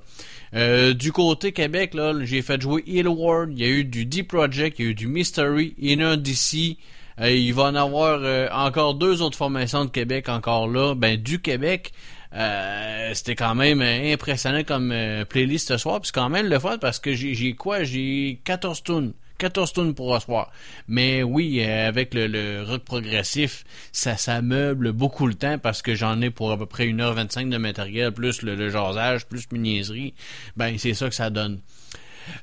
Euh, 0.54 0.94
du 0.94 1.10
côté 1.10 1.52
Québec, 1.52 1.94
là, 1.94 2.14
j'ai 2.22 2.40
fait 2.40 2.60
jouer 2.60 2.84
Ward, 3.04 3.50
il 3.52 3.58
y 3.58 3.64
a 3.64 3.68
eu 3.68 3.84
du 3.84 4.06
Deep 4.06 4.28
Project, 4.28 4.78
il 4.78 4.84
y 4.84 4.88
a 4.88 4.90
eu 4.92 4.94
du 4.94 5.08
Mystery, 5.08 5.74
Inner 5.80 6.16
DC. 6.16 6.76
Euh, 7.20 7.30
il 7.30 7.54
va 7.54 7.64
en 7.64 7.74
avoir 7.74 8.18
euh, 8.22 8.48
encore 8.50 8.94
deux 8.94 9.22
autres 9.22 9.36
formations 9.36 9.84
de 9.84 9.90
Québec 9.90 10.28
encore 10.28 10.68
là. 10.68 10.94
Ben 10.94 11.16
du 11.16 11.40
Québec, 11.40 11.92
euh, 12.34 13.12
c'était 13.14 13.36
quand 13.36 13.54
même 13.54 13.82
euh, 13.82 14.12
impressionnant 14.12 14.64
comme 14.64 14.92
playlist 15.28 15.68
ce 15.68 15.76
soir. 15.76 16.00
Puis 16.00 16.08
c'est 16.08 16.20
quand 16.20 16.28
même 16.28 16.46
le 16.46 16.58
fun 16.58 16.78
parce 16.78 16.98
que 16.98 17.14
j'ai 17.14 17.54
quoi? 17.54 17.84
J'ai 17.84 18.40
14 18.44 18.82
tunes. 18.82 19.12
14 19.38 19.72
tunes 19.72 19.94
pour 19.94 20.20
ce. 20.20 20.52
Mais 20.86 21.22
oui, 21.24 21.62
avec 21.62 22.14
le, 22.14 22.28
le 22.28 22.62
rock 22.62 22.84
progressif, 22.84 23.64
ça, 23.92 24.16
ça 24.16 24.40
meuble 24.42 24.92
beaucoup 24.92 25.26
le 25.26 25.34
temps 25.34 25.58
parce 25.58 25.82
que 25.82 25.94
j'en 25.94 26.20
ai 26.20 26.30
pour 26.30 26.52
à 26.52 26.56
peu 26.56 26.66
près 26.66 26.86
1h25 26.86 27.48
de 27.48 27.56
matériel, 27.56 28.12
plus 28.12 28.42
le, 28.42 28.54
le 28.54 28.70
jasage, 28.70 29.26
plus 29.26 29.50
mes 29.50 29.58
niaiseries. 29.58 30.14
Ben, 30.56 30.78
c'est 30.78 30.94
ça 30.94 31.08
que 31.08 31.14
ça 31.16 31.30
donne. 31.30 31.60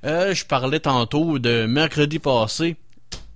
Je 0.03 0.45
parlais 0.45 0.81
tantôt 0.81 1.39
de 1.39 1.65
mercredi 1.65 2.19
passé 2.19 2.75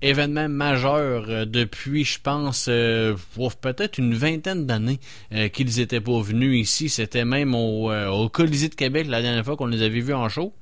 événement 0.02 0.50
majeur 0.50 1.26
euh, 1.30 1.46
depuis, 1.46 2.04
je 2.04 2.20
pense, 2.20 2.68
euh, 2.70 3.16
peut-être 3.62 3.98
une 3.98 4.14
vingtaine 4.14 4.66
d'années 4.66 5.00
euh, 5.34 5.50
qu'ils 5.50 5.80
étaient 5.80 6.02
pas 6.02 6.20
venus 6.22 6.62
ici. 6.62 6.90
C'était 6.90 7.26
même 7.26 7.56
au, 7.56 8.30
Colisée 8.30 8.70
de 8.70 8.76
Québec 8.76 9.08
la 9.08 9.22
dernière 9.22 9.46
fois 9.46 9.56
qu'on 9.56 9.68
les 9.68 9.82
avait 9.82 10.00
vus 10.00 10.14
en 10.14 10.30
show. 10.30 10.54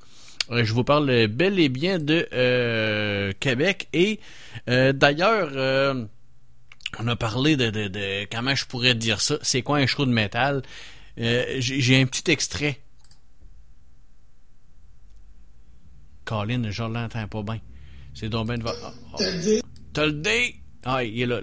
Je 0.52 0.74
vous 0.74 0.84
parle 0.84 1.28
bel 1.28 1.58
et 1.58 1.70
bien 1.70 2.00
de 2.00 3.32
Québec 3.40 3.88
et 3.94 4.20
d'ailleurs. 4.68 5.96
On 7.00 7.08
a 7.08 7.16
parlé 7.16 7.56
de, 7.56 8.26
comment 8.30 8.54
je 8.54 8.66
pourrais 8.66 8.94
dire 8.94 9.22
ça? 9.22 9.38
C'est 9.42 9.62
quoi 9.62 9.78
un 9.78 9.88
show 9.88 10.06
de 10.06 10.12
métal? 10.12 10.62
J'ai 11.18 11.60
j'ai 11.60 12.02
un 12.02 12.06
petit 12.06 12.30
extrait. 12.30 12.82
Colin, 16.26 16.70
je 16.70 16.84
l'entends 16.84 17.28
pas 17.28 17.44
bien. 17.44 17.60
C'est 18.16 18.30
donc 18.30 18.48
bien 18.48 18.58
de... 18.58 18.64
va- 18.64 18.76
ah, 18.84 18.92
ah. 19.14 19.18
T'as 19.94 20.06
le 20.06 20.12
dé? 20.14 20.56
Ah, 20.86 21.04
il 21.04 21.22
est 21.22 21.26
là. 21.26 21.42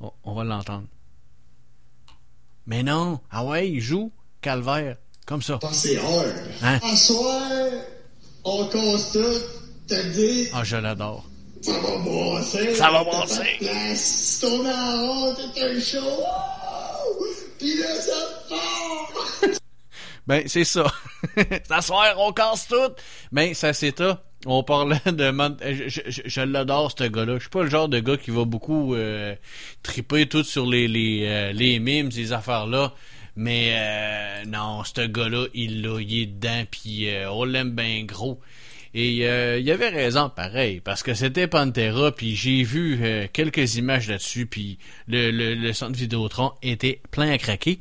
On, 0.00 0.10
on 0.24 0.34
va 0.34 0.44
l'entendre. 0.44 0.86
Mais 2.66 2.82
non. 2.82 3.20
Ah 3.30 3.44
ouais, 3.44 3.68
il 3.70 3.80
joue. 3.80 4.12
Calvaire. 4.40 4.96
Comme 5.26 5.42
ça. 5.42 5.58
C'est 5.72 5.98
hard. 5.98 6.34
Hein? 6.62 6.80
À 6.82 6.96
soir, 6.96 7.42
on 8.44 8.66
constate, 8.66 9.42
t'as 9.86 10.02
dit, 10.10 10.48
Ah, 10.52 10.64
je 10.64 10.76
l'adore. 10.76 11.24
ça 11.60 11.72
va 11.80 11.98
brasser. 11.98 12.74
Ça 12.74 12.90
va 12.90 13.04
brasser. 13.04 13.56
place. 13.60 14.38
Tu 14.40 14.46
en 14.46 14.58
rond, 14.62 15.34
t'es 15.54 15.60
un 15.62 15.80
show. 15.80 16.22
Puis 17.58 17.78
là, 17.78 18.00
ça 18.00 18.12
part. 18.48 19.50
Ben, 20.26 20.44
c'est 20.46 20.62
ça. 20.64 20.84
S'asseoir, 21.68 22.14
on 22.18 22.32
casse 22.32 22.68
tout. 22.68 22.76
Ben, 23.32 23.54
ça, 23.54 23.72
c'est 23.72 23.96
ça. 23.98 24.22
On 24.46 24.62
parlait 24.62 25.00
de... 25.06 25.30
Man- 25.30 25.56
Je, 25.64 26.00
je, 26.06 26.20
je- 26.24 26.40
l'adore, 26.40 26.92
ce 26.96 27.04
gars-là. 27.04 27.34
Je 27.36 27.40
suis 27.40 27.50
pas 27.50 27.62
le 27.62 27.70
genre 27.70 27.88
de 27.88 28.00
gars 28.00 28.16
qui 28.16 28.30
va 28.30 28.44
beaucoup 28.44 28.94
euh, 28.94 29.34
triper 29.82 30.26
tout 30.26 30.42
sur 30.44 30.66
les, 30.66 30.88
les, 30.88 31.24
euh, 31.26 31.52
les 31.52 31.78
mimes, 31.78 32.10
ces 32.10 32.32
affaires-là. 32.32 32.92
Mais 33.36 33.74
euh, 33.76 34.44
non, 34.46 34.82
ce 34.84 35.06
gars-là, 35.06 35.46
il 35.54 35.82
l'a, 35.82 36.00
il 36.00 36.22
est 36.22 36.26
dedans, 36.26 36.64
puis 36.70 37.08
euh, 37.08 37.30
on 37.32 37.44
l'aime 37.44 37.70
bien 37.70 38.04
gros. 38.04 38.40
Et 38.94 39.20
euh, 39.26 39.58
il 39.58 39.70
avait 39.70 39.88
raison, 39.88 40.28
pareil, 40.28 40.80
parce 40.84 41.02
que 41.02 41.14
c'était 41.14 41.46
Pantera, 41.46 42.12
puis 42.12 42.36
j'ai 42.36 42.62
vu 42.62 42.98
euh, 43.02 43.26
quelques 43.32 43.76
images 43.76 44.06
là-dessus, 44.10 44.44
puis 44.44 44.76
le, 45.08 45.30
le, 45.30 45.54
le 45.54 45.72
centre 45.72 45.96
Vidéotron 45.96 46.52
était 46.62 47.00
plein 47.10 47.30
à 47.30 47.38
craquer. 47.38 47.78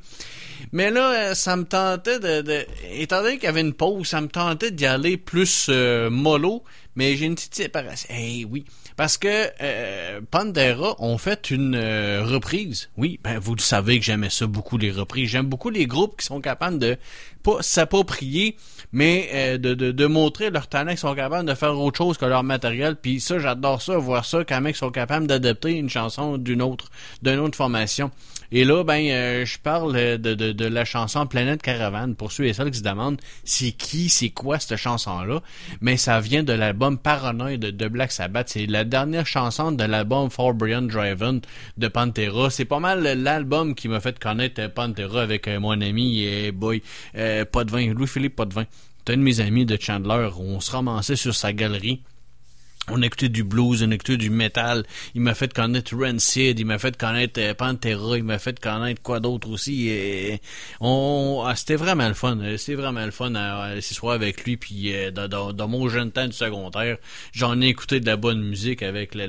Mais 0.72 0.92
là, 0.92 1.12
euh, 1.32 1.34
ça 1.34 1.56
me 1.56 1.64
tentait 1.64 2.20
de, 2.20 2.42
de... 2.42 2.66
Étant 2.92 3.22
donné 3.22 3.36
qu'il 3.36 3.46
y 3.46 3.48
avait 3.48 3.62
une 3.62 3.74
pause, 3.74 4.08
ça 4.08 4.22
me 4.22 4.28
tentait 4.28 4.72
d'y 4.72 4.86
aller 4.86 5.18
plus 5.18 5.68
euh, 5.70 6.10
mollo, 6.10 6.64
mais 6.96 7.16
j'ai 7.16 7.26
une 7.26 7.36
petite 7.36 7.56
séparation. 7.56 8.10
Eh 8.16 8.46
oui, 8.46 8.66
parce 8.96 9.18
que 9.18 9.50
euh, 9.62 10.22
Pantera 10.30 10.96
ont 11.00 11.18
fait 11.18 11.50
une 11.52 11.76
euh, 11.76 12.24
reprise. 12.26 12.90
Oui, 12.98 13.20
ben 13.24 13.40
vous 13.40 13.56
le 13.56 13.62
savez 13.62 14.00
que 14.00 14.06
j'aimais 14.06 14.30
ça 14.30 14.48
beaucoup, 14.48 14.78
les 14.78 14.92
reprises. 14.92 15.30
J'aime 15.30 15.48
beaucoup 15.48 15.70
les 15.70 15.86
groupes 15.86 16.20
qui 16.20 16.26
sont 16.26 16.42
capables 16.42 16.80
de 16.80 16.98
pas 17.44 17.62
s'approprier, 17.62 18.56
mais 18.94 19.30
euh, 19.34 19.58
de, 19.58 19.74
de, 19.74 19.92
de 19.92 20.06
montrer 20.06 20.50
leur 20.50 20.68
talent, 20.68 20.90
qu'ils 20.92 21.00
sont 21.00 21.16
capables 21.16 21.48
de 21.48 21.56
faire 21.56 21.80
autre 21.80 21.98
chose 21.98 22.18
que 22.18 22.26
leur 22.26 22.44
matériel. 22.44 22.96
Puis 22.96 23.20
ça, 23.20 23.40
j'adore 23.40 23.82
ça, 23.82 23.98
voir 23.98 24.26
ça, 24.26 24.44
quand 24.44 24.62
même, 24.62 24.74
qu'ils 24.74 24.80
sont 24.80 24.92
capables 24.92 25.28
d'adapter 25.28 25.72
une 25.72 25.90
chanson 25.90 26.38
d'une 26.38 26.62
autre, 26.62 26.90
d'une 27.22 27.40
autre 27.40 27.56
formation. 27.56 28.12
Et 28.54 28.66
là, 28.66 28.84
ben, 28.84 29.06
euh, 29.08 29.46
je 29.46 29.58
parle 29.58 29.94
de, 29.94 30.34
de, 30.34 30.52
de 30.52 30.66
la 30.66 30.84
chanson 30.84 31.26
Planète 31.26 31.62
Caravane. 31.62 32.16
Pour 32.16 32.32
ceux 32.32 32.46
et 32.46 32.54
celles 32.54 32.72
qui 32.72 32.80
se 32.80 32.84
demandent 32.84 33.20
c'est 33.44 33.72
qui, 33.72 34.10
c'est 34.10 34.30
quoi 34.30 34.60
cette 34.60 34.78
chanson-là, 34.78 35.42
mais 35.82 35.98
ça 35.98 36.20
vient 36.20 36.44
de 36.44 36.54
l'album 36.54 36.98
Paranoid 36.98 37.58
de, 37.58 37.88
Black 37.88 38.12
Sabbath. 38.12 38.50
C'est 38.50 38.66
la 38.66 38.84
dernière 38.84 39.26
chanson 39.26 39.72
de 39.72 39.84
l'album 39.84 40.30
For 40.30 40.54
Brian 40.54 40.84
Driven 40.84 41.42
de 41.78 41.88
Pantera. 41.88 42.50
C'est 42.50 42.66
pas 42.66 42.80
mal 42.80 43.04
l'album 43.04 43.76
qui 43.76 43.88
m'a 43.88 44.00
fait 44.00 44.18
connaître 44.20 44.68
Pantera 44.68 45.22
avec 45.22 45.48
euh, 45.48 45.60
mon 45.60 45.80
ami 45.82 46.24
euh, 46.26 46.52
boy 46.52 46.82
euh, 47.16 47.46
Louis-Philippe 47.54 48.36
Potvin. 48.36 48.66
C'est 49.06 49.14
un 49.14 49.18
de 49.18 49.24
mes 49.24 49.40
amis 49.40 49.66
de 49.66 49.78
Chandler. 49.80 50.30
On 50.38 50.60
se 50.60 50.72
ramassait 50.72 51.16
sur 51.16 51.34
sa 51.34 51.54
galerie. 51.54 52.04
On 52.90 53.02
écoutait 53.04 53.30
du 53.30 53.44
blues, 53.44 53.84
on 53.84 53.92
écoutait 53.92 54.18
du 54.18 54.30
metal. 54.32 54.84
Il 55.14 55.22
m'a 55.22 55.36
fait 55.36 55.54
connaître 55.54 55.96
Rancid, 55.96 56.60
il 56.60 56.66
m'a 56.66 56.80
fait 56.80 56.98
connaître 56.98 57.40
euh, 57.40 57.54
Pantera, 57.54 58.18
il 58.18 58.24
m'a 58.24 58.40
fait 58.40 58.60
connaître 58.60 59.02
quoi 59.04 59.20
d'autre 59.20 59.50
aussi. 59.52 59.88
Et 59.90 60.42
on, 60.82 61.44
ah, 61.46 61.56
c'était 61.56 61.76
vraiment 61.76 62.08
le 62.08 62.16
fun. 62.16 62.40
euh, 62.40 62.58
C'était 62.58 62.76
vraiment 62.76 63.06
le 63.06 63.12
fun 63.12 63.36
à, 63.36 63.68
à 63.76 64.12
avec 64.12 64.44
lui. 64.44 64.58
Puis 64.58 64.94
euh, 64.96 65.12
dans, 65.12 65.68
mon 65.68 65.88
jeune 65.90 66.12
temps 66.12 66.26
du 66.26 66.34
secondaire, 66.34 66.98
j'en 67.32 67.62
ai 67.62 67.68
écouté 67.68 68.00
de 68.00 68.06
la 68.08 68.18
bonne 68.18 68.42
musique 68.42 68.82
avec 68.82 69.14
la, 69.14 69.28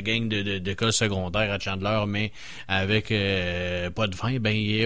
gang 0.00 0.26
de, 0.28 0.90
secondaire 0.90 1.52
à 1.52 1.58
Chandler, 1.58 2.04
mais 2.08 2.32
avec 2.68 3.12
euh, 3.12 3.90
pas 3.90 4.06
de 4.06 4.16
vin. 4.16 4.38
Ben 4.40 4.56
il- 4.56 4.76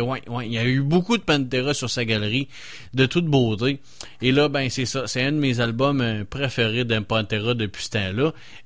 y 0.53 0.59
a 0.59 0.65
eu 0.65 0.81
beaucoup 0.83 1.17
de 1.19 1.23
Pantera 1.23 1.73
sur 1.73 1.89
sa 1.89 2.05
galerie, 2.05 2.49
de 2.95 3.07
toute 3.07 3.27
beauté. 3.27 3.79
Et 4.23 4.33
là, 4.33 4.49
ben 4.49 4.69
c'est 4.71 4.87
ça. 4.87 5.07
C'est 5.07 5.23
un 5.23 5.33
de 5.33 5.37
mes 5.39 5.61
albums 5.61 6.01
euh, 6.01 6.25
préférés 6.29 6.85
d'un 6.85 7.03
Pantera 7.03 7.55
depuis 7.55 7.85
ce 7.85 7.91
temps-là. 7.91 8.18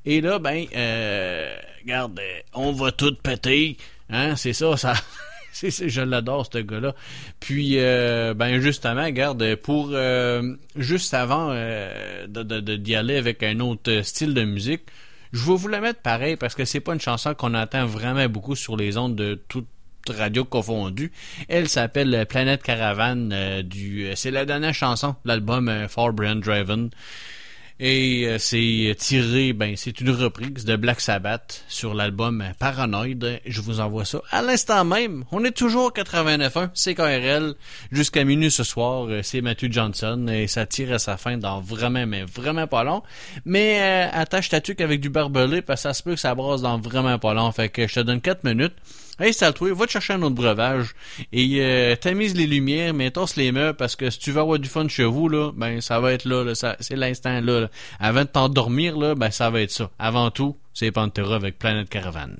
Et 0.05 0.20
là, 0.20 0.39
ben, 0.39 0.66
euh, 0.74 1.57
regarde, 1.83 2.19
euh, 2.19 2.41
on 2.55 2.73
va 2.73 2.93
tout 2.93 3.15
péter. 3.15 3.77
Hein, 4.11 4.37
c'est 4.37 4.53
ça, 4.53 4.77
ça. 4.77 4.95
je 5.53 6.01
l'adore, 6.01 6.49
ce 6.53 6.59
gars-là. 6.59 6.95
Puis, 7.41 7.79
euh, 7.79 8.35
ben, 8.35 8.61
justement, 8.61 9.05
regarde, 9.05 9.57
pour 9.57 9.91
euh, 9.93 10.55
juste 10.77 11.15
avant 11.15 11.51
euh, 11.51 12.27
de, 12.27 12.43
de, 12.43 12.77
d'y 12.77 12.95
aller 12.95 13.16
avec 13.16 13.43
un 13.43 13.61
autre 13.61 14.03
style 14.03 14.35
de 14.35 14.45
musique, 14.45 14.83
je 15.33 15.47
vais 15.47 15.57
vous 15.57 15.69
la 15.69 15.81
mettre 15.81 16.01
pareil 16.01 16.37
parce 16.37 16.55
que 16.55 16.65
c'est 16.65 16.81
pas 16.81 16.93
une 16.93 17.01
chanson 17.01 17.35
qu'on 17.35 17.55
entend 17.55 17.87
vraiment 17.87 18.29
beaucoup 18.29 18.55
sur 18.55 18.77
les 18.77 18.99
ondes 18.99 19.16
de 19.16 19.41
toute 19.49 19.66
radio 20.09 20.45
confondue. 20.45 21.12
Elle 21.49 21.69
s'appelle 21.69 22.27
Planète 22.29 22.62
Caravane 22.62 23.62
du 23.62 24.11
c'est 24.15 24.31
la 24.31 24.45
dernière 24.45 24.74
chanson 24.74 25.15
de 25.24 25.29
l'album 25.29 25.69
euh, 25.69 25.87
Brand 26.12 26.41
Driven. 26.41 26.91
Et 27.84 28.28
euh, 28.28 28.38
c'est 28.38 28.94
tiré, 28.96 29.52
ben 29.52 29.74
c'est 29.74 30.00
une 30.00 30.10
reprise 30.10 30.64
de 30.64 30.76
Black 30.76 31.00
Sabbath 31.00 31.64
sur 31.66 31.94
l'album 31.94 32.44
Paranoid. 32.60 33.40
Je 33.44 33.60
vous 33.60 33.80
envoie 33.80 34.04
ça 34.04 34.20
à 34.30 34.40
l'instant 34.40 34.84
même. 34.84 35.24
On 35.32 35.44
est 35.44 35.50
toujours 35.50 35.92
89.1, 35.92 36.70
CKRL. 36.74 37.54
Jusqu'à 37.90 38.22
minuit 38.22 38.52
ce 38.52 38.62
soir, 38.62 39.06
euh, 39.09 39.22
c'est 39.24 39.40
Matthew 39.40 39.72
Johnson 39.72 40.28
et 40.28 40.46
ça 40.46 40.64
tire 40.64 40.92
à 40.92 41.00
sa 41.00 41.16
fin 41.16 41.38
dans 41.38 41.60
vraiment, 41.60 42.06
mais 42.06 42.22
vraiment 42.22 42.68
pas 42.68 42.84
long. 42.84 43.02
Mais 43.44 43.80
euh, 43.80 44.09
attache 44.12 44.50
ta 44.50 44.60
tuque 44.60 44.80
avec 44.80 45.00
du 45.00 45.09
barbelé 45.09 45.60
parce 45.60 45.80
que 45.80 45.88
ça 45.88 45.92
se 45.92 46.04
peut 46.04 46.14
que 46.14 46.20
ça 46.20 46.36
brasse 46.36 46.62
dans 46.62 46.78
vraiment 46.78 47.18
pas 47.18 47.34
long. 47.34 47.50
Fait 47.50 47.68
que 47.68 47.88
je 47.88 47.94
te 47.94 48.00
donne 48.00 48.20
4 48.20 48.44
minutes. 48.44 48.76
Installe-toi, 49.18 49.74
va 49.74 49.86
te 49.86 49.93
chercher 49.93 50.14
un 50.14 50.22
autre 50.22 50.34
breuvage 50.34 50.94
et 51.32 51.59
euh, 51.60 51.97
tamise 51.97 52.34
les 52.34 52.47
lumières, 52.47 52.94
mais 52.94 53.10
tasse 53.10 53.36
les 53.36 53.52
meubles 53.52 53.76
parce 53.76 53.94
que 53.94 54.10
si 54.10 54.18
tu 54.18 54.32
veux 54.32 54.40
avoir 54.40 54.59
du 54.59 54.68
fun 54.68 54.89
chez 54.89 55.05
vous, 55.05 55.28
là, 55.28 55.52
ben 55.55 55.80
ça 55.80 56.01
va 56.01 56.12
être 56.12 56.24
là, 56.24 56.55
c'est 56.55 56.97
l'instant 56.97 57.40
là, 57.40 57.60
là. 57.60 57.68
Avant 58.01 58.22
de 58.22 58.28
t'endormir, 58.28 58.97
là, 58.97 59.14
ben 59.14 59.30
ça 59.30 59.51
va 59.51 59.60
être 59.60 59.70
ça. 59.70 59.90
Avant 59.98 60.30
tout, 60.30 60.56
c'est 60.72 60.90
Pantera 60.90 61.36
avec 61.36 61.59
Planète 61.59 61.89
Caravane. 61.89 62.39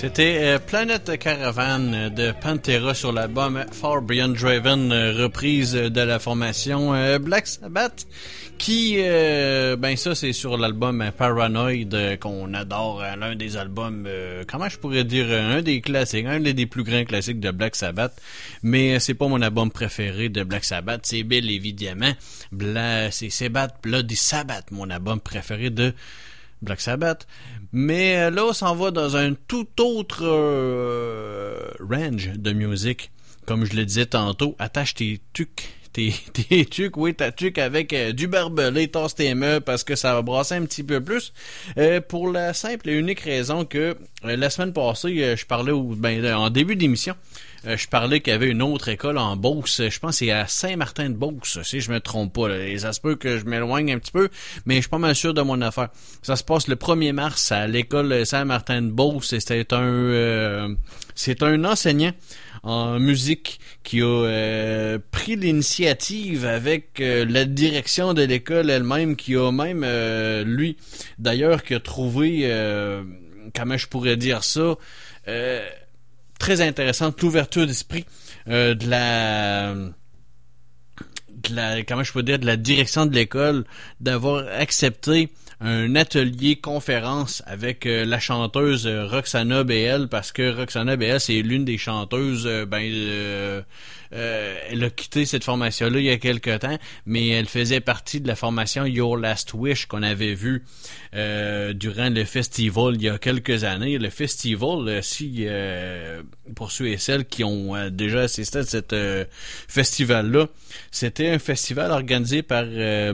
C'était 0.00 0.38
euh, 0.42 0.58
Planet 0.60 1.18
Caravan 1.18 2.08
de 2.10 2.30
Pantera 2.30 2.94
sur 2.94 3.10
l'album 3.10 3.64
Far 3.72 4.00
Beyond 4.00 4.28
Draven, 4.28 4.92
euh, 4.92 5.24
reprise 5.24 5.72
de 5.72 6.00
la 6.00 6.20
formation 6.20 6.94
euh, 6.94 7.18
Black 7.18 7.48
Sabbath, 7.48 8.06
qui, 8.58 8.98
ben 8.98 9.96
ça 9.96 10.14
c'est 10.14 10.32
sur 10.32 10.56
l'album 10.56 11.10
Paranoid 11.16 12.16
qu'on 12.20 12.54
adore, 12.54 13.02
l'un 13.18 13.34
des 13.34 13.56
albums, 13.56 14.08
comment 14.46 14.68
je 14.68 14.78
pourrais 14.78 15.02
dire, 15.02 15.26
un 15.32 15.62
des 15.62 15.80
classiques, 15.80 16.26
un 16.26 16.38
des 16.38 16.66
plus 16.66 16.84
grands 16.84 17.04
classiques 17.04 17.40
de 17.40 17.50
Black 17.50 17.74
Sabbath, 17.74 18.20
mais 18.62 19.00
c'est 19.00 19.14
pas 19.14 19.26
mon 19.26 19.42
album 19.42 19.70
préféré 19.72 20.28
de 20.28 20.44
Black 20.44 20.64
Sabbath, 20.64 21.00
c'est 21.04 21.24
Bill 21.24 21.50
évidemment, 21.50 22.12
c'est 23.10 23.30
Sabbath 23.30 23.74
Bloody 23.82 24.16
Sabbath, 24.16 24.70
mon 24.70 24.90
album 24.90 25.20
préféré 25.20 25.70
de 25.70 25.92
Black 26.62 26.80
Sabbath. 26.80 27.26
Mais 27.72 28.16
euh, 28.16 28.30
là, 28.30 28.46
on 28.46 28.52
s'en 28.52 28.74
va 28.74 28.90
dans 28.90 29.16
un 29.16 29.34
tout 29.34 29.68
autre 29.80 30.24
euh, 30.24 31.70
range 31.80 32.30
de 32.34 32.52
musique. 32.52 33.10
Comme 33.48 33.64
je 33.64 33.74
le 33.76 33.86
disais 33.86 34.04
tantôt, 34.04 34.56
attache 34.58 34.94
tes 34.94 35.20
tucs. 35.32 35.70
Tes, 35.92 36.12
tes 36.32 36.66
tucs, 36.66 36.96
oui, 36.98 37.14
ta 37.14 37.32
tuque 37.32 37.58
avec 37.58 37.92
euh, 37.92 38.12
du 38.12 38.26
barbelé, 38.26 38.88
tasse 38.88 39.14
tes 39.14 39.34
meubles 39.34 39.64
parce 39.64 39.84
que 39.84 39.96
ça 39.96 40.12
va 40.12 40.20
brasser 40.20 40.54
un 40.54 40.64
petit 40.66 40.82
peu 40.82 41.02
plus. 41.02 41.32
Euh, 41.78 42.00
pour 42.00 42.30
la 42.30 42.52
simple 42.52 42.90
et 42.90 42.92
unique 42.92 43.20
raison 43.20 43.64
que 43.64 43.96
euh, 44.24 44.36
la 44.36 44.50
semaine 44.50 44.74
passée, 44.74 45.34
je 45.36 45.46
parlais 45.46 45.72
au, 45.72 45.82
ben, 45.82 46.24
en 46.34 46.50
début 46.50 46.76
d'émission, 46.76 47.14
je 47.64 47.86
parlais 47.88 48.20
qu'il 48.20 48.32
y 48.32 48.36
avait 48.36 48.50
une 48.50 48.62
autre 48.62 48.88
école 48.88 49.18
en 49.18 49.36
Beauce. 49.36 49.82
Je 49.88 49.98
pense 49.98 50.18
que 50.18 50.26
c'est 50.26 50.30
à 50.30 50.46
Saint-Martin-de-Beauce, 50.46 51.60
si 51.62 51.80
je 51.80 51.90
me 51.90 52.00
trompe 52.00 52.32
pas. 52.32 52.48
Là. 52.48 52.66
Et 52.66 52.78
ça 52.78 52.92
se 52.92 53.00
peut 53.00 53.16
que 53.16 53.38
je 53.38 53.44
m'éloigne 53.44 53.92
un 53.92 53.98
petit 53.98 54.12
peu, 54.12 54.28
mais 54.66 54.76
je 54.76 54.80
suis 54.82 54.88
pas 54.88 54.98
mal 54.98 55.14
sûr 55.14 55.34
de 55.34 55.42
mon 55.42 55.60
affaire. 55.60 55.88
Ça 56.22 56.36
se 56.36 56.44
passe 56.44 56.68
le 56.68 56.76
1er 56.76 57.12
mars 57.12 57.52
à 57.52 57.66
l'école 57.66 58.24
Saint-Martin-de-Beauce. 58.24 59.34
C'est 59.38 59.72
un, 59.72 59.82
euh, 59.82 60.74
c'est 61.14 61.42
un 61.42 61.64
enseignant 61.64 62.12
en 62.62 62.98
musique 62.98 63.60
qui 63.82 64.02
a 64.02 64.04
euh, 64.04 64.98
pris 65.10 65.36
l'initiative 65.36 66.44
avec 66.44 67.00
euh, 67.00 67.24
la 67.28 67.44
direction 67.44 68.14
de 68.14 68.22
l'école 68.22 68.70
elle-même, 68.70 69.16
qui 69.16 69.36
a 69.36 69.50
même, 69.50 69.82
euh, 69.84 70.44
lui, 70.44 70.76
d'ailleurs, 71.18 71.62
qui 71.62 71.74
a 71.74 71.80
trouvé, 71.80 72.40
euh, 72.42 73.02
comment 73.54 73.76
je 73.76 73.86
pourrais 73.86 74.16
dire 74.16 74.44
ça, 74.44 74.76
euh, 75.28 75.66
très 76.38 76.60
intéressante 76.60 77.20
l'ouverture 77.22 77.66
d'esprit 77.66 78.04
euh, 78.48 78.74
de 78.74 78.88
la 78.88 79.74
de 79.74 81.54
la 81.54 81.82
comment 81.84 82.02
je 82.02 82.12
peux 82.12 82.22
dire 82.22 82.38
de 82.38 82.46
la 82.46 82.56
direction 82.56 83.06
de 83.06 83.14
l'école 83.14 83.64
d'avoir 84.00 84.46
accepté 84.48 85.30
un 85.60 85.96
atelier 85.96 86.56
conférence 86.56 87.42
avec 87.46 87.84
euh, 87.84 88.04
la 88.04 88.20
chanteuse 88.20 88.86
euh, 88.86 89.06
Roxana 89.06 89.64
BL 89.64 90.08
parce 90.08 90.32
que 90.32 90.56
Roxana 90.56 90.96
BL 90.96 91.20
c'est 91.20 91.42
l'une 91.42 91.64
des 91.64 91.78
chanteuses 91.78 92.48
ben 92.68 93.64
euh, 94.12 94.56
elle 94.70 94.84
a 94.84 94.90
quitté 94.90 95.24
cette 95.24 95.44
formation-là 95.44 95.98
il 95.98 96.06
y 96.06 96.10
a 96.10 96.18
quelque 96.18 96.56
temps, 96.56 96.78
mais 97.06 97.28
elle 97.28 97.46
faisait 97.46 97.80
partie 97.80 98.20
de 98.20 98.28
la 98.28 98.36
formation 98.36 98.86
Your 98.86 99.16
Last 99.16 99.54
Wish 99.54 99.86
qu'on 99.86 100.02
avait 100.02 100.34
vu 100.34 100.64
euh, 101.14 101.72
durant 101.72 102.10
le 102.10 102.24
festival 102.24 102.94
il 102.96 103.02
y 103.02 103.08
a 103.08 103.18
quelques 103.18 103.64
années. 103.64 103.98
Le 103.98 104.10
festival, 104.10 104.88
euh, 104.88 105.02
si 105.02 105.46
pour 106.54 106.70
ceux 106.70 106.88
et 106.88 106.98
celles 106.98 107.24
qui 107.24 107.44
ont 107.44 107.74
déjà 107.90 108.20
assisté 108.20 108.58
à 108.58 108.62
euh, 108.92 109.24
festival-là, 109.68 110.48
c'était 110.90 111.28
un 111.28 111.38
festival 111.38 111.90
organisé 111.90 112.42
par 112.42 112.64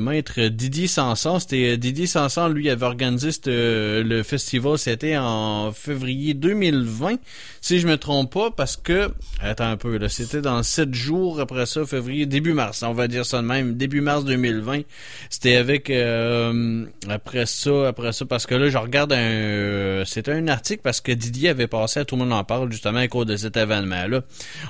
maître 0.00 0.40
Didier 0.42 0.86
Sanson. 0.86 1.38
C'était 1.38 1.76
Didier 1.76 2.06
Sanson, 2.06 2.48
lui, 2.48 2.70
avait 2.70 2.86
organisé 2.86 3.30
le 3.46 4.22
festival. 4.22 4.78
C'était 4.78 5.16
en 5.16 5.72
février 5.72 6.34
2020, 6.34 7.16
si 7.60 7.80
je 7.80 7.86
me 7.86 7.96
trompe 7.96 8.32
pas, 8.32 8.50
parce 8.50 8.76
que 8.76 9.10
attends 9.40 9.70
un 9.70 9.76
peu 9.76 9.96
là, 9.98 10.08
c'était 10.08 10.40
dans 10.40 10.62
jours 10.92 11.40
après 11.40 11.66
ça, 11.66 11.86
février, 11.86 12.26
début 12.26 12.52
mars, 12.52 12.82
on 12.82 12.92
va 12.92 13.08
dire 13.08 13.24
ça 13.24 13.40
de 13.40 13.46
même, 13.46 13.74
début 13.74 14.00
mars 14.00 14.24
2020. 14.24 14.82
C'était 15.30 15.56
avec 15.56 15.88
euh, 15.90 16.84
après 17.08 17.46
ça, 17.46 17.88
après 17.88 18.12
ça, 18.12 18.26
parce 18.26 18.46
que 18.46 18.54
là, 18.54 18.68
je 18.68 18.78
regarde 18.78 19.12
un, 19.12 19.16
euh, 19.16 20.04
c'était 20.04 20.32
un 20.32 20.48
article 20.48 20.82
parce 20.82 21.00
que 21.00 21.12
Didier 21.12 21.50
avait 21.50 21.68
passé, 21.68 22.04
tout 22.04 22.16
le 22.16 22.24
monde 22.24 22.32
en 22.32 22.44
parle 22.44 22.70
justement 22.70 22.98
à 22.98 23.08
cause 23.08 23.26
de 23.26 23.36
cet 23.36 23.56
événement-là. 23.56 24.22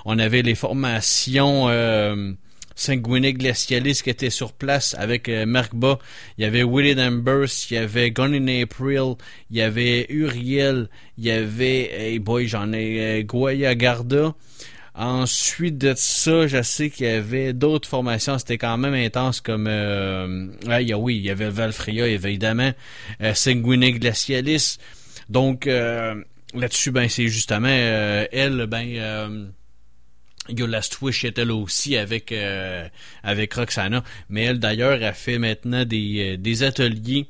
On 0.05 0.19
avait 0.19 0.43
les 0.43 0.55
formations. 0.55 1.69
Euh, 1.69 2.35
Sanguinic 2.75 3.39
Glacialis 3.39 4.01
qui 4.03 4.11
était 4.11 4.31
sur 4.31 4.53
place 4.53 4.95
avec 4.99 5.29
euh, 5.29 5.47
Marc. 5.47 5.73
Il 6.39 6.43
y 6.43 6.45
avait 6.45 6.63
Willie 6.63 6.97
Numbers, 6.97 7.49
il 7.71 7.75
y 7.75 7.77
avait 7.79 8.11
Gone 8.11 8.35
in 8.35 8.63
April, 8.63 9.15
il 9.51 9.57
y 9.57 9.63
avait 9.63 10.07
Uriel, 10.09 10.89
il 11.19 11.25
y 11.25 11.31
avait, 11.31 11.91
hey 11.93 12.19
boy, 12.19 12.47
j'en 12.47 12.73
ai, 12.73 13.21
euh, 13.21 13.23
Goya 13.23 13.75
Garda. 13.75 14.35
Ensuite 14.97 15.77
de 15.77 15.93
ça, 15.97 16.47
je 16.47 16.63
sais 16.63 16.89
qu'il 16.89 17.07
y 17.07 17.09
avait 17.11 17.53
d'autres 17.53 17.89
formations, 17.89 18.39
c'était 18.39 18.59
quand 18.59 18.77
même 18.79 18.95
intense 18.95 19.41
comme 19.41 19.67
euh, 19.69 20.47
ah, 20.69 20.77
a- 20.77 20.97
oui, 20.97 21.17
il 21.17 21.23
y 21.25 21.31
avait 21.31 21.51
Valfria 21.51 22.07
évidemment, 22.07 22.73
euh, 23.21 23.35
Sanguinic 23.35 23.99
Glacialis. 23.99 24.79
Donc 25.29 25.67
euh, 25.67 26.15
là-dessus, 26.55 26.93
ben 26.93 27.09
c'est 27.09 27.27
justement 27.27 27.67
euh, 27.69 28.27
elle, 28.31 28.67
ben 28.67 28.87
euh, 28.97 29.47
Your 30.49 30.69
Last 30.69 31.01
Wish 31.03 31.25
était 31.25 31.45
là 31.45 31.55
aussi 31.57 31.97
avec 31.97 32.31
euh, 32.31 32.87
avec 33.25 33.53
Roxana, 33.55 34.05
mais 34.29 34.45
elle 34.45 34.61
d'ailleurs 34.61 35.03
a 35.03 35.13
fait 35.13 35.39
maintenant 35.41 35.85
des, 35.85 36.35
euh, 36.35 36.37
des 36.37 36.63
ateliers 36.63 37.27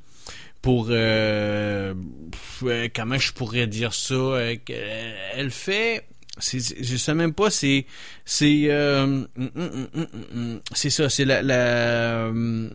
pour 0.60 0.88
euh, 0.90 1.94
euh, 2.64 2.88
comment 2.94 3.18
je 3.18 3.32
pourrais 3.32 3.66
dire 3.66 3.94
ça 3.94 4.14
euh, 4.14 4.56
elle 5.34 5.50
fait 5.50 6.04
je 6.40 6.96
sais 6.96 7.14
même 7.14 7.32
pas 7.32 7.50
c'est 7.50 7.86
c'est 8.24 8.64
euh, 8.68 9.04
hum, 9.04 9.28
hum, 9.36 9.88
hum, 10.34 10.60
c'est 10.74 10.90
ça 10.90 11.08
c'est 11.08 11.24
la, 11.24 11.42
la 11.42 12.26
hum, 12.28 12.70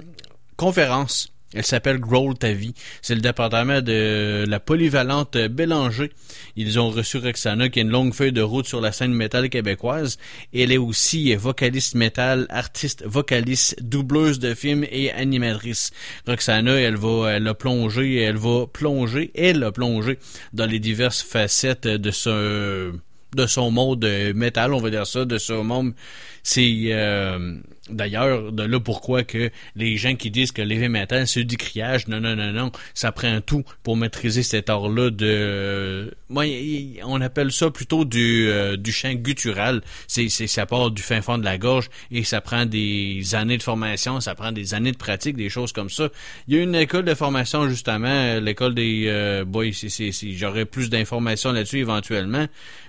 conférence 0.56 1.32
elle 1.54 1.66
s'appelle 1.66 2.00
Growl 2.00 2.38
ta 2.38 2.52
vie. 2.52 2.76
C'est 3.02 3.16
le 3.16 3.22
département 3.22 3.82
de 3.82 4.46
la 4.48 4.60
polyvalente 4.60 5.36
Bélanger. 5.36 6.12
Ils 6.56 6.80
ont 6.80 6.92
reçu 6.92 7.18
Roxana 7.18 7.70
qui 7.70 7.80
a 7.80 7.82
une 7.82 7.90
longue 7.90 8.14
feuille 8.14 8.32
de 8.32 8.42
route 8.42 8.68
sur 8.68 8.82
la 8.82 8.92
scène 8.92 9.14
métal 9.14 9.50
québécoise. 9.50 10.20
Elle 10.54 10.72
est 10.72 10.78
aussi 10.78 11.34
vocaliste 11.36 11.96
métal, 11.96 12.46
artiste, 12.50 13.04
vocaliste, 13.04 13.82
doubleuse 13.82 14.38
de 14.38 14.54
films 14.54 14.86
et 14.92 15.12
animatrice. 15.12 15.90
Roxana, 16.28 16.76
elle 16.76 16.98
va, 16.98 17.32
elle 17.32 17.48
a 17.48 17.56
plongé, 17.56 18.18
elle 18.18 18.38
va 18.38 18.68
plonger, 18.68 19.32
elle 19.34 19.64
a 19.64 19.72
plongé 19.72 20.20
dans 20.54 20.68
les 20.68 20.80
diverses 20.80 21.24
facettes 21.24 21.88
de 21.88 22.12
ce 22.12 22.94
de 23.36 23.46
son 23.46 23.72
monde 23.72 24.04
euh, 24.06 24.34
métal, 24.34 24.74
on 24.74 24.80
va 24.80 24.90
dire 24.90 25.08
ça, 25.08 25.26
de 25.26 25.38
son 25.38 25.64
monde. 25.64 25.94
C'est 26.44 26.90
euh, 26.92 27.56
d'ailleurs 27.90 28.52
de 28.52 28.64
là 28.64 28.80
pourquoi 28.80 29.24
que 29.24 29.50
les 29.76 29.98
gens 29.98 30.16
qui 30.16 30.32
disent 30.32 30.52
que 30.52 30.62
l'heavy 30.62 30.90
metal 30.90 31.28
c'est 31.28 31.44
du 31.44 31.58
criage, 31.58 32.08
non 32.08 32.20
non 32.20 32.36
non 32.36 32.52
non, 32.52 32.72
ça 32.94 33.12
prend 33.12 33.42
tout 33.42 33.64
pour 33.84 33.98
maîtriser 33.98 34.44
cet 34.44 34.70
art-là 34.70 35.10
de, 35.10 36.14
moi 36.30 36.46
y- 36.46 36.52
y- 36.96 37.00
on 37.04 37.22
appelle 37.22 37.52
ça 37.52 37.70
plutôt 37.72 38.06
du 38.06 38.48
euh, 38.50 38.78
du 38.78 38.92
chant 38.92 39.14
guttural. 39.14 39.82
C'est 40.08 40.30
c'est 40.30 40.48
ça 40.48 40.66
part 40.66 40.92
du 40.92 41.02
fin 41.02 41.22
fond 41.22 41.38
de 41.38 41.46
la 41.46 41.58
gorge 41.58 41.90
et 42.12 42.24
ça 42.24 42.42
prend 42.42 42.66
des 42.66 43.36
années 43.36 43.58
de 43.58 43.64
formation, 43.64 44.20
ça 44.20 44.36
prend 44.36 44.52
des 44.52 44.74
années 44.74 44.92
de 44.92 44.98
pratique, 44.98 45.36
des 45.36 45.50
choses 45.50 45.72
comme 45.72 45.90
ça. 45.90 46.10
Il 46.48 46.56
y 46.56 46.60
a 46.60 46.64
une 46.64 46.76
école 46.76 47.06
de 47.06 47.14
formation 47.14 47.68
justement, 47.70 48.08
euh, 48.08 48.40
l'école 48.40 48.76
des 48.76 49.06
euh, 49.08 49.46
boys, 49.46 49.66
c'est 49.74 49.90
c'est 49.90 50.32
j'aurais 50.34 50.66
plus 50.66 50.90
d'informations 50.90 51.52
là-dessus 51.52 51.80
éventuellement, 51.80 52.46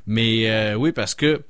mais 0.06 0.50
euh, 0.50 0.74
oui 0.74 0.92
parce 0.92 1.14
que 1.14 1.42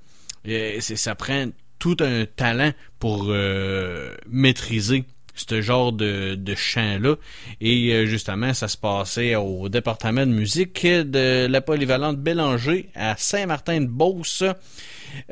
euh, 0.48 0.80
ça 0.80 1.14
prend 1.14 1.46
tout 1.80 1.96
un 2.00 2.26
talent 2.26 2.70
pour 3.00 3.26
euh, 3.30 4.14
maîtriser 4.28 5.04
ce 5.34 5.62
genre 5.62 5.92
de, 5.92 6.34
de 6.34 6.54
chant-là. 6.54 7.16
Et 7.62 7.92
euh, 7.92 8.04
justement, 8.06 8.52
ça 8.52 8.68
se 8.68 8.76
passait 8.76 9.34
au 9.36 9.68
département 9.70 10.26
de 10.26 10.32
musique 10.32 10.84
de 10.84 11.46
la 11.46 11.60
polyvalente 11.62 12.18
Bélanger 12.18 12.90
à 12.94 13.16
Saint-Martin-de-Beauce. 13.16 14.44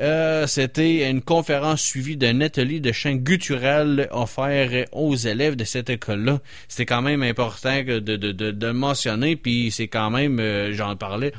Euh, 0.01 0.47
C'était 0.47 1.09
une 1.09 1.21
conférence 1.21 1.81
suivie 1.81 2.17
d'un 2.17 2.41
atelier 2.41 2.79
de 2.79 2.91
chant 2.91 3.13
guttural 3.13 4.09
offert 4.11 4.87
aux 4.91 5.15
élèves 5.15 5.55
de 5.55 5.63
cette 5.63 5.91
école-là. 5.91 6.39
C'était 6.67 6.87
quand 6.87 7.03
même 7.03 7.21
important 7.21 7.83
de, 7.83 7.99
de, 7.99 8.31
de, 8.31 8.71
mentionner, 8.71 9.35
puis 9.35 9.69
c'est 9.71 9.87
quand 9.87 10.09
même, 10.09 10.41
j'en 10.73 10.95
parlais 10.95 11.33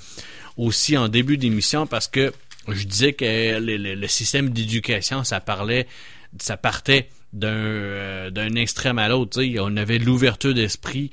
aussi 0.57 0.97
en 0.97 1.09
début 1.09 1.39
d'émission 1.39 1.87
parce 1.87 2.07
que 2.07 2.33
je 2.69 2.85
disais 2.87 3.13
que 3.13 3.59
le, 3.59 4.07
système 4.07 4.51
d'éducation, 4.51 5.25
ça 5.25 5.41
parlait, 5.41 5.87
ça 6.39 6.57
partait 6.57 7.09
d'un 7.33 7.49
euh, 7.49 8.31
d'un 8.31 8.55
extrême 8.55 8.99
à 8.99 9.09
l'autre. 9.09 9.41
On 9.61 9.77
avait 9.77 9.99
l'ouverture 9.99 10.55
d'esprit 10.55 11.11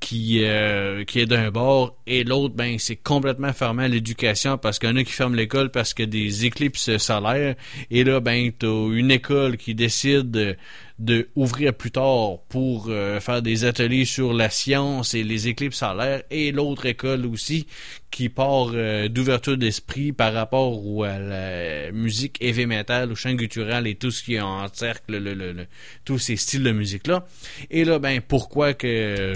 qui 0.00 0.40
euh, 0.42 1.04
qui 1.04 1.20
est 1.20 1.26
d'un 1.26 1.50
bord 1.50 1.96
et 2.06 2.24
l'autre 2.24 2.54
ben 2.54 2.78
c'est 2.78 2.96
complètement 2.96 3.52
fermé 3.54 3.84
à 3.84 3.88
l'éducation 3.88 4.58
parce 4.58 4.78
qu'il 4.78 4.90
y 4.90 4.92
en 4.92 4.96
a 4.96 5.04
qui 5.04 5.12
ferment 5.12 5.34
l'école 5.34 5.70
parce 5.70 5.94
a 5.98 6.04
des 6.04 6.44
éclipses 6.44 6.98
solaires 6.98 7.54
et 7.90 8.04
là 8.04 8.20
ben 8.20 8.50
t'as 8.52 8.66
une 8.66 9.10
école 9.10 9.56
qui 9.56 9.74
décide 9.74 10.58
de, 10.98 11.28
ouvrir 11.34 11.74
plus 11.74 11.90
tard 11.90 12.38
pour 12.48 12.86
euh, 12.88 13.18
faire 13.20 13.42
des 13.42 13.64
ateliers 13.64 14.04
sur 14.04 14.32
la 14.32 14.48
science 14.48 15.14
et 15.14 15.24
les 15.24 15.48
éclipses 15.48 15.78
solaires 15.78 16.22
et 16.30 16.52
l'autre 16.52 16.86
école 16.86 17.26
aussi 17.26 17.66
qui 18.12 18.28
part 18.28 18.68
euh, 18.74 19.08
d'ouverture 19.08 19.56
d'esprit 19.58 20.12
par 20.12 20.32
rapport 20.32 21.04
à 21.04 21.18
la 21.18 21.90
musique 21.92 22.36
heavy 22.40 22.66
metal, 22.66 23.10
au 23.10 23.16
chant 23.16 23.32
guttural 23.34 23.86
et 23.88 23.96
tout 23.96 24.12
ce 24.12 24.22
qui 24.22 24.40
encercle 24.40 25.18
le, 25.18 25.34
le- 25.34 25.52
le- 25.52 25.66
tous 26.04 26.18
ces 26.18 26.36
styles 26.36 26.62
de 26.62 26.70
musique 26.72 27.08
là. 27.08 27.26
Et 27.70 27.84
là 27.84 27.98
ben 27.98 28.20
pourquoi 28.20 28.72
que 28.74 29.32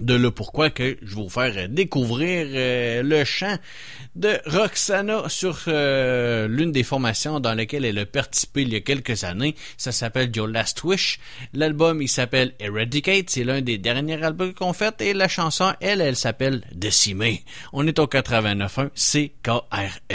de 0.00 0.14
là 0.14 0.30
pourquoi 0.30 0.70
que 0.70 0.96
je 1.02 1.14
vais 1.14 1.22
vous 1.22 1.28
faire 1.28 1.68
découvrir 1.68 2.46
euh, 2.50 3.02
le 3.02 3.24
chant 3.24 3.56
de 4.16 4.38
Roxana 4.46 5.28
sur 5.28 5.58
euh, 5.68 6.48
l'une 6.48 6.72
des 6.72 6.82
formations 6.82 7.40
dans 7.40 7.54
lesquelles 7.54 7.84
elle 7.84 7.98
a 7.98 8.06
participé 8.06 8.62
il 8.62 8.72
y 8.72 8.76
a 8.76 8.80
quelques 8.80 9.24
années. 9.24 9.54
Ça 9.76 9.92
s'appelle 9.92 10.30
Your 10.34 10.46
Last 10.46 10.82
Wish. 10.84 11.20
L'album, 11.52 12.02
il 12.02 12.08
s'appelle 12.08 12.54
Eradicate. 12.58 13.30
C'est 13.30 13.44
l'un 13.44 13.60
des 13.60 13.78
derniers 13.78 14.22
albums 14.22 14.54
qu'on 14.54 14.72
fait. 14.72 15.00
Et 15.00 15.14
la 15.14 15.28
chanson, 15.28 15.72
elle, 15.80 16.00
elle 16.00 16.16
s'appelle 16.16 16.62
Décimé. 16.74 17.44
On 17.72 17.86
est 17.86 17.98
au 17.98 18.06
89.1 18.06 18.90
CKRL. 18.94 20.10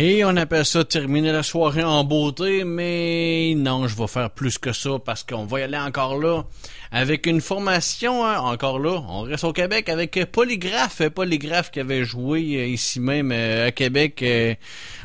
Et 0.00 0.24
on 0.24 0.36
appelle 0.36 0.64
ça 0.64 0.84
terminer 0.84 1.32
la 1.32 1.42
soirée 1.42 1.82
en 1.82 2.04
beauté, 2.04 2.62
mais 2.62 3.52
non, 3.56 3.88
je 3.88 3.96
vais 3.96 4.06
faire 4.06 4.30
plus 4.30 4.56
que 4.56 4.72
ça 4.72 4.90
parce 5.04 5.24
qu'on 5.24 5.44
va 5.44 5.58
y 5.58 5.62
aller 5.64 5.76
encore 5.76 6.16
là 6.20 6.44
avec 6.92 7.26
une 7.26 7.40
formation, 7.40 8.24
hein, 8.24 8.38
encore 8.38 8.78
là, 8.78 9.02
on 9.08 9.22
reste 9.22 9.42
au 9.42 9.52
Québec 9.52 9.88
avec 9.88 10.24
Polygraphe, 10.30 11.08
Polygraphe 11.08 11.72
qui 11.72 11.80
avait 11.80 12.04
joué 12.04 12.38
euh, 12.58 12.66
ici 12.66 13.00
même 13.00 13.32
euh, 13.32 13.66
à 13.66 13.72
Québec 13.72 14.22
euh, 14.22 14.54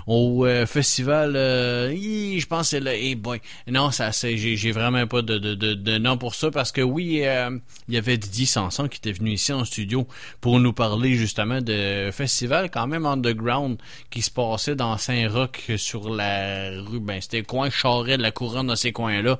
au 0.07 0.45
euh, 0.45 0.65
festival, 0.65 1.35
euh, 1.35 1.89
je 1.93 2.45
pense 2.45 2.61
que 2.61 2.77
c'est 2.77 2.80
le, 2.80 2.91
eh 2.93 3.15
boy, 3.15 3.41
non, 3.67 3.91
ça, 3.91 4.11
c'est, 4.11 4.38
j'ai, 4.38 4.55
j'ai 4.55 4.71
vraiment 4.71 5.05
pas 5.07 5.21
de, 5.21 5.38
de, 5.38 5.55
de, 5.55 5.73
de 5.73 5.97
nom 5.97 6.17
pour 6.17 6.35
ça 6.35 6.51
parce 6.51 6.71
que 6.71 6.81
oui, 6.81 7.21
euh, 7.23 7.57
il 7.88 7.93
y 7.93 7.97
avait 7.97 8.17
Didier 8.17 8.45
Sanson 8.45 8.88
qui 8.88 8.97
était 8.97 9.11
venu 9.11 9.31
ici 9.31 9.53
en 9.53 9.65
studio 9.65 10.07
pour 10.41 10.59
nous 10.59 10.73
parler 10.73 11.15
justement 11.15 11.61
de 11.61 12.09
festival 12.11 12.69
quand 12.69 12.88
même 12.88 13.05
underground 13.05 13.77
qui 14.09 14.21
se 14.21 14.31
passait 14.31 14.75
dans 14.75 14.97
Saint-Roch 14.97 15.71
sur 15.77 16.09
la 16.09 16.81
rue, 16.81 16.99
ben 16.99 17.21
c'était 17.21 17.43
coin 17.43 17.69
Charret 17.69 18.17
de 18.17 18.21
la 18.21 18.31
Couronne 18.31 18.67
dans 18.67 18.75
ces 18.75 18.91
coins-là. 18.91 19.39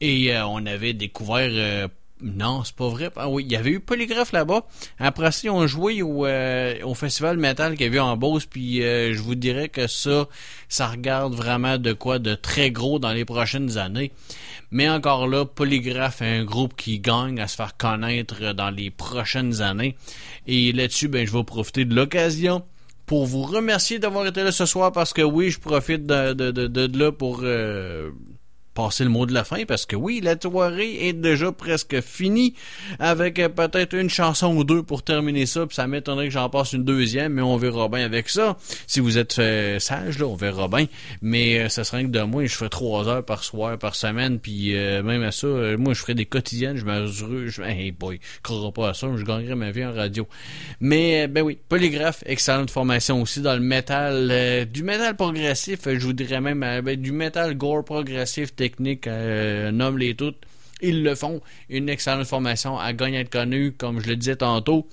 Et 0.00 0.34
euh, 0.34 0.46
on 0.46 0.64
avait 0.66 0.92
découvert 0.92 1.50
euh, 1.50 1.88
non, 2.22 2.64
c'est 2.64 2.74
pas 2.74 2.88
vrai. 2.88 3.10
Ah 3.16 3.28
oui, 3.28 3.44
il 3.46 3.52
y 3.52 3.56
avait 3.56 3.70
eu 3.70 3.80
Polygraphe 3.80 4.32
là-bas. 4.32 4.66
Après 4.98 5.32
ça, 5.32 5.40
ils 5.44 5.50
ont 5.50 5.66
joué 5.66 6.02
au, 6.02 6.26
euh, 6.26 6.74
au 6.84 6.94
festival 6.94 7.36
metal 7.38 7.72
qu'il 7.76 7.86
y 7.86 7.88
avait 7.88 7.98
en 7.98 8.16
Beauce, 8.16 8.46
puis 8.46 8.82
euh, 8.82 9.14
je 9.14 9.20
vous 9.20 9.34
dirais 9.34 9.68
que 9.68 9.86
ça, 9.86 10.28
ça 10.68 10.88
regarde 10.88 11.34
vraiment 11.34 11.78
de 11.78 11.92
quoi 11.92 12.18
de 12.18 12.34
très 12.34 12.70
gros 12.70 12.98
dans 12.98 13.12
les 13.12 13.24
prochaines 13.24 13.78
années. 13.78 14.12
Mais 14.70 14.88
encore 14.88 15.26
là, 15.26 15.44
Polygraphe 15.44 16.22
est 16.22 16.38
un 16.38 16.44
groupe 16.44 16.76
qui 16.76 17.00
gagne 17.00 17.40
à 17.40 17.48
se 17.48 17.56
faire 17.56 17.76
connaître 17.76 18.52
dans 18.52 18.70
les 18.70 18.90
prochaines 18.90 19.62
années. 19.62 19.96
Et 20.46 20.72
là-dessus, 20.72 21.08
ben, 21.08 21.26
je 21.26 21.32
vais 21.32 21.44
profiter 21.44 21.84
de 21.84 21.94
l'occasion 21.94 22.62
pour 23.06 23.26
vous 23.26 23.42
remercier 23.42 23.98
d'avoir 23.98 24.24
été 24.26 24.44
là 24.44 24.52
ce 24.52 24.66
soir 24.66 24.92
parce 24.92 25.12
que 25.12 25.22
oui, 25.22 25.50
je 25.50 25.58
profite 25.58 26.06
de, 26.06 26.32
de, 26.32 26.52
de, 26.52 26.68
de 26.68 26.98
là 26.98 27.10
pour 27.10 27.40
euh, 27.42 28.10
passer 28.80 29.04
le 29.04 29.10
mot 29.10 29.26
de 29.26 29.34
la 29.34 29.44
fin 29.44 29.66
parce 29.66 29.84
que 29.84 29.94
oui, 29.94 30.22
la 30.22 30.40
soirée 30.40 31.08
est 31.08 31.12
déjà 31.12 31.52
presque 31.52 32.00
finie 32.00 32.54
avec 32.98 33.38
euh, 33.38 33.50
peut-être 33.50 33.94
une 33.94 34.08
chanson 34.08 34.56
ou 34.56 34.64
deux 34.64 34.82
pour 34.82 35.02
terminer 35.02 35.44
ça, 35.44 35.66
puis 35.66 35.74
ça 35.74 35.86
m'étonnerait 35.86 36.28
que 36.28 36.32
j'en 36.32 36.48
passe 36.48 36.72
une 36.72 36.84
deuxième, 36.84 37.34
mais 37.34 37.42
on 37.42 37.58
verra 37.58 37.88
bien 37.90 38.06
avec 38.06 38.30
ça. 38.30 38.56
Si 38.86 39.00
vous 39.00 39.18
êtes 39.18 39.38
euh, 39.38 39.78
sage, 39.78 40.18
là, 40.18 40.24
on 40.24 40.34
verra 40.34 40.66
bien. 40.66 40.86
Mais 41.20 41.58
euh, 41.58 41.68
ça 41.68 41.84
serait 41.84 42.04
que 42.04 42.08
de 42.08 42.22
moi, 42.22 42.46
je 42.46 42.54
ferais 42.54 42.70
trois 42.70 43.06
heures 43.06 43.22
par 43.22 43.44
soir, 43.44 43.76
par 43.76 43.94
semaine, 43.94 44.38
puis 44.38 44.72
même 44.72 45.22
à 45.22 45.30
ça, 45.30 45.46
moi, 45.78 45.92
je 45.92 46.00
ferais 46.00 46.14
des 46.14 46.24
quotidiennes, 46.24 46.76
je 46.76 46.86
m'assure, 46.86 47.48
je 47.48 47.62
hey 47.62 47.90
boy, 47.90 48.18
je 48.36 48.40
croirais 48.42 48.72
pas 48.72 48.88
à 48.90 48.94
ça, 48.94 49.08
je 49.14 49.24
gagnerais 49.24 49.56
ma 49.56 49.72
vie 49.72 49.84
en 49.84 49.92
radio. 49.92 50.26
Mais, 50.80 51.28
ben 51.28 51.42
oui, 51.42 51.58
Polygraphe, 51.68 52.22
excellente 52.24 52.70
formation 52.70 53.20
aussi 53.20 53.40
dans 53.40 53.54
le 53.54 53.60
métal, 53.60 54.66
du 54.72 54.82
métal 54.82 55.16
progressif, 55.16 55.80
je 55.84 56.06
vous 56.06 56.14
dirais 56.14 56.40
même, 56.40 56.60
ben, 56.60 56.96
du 56.96 57.12
métal 57.12 57.56
gore 57.56 57.84
progressif, 57.84 58.54
euh, 59.06 59.70
nomme 59.70 59.98
les 59.98 60.14
toutes. 60.14 60.38
Ils 60.82 61.02
le 61.02 61.14
font. 61.14 61.40
Une 61.68 61.88
excellente 61.88 62.26
formation 62.26 62.78
à 62.78 62.92
gagner 62.92 63.18
à 63.18 63.20
être 63.20 63.30
connu, 63.30 63.72
comme 63.72 64.00
je 64.00 64.08
le 64.08 64.16
disais 64.16 64.36
tantôt. 64.36 64.88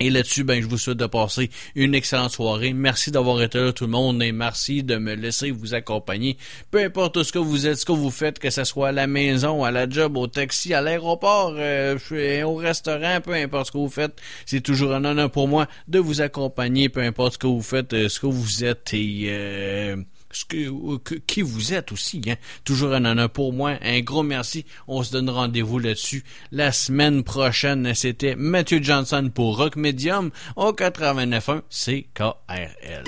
Et 0.00 0.10
là-dessus, 0.10 0.42
ben, 0.42 0.60
je 0.60 0.66
vous 0.66 0.76
souhaite 0.76 0.98
de 0.98 1.06
passer 1.06 1.50
une 1.76 1.94
excellente 1.94 2.32
soirée. 2.32 2.72
Merci 2.72 3.12
d'avoir 3.12 3.40
été 3.40 3.60
là 3.60 3.72
tout 3.72 3.84
le 3.84 3.92
monde 3.92 4.20
et 4.24 4.32
merci 4.32 4.82
de 4.82 4.96
me 4.96 5.14
laisser 5.14 5.52
vous 5.52 5.74
accompagner. 5.74 6.36
Peu 6.72 6.82
importe 6.82 7.22
ce 7.22 7.32
que 7.32 7.38
vous 7.38 7.68
êtes, 7.68 7.78
ce 7.78 7.84
que 7.84 7.92
vous 7.92 8.10
faites, 8.10 8.40
que 8.40 8.50
ce 8.50 8.64
soit 8.64 8.88
à 8.88 8.92
la 8.92 9.06
maison, 9.06 9.62
à 9.62 9.70
la 9.70 9.88
job, 9.88 10.16
au 10.16 10.26
taxi, 10.26 10.74
à 10.74 10.80
l'aéroport, 10.80 11.54
euh, 11.56 11.96
au 12.42 12.56
restaurant, 12.56 13.20
peu 13.22 13.34
importe 13.34 13.68
ce 13.68 13.72
que 13.72 13.78
vous 13.78 13.88
faites, 13.88 14.20
c'est 14.46 14.62
toujours 14.62 14.92
un 14.94 15.04
honneur 15.04 15.30
pour 15.30 15.46
moi 15.46 15.68
de 15.86 16.00
vous 16.00 16.20
accompagner, 16.20 16.88
peu 16.88 17.00
importe 17.00 17.34
ce 17.34 17.38
que 17.38 17.46
vous 17.46 17.62
faites, 17.62 17.92
euh, 17.92 18.08
ce 18.08 18.18
que 18.18 18.26
vous 18.26 18.64
êtes 18.64 18.92
et 18.94 19.26
euh, 19.28 19.96
ce 20.36 20.44
que, 20.44 20.96
que- 20.98 21.14
qui 21.14 21.42
vous 21.42 21.72
êtes 21.74 21.92
aussi. 21.92 22.20
Hein. 22.28 22.34
Toujours 22.64 22.92
un 22.94 23.04
honneur 23.04 23.30
pour 23.30 23.52
moi. 23.52 23.74
Un 23.82 24.00
gros 24.00 24.22
merci. 24.22 24.64
On 24.88 25.02
se 25.02 25.12
donne 25.12 25.30
rendez-vous 25.30 25.78
là-dessus 25.78 26.24
la 26.52 26.72
semaine 26.72 27.22
prochaine. 27.24 27.94
C'était 27.94 28.36
Mathieu 28.36 28.82
Johnson 28.82 29.30
pour 29.34 29.56
Rock 29.56 29.76
Medium 29.76 30.30
au 30.56 30.72
89.1 30.72 31.62
CKRL. 31.70 33.04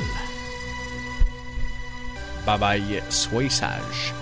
Bye 2.46 2.58
bye. 2.60 3.02
Soyez 3.10 3.50
sages. 3.50 4.14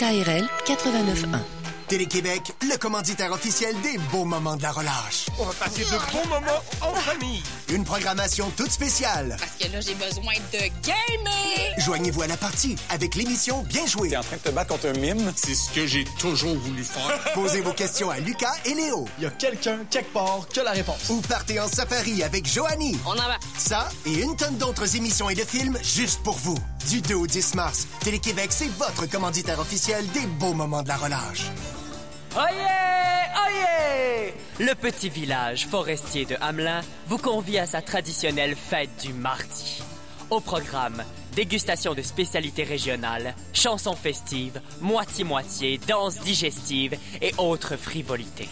CKRL 0.00 0.48
89.1. 0.64 1.40
Télé-Québec, 1.86 2.52
le 2.62 2.78
commanditaire 2.78 3.32
officiel 3.32 3.74
des 3.82 3.98
beaux 4.10 4.24
moments 4.24 4.56
de 4.56 4.62
la 4.62 4.72
relâche. 4.72 5.26
On 5.38 5.44
va 5.44 5.52
passer 5.52 5.82
de 5.82 5.90
bons 6.10 6.26
moments 6.26 6.62
en 6.80 6.94
famille. 6.94 7.42
Une 7.72 7.84
programmation 7.84 8.50
toute 8.56 8.72
spéciale. 8.72 9.36
Parce 9.38 9.52
que 9.52 9.72
là, 9.72 9.80
j'ai 9.80 9.94
besoin 9.94 10.32
de 10.52 10.58
gamer. 10.84 11.74
Joignez-vous 11.78 12.22
à 12.22 12.26
la 12.26 12.36
partie 12.36 12.74
avec 12.88 13.14
l'émission 13.14 13.62
Bien 13.62 13.86
joué. 13.86 14.08
T'es 14.08 14.16
en 14.16 14.22
train 14.22 14.36
de 14.38 14.42
te 14.42 14.50
battre 14.50 14.70
contre 14.70 14.88
un 14.88 14.98
mime? 14.98 15.32
C'est 15.36 15.54
ce 15.54 15.70
que 15.70 15.86
j'ai 15.86 16.04
toujours 16.18 16.56
voulu 16.56 16.82
faire. 16.82 17.16
Posez 17.34 17.60
vos 17.60 17.72
questions 17.72 18.10
à 18.10 18.18
Lucas 18.18 18.54
et 18.64 18.74
Léo. 18.74 19.06
Il 19.18 19.24
y 19.24 19.26
a 19.28 19.30
quelqu'un, 19.30 19.78
quelque 19.88 20.12
part, 20.12 20.48
qui 20.52 20.58
a 20.58 20.64
la 20.64 20.72
réponse. 20.72 21.08
Ou 21.10 21.20
partez 21.20 21.60
en 21.60 21.68
safari 21.68 22.24
avec 22.24 22.44
Joanie. 22.44 22.98
On 23.06 23.12
en 23.12 23.14
va. 23.14 23.38
Ça 23.56 23.88
et 24.04 24.20
une 24.20 24.34
tonne 24.34 24.56
d'autres 24.58 24.96
émissions 24.96 25.30
et 25.30 25.36
de 25.36 25.44
films 25.44 25.78
juste 25.82 26.24
pour 26.24 26.36
vous. 26.38 26.58
Du 26.88 27.00
2 27.02 27.14
au 27.14 27.26
10 27.28 27.54
mars, 27.54 27.86
Télé-Québec, 28.00 28.48
c'est 28.50 28.70
votre 28.78 29.06
commanditaire 29.06 29.60
officiel 29.60 30.04
des 30.08 30.26
beaux 30.26 30.54
moments 30.54 30.82
de 30.82 30.88
la 30.88 30.96
relâche. 30.96 31.52
Oyez! 32.36 32.44
Oyez! 33.46 34.34
Le 34.60 34.74
petit 34.74 35.08
village 35.08 35.66
forestier 35.66 36.26
de 36.26 36.36
Hamelin 36.40 36.80
vous 37.08 37.18
convie 37.18 37.58
à 37.58 37.66
sa 37.66 37.82
traditionnelle 37.82 38.54
fête 38.54 39.02
du 39.02 39.12
mardi. 39.12 39.82
Au 40.30 40.38
programme, 40.38 41.02
dégustation 41.34 41.92
de 41.94 42.02
spécialités 42.02 42.62
régionales, 42.62 43.34
chansons 43.52 43.96
festives, 43.96 44.60
moitié-moitié, 44.80 45.78
danses 45.88 46.20
digestives 46.20 46.96
et 47.20 47.34
autres 47.36 47.76
frivolités. 47.76 48.48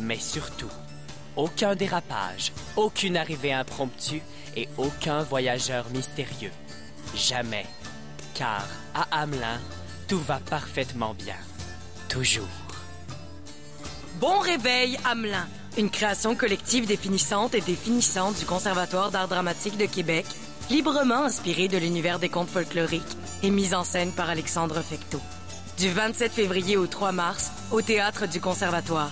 Mais 0.00 0.18
surtout, 0.18 0.70
aucun 1.36 1.74
dérapage, 1.74 2.52
aucune 2.76 3.18
arrivée 3.18 3.52
impromptue 3.52 4.22
et 4.56 4.66
aucun 4.78 5.22
voyageur 5.22 5.84
mystérieux. 5.90 6.52
Jamais. 7.14 7.66
Car 8.32 8.66
à 8.94 9.20
Hamelin, 9.20 9.60
tout 10.08 10.20
va 10.20 10.40
parfaitement 10.40 11.12
bien. 11.12 11.36
Toujours. 12.08 12.63
Bon 14.20 14.38
réveil, 14.38 14.96
Hamelin. 15.04 15.48
Une 15.76 15.90
création 15.90 16.36
collective 16.36 16.86
définissante 16.86 17.52
et 17.54 17.60
définissante 17.60 18.38
du 18.38 18.44
Conservatoire 18.44 19.10
d'art 19.10 19.26
dramatique 19.26 19.76
de 19.76 19.86
Québec, 19.86 20.24
librement 20.70 21.24
inspirée 21.24 21.66
de 21.66 21.78
l'univers 21.78 22.20
des 22.20 22.28
contes 22.28 22.48
folkloriques 22.48 23.02
et 23.42 23.50
mise 23.50 23.74
en 23.74 23.82
scène 23.82 24.12
par 24.12 24.30
Alexandre 24.30 24.80
Fecteau. 24.82 25.18
Du 25.78 25.90
27 25.90 26.30
février 26.30 26.76
au 26.76 26.86
3 26.86 27.10
mars, 27.10 27.50
au 27.72 27.82
Théâtre 27.82 28.28
du 28.28 28.40
Conservatoire. 28.40 29.10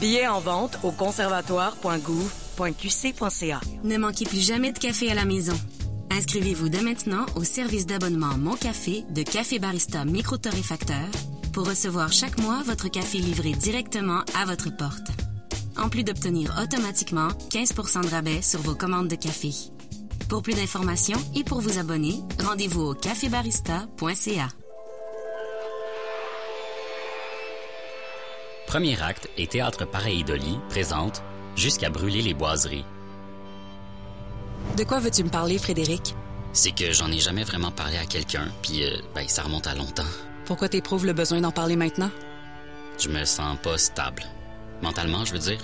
Billets 0.00 0.28
en 0.28 0.38
vente 0.38 0.78
au 0.84 0.92
conservatoire.gouv.qc.ca. 0.92 3.60
Ne 3.82 3.98
manquez 3.98 4.26
plus 4.26 4.46
jamais 4.46 4.70
de 4.70 4.78
café 4.78 5.10
à 5.10 5.14
la 5.14 5.24
maison. 5.24 5.58
Inscrivez-vous 6.12 6.68
dès 6.68 6.82
maintenant 6.82 7.26
au 7.34 7.42
service 7.42 7.86
d'abonnement 7.86 8.38
Mon 8.38 8.54
Café 8.54 9.02
de 9.10 9.22
Café 9.22 9.58
Barista 9.58 10.04
Micro-Torréfacteur 10.04 11.08
pour 11.56 11.66
recevoir 11.66 12.12
chaque 12.12 12.38
mois 12.38 12.62
votre 12.66 12.88
café 12.88 13.16
livré 13.16 13.52
directement 13.52 14.20
à 14.38 14.44
votre 14.44 14.68
porte. 14.68 15.08
En 15.78 15.88
plus 15.88 16.04
d'obtenir 16.04 16.54
automatiquement 16.62 17.28
15% 17.28 18.02
de 18.02 18.10
rabais 18.10 18.42
sur 18.42 18.60
vos 18.60 18.74
commandes 18.74 19.08
de 19.08 19.16
café. 19.16 19.48
Pour 20.28 20.42
plus 20.42 20.52
d'informations 20.52 21.18
et 21.34 21.44
pour 21.44 21.62
vous 21.62 21.78
abonner, 21.78 22.16
rendez-vous 22.44 22.82
au 22.82 22.94
cafébarista.ca. 22.94 24.48
Premier 28.66 29.00
acte 29.00 29.30
et 29.38 29.46
Théâtre 29.46 29.86
Pareidoli 29.86 30.58
présente 30.68 31.22
Jusqu'à 31.56 31.88
brûler 31.88 32.20
les 32.20 32.34
boiseries. 32.34 32.84
De 34.76 34.84
quoi 34.84 34.98
veux-tu 34.98 35.24
me 35.24 35.30
parler, 35.30 35.56
Frédéric? 35.56 36.14
C'est 36.52 36.72
que 36.72 36.92
j'en 36.92 37.10
ai 37.10 37.18
jamais 37.18 37.44
vraiment 37.44 37.70
parlé 37.70 37.96
à 37.96 38.04
quelqu'un, 38.04 38.48
puis 38.60 38.84
euh, 38.84 38.98
ben, 39.14 39.26
ça 39.26 39.42
remonte 39.42 39.66
à 39.66 39.74
longtemps. 39.74 40.04
Pourquoi 40.46 40.68
t'éprouves 40.68 41.04
le 41.04 41.12
besoin 41.12 41.40
d'en 41.40 41.50
parler 41.50 41.76
maintenant? 41.76 42.10
Je 42.98 43.08
me 43.08 43.24
sens 43.24 43.58
pas 43.62 43.76
stable. 43.76 44.22
Mentalement, 44.80 45.24
je 45.24 45.32
veux 45.32 45.38
dire. 45.38 45.58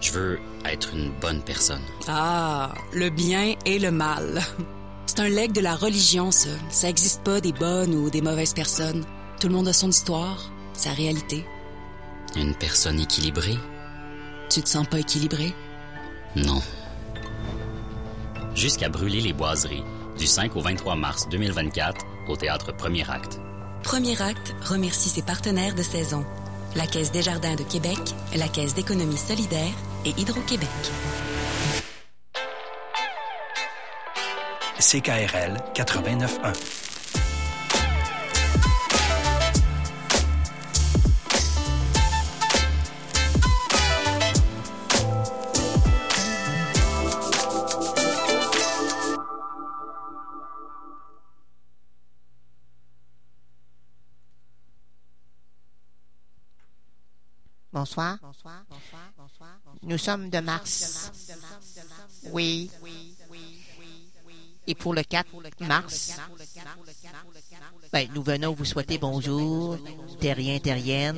Je 0.00 0.12
veux 0.12 0.38
être 0.64 0.94
une 0.94 1.10
bonne 1.20 1.42
personne. 1.42 1.82
Ah, 2.06 2.72
le 2.92 3.10
bien 3.10 3.54
et 3.66 3.78
le 3.78 3.90
mal. 3.90 4.40
C'est 5.06 5.20
un 5.20 5.28
legs 5.28 5.52
de 5.52 5.60
la 5.60 5.74
religion, 5.74 6.30
ça. 6.30 6.50
Ça 6.70 6.88
existe 6.88 7.22
pas 7.24 7.40
des 7.40 7.52
bonnes 7.52 7.94
ou 7.94 8.10
des 8.10 8.20
mauvaises 8.20 8.54
personnes. 8.54 9.04
Tout 9.40 9.48
le 9.48 9.54
monde 9.54 9.68
a 9.68 9.72
son 9.72 9.88
histoire, 9.88 10.50
sa 10.74 10.90
réalité. 10.90 11.44
Une 12.36 12.54
personne 12.54 13.00
équilibrée? 13.00 13.58
Tu 14.50 14.62
te 14.62 14.68
sens 14.68 14.86
pas 14.86 15.00
équilibré? 15.00 15.52
Non. 16.36 16.62
Jusqu'à 18.54 18.88
brûler 18.88 19.20
les 19.20 19.32
boiseries, 19.32 19.84
du 20.16 20.26
5 20.26 20.54
au 20.56 20.60
23 20.60 20.94
mars 20.94 21.28
2024, 21.28 22.04
au 22.28 22.36
théâtre 22.36 22.72
Premier 22.72 23.08
Acte. 23.10 23.40
Premier 23.82 24.20
acte 24.20 24.54
remercie 24.62 25.08
ses 25.08 25.22
partenaires 25.22 25.74
de 25.74 25.82
saison. 25.82 26.24
La 26.76 26.86
Caisse 26.86 27.12
des 27.12 27.22
Jardins 27.22 27.54
de 27.54 27.62
Québec, 27.62 27.98
la 28.36 28.48
Caisse 28.48 28.74
d'économie 28.74 29.16
solidaire 29.16 29.72
et 30.04 30.10
Hydro-Québec. 30.10 30.68
CKRL 34.78 35.56
89.1. 35.74 36.87
Bonsoir. 57.78 58.18
Nous 59.84 59.98
sommes 59.98 60.30
de 60.30 60.40
mars. 60.40 61.12
Oui. 62.32 62.68
Et 64.66 64.74
pour 64.74 64.94
le 64.94 65.04
4 65.04 65.28
mars, 65.60 66.18
ben, 67.92 68.08
nous 68.14 68.22
venons 68.22 68.52
vous 68.52 68.64
souhaiter 68.64 68.98
bonjour, 68.98 69.78
terrien, 70.20 70.58
terrienne. 70.58 71.16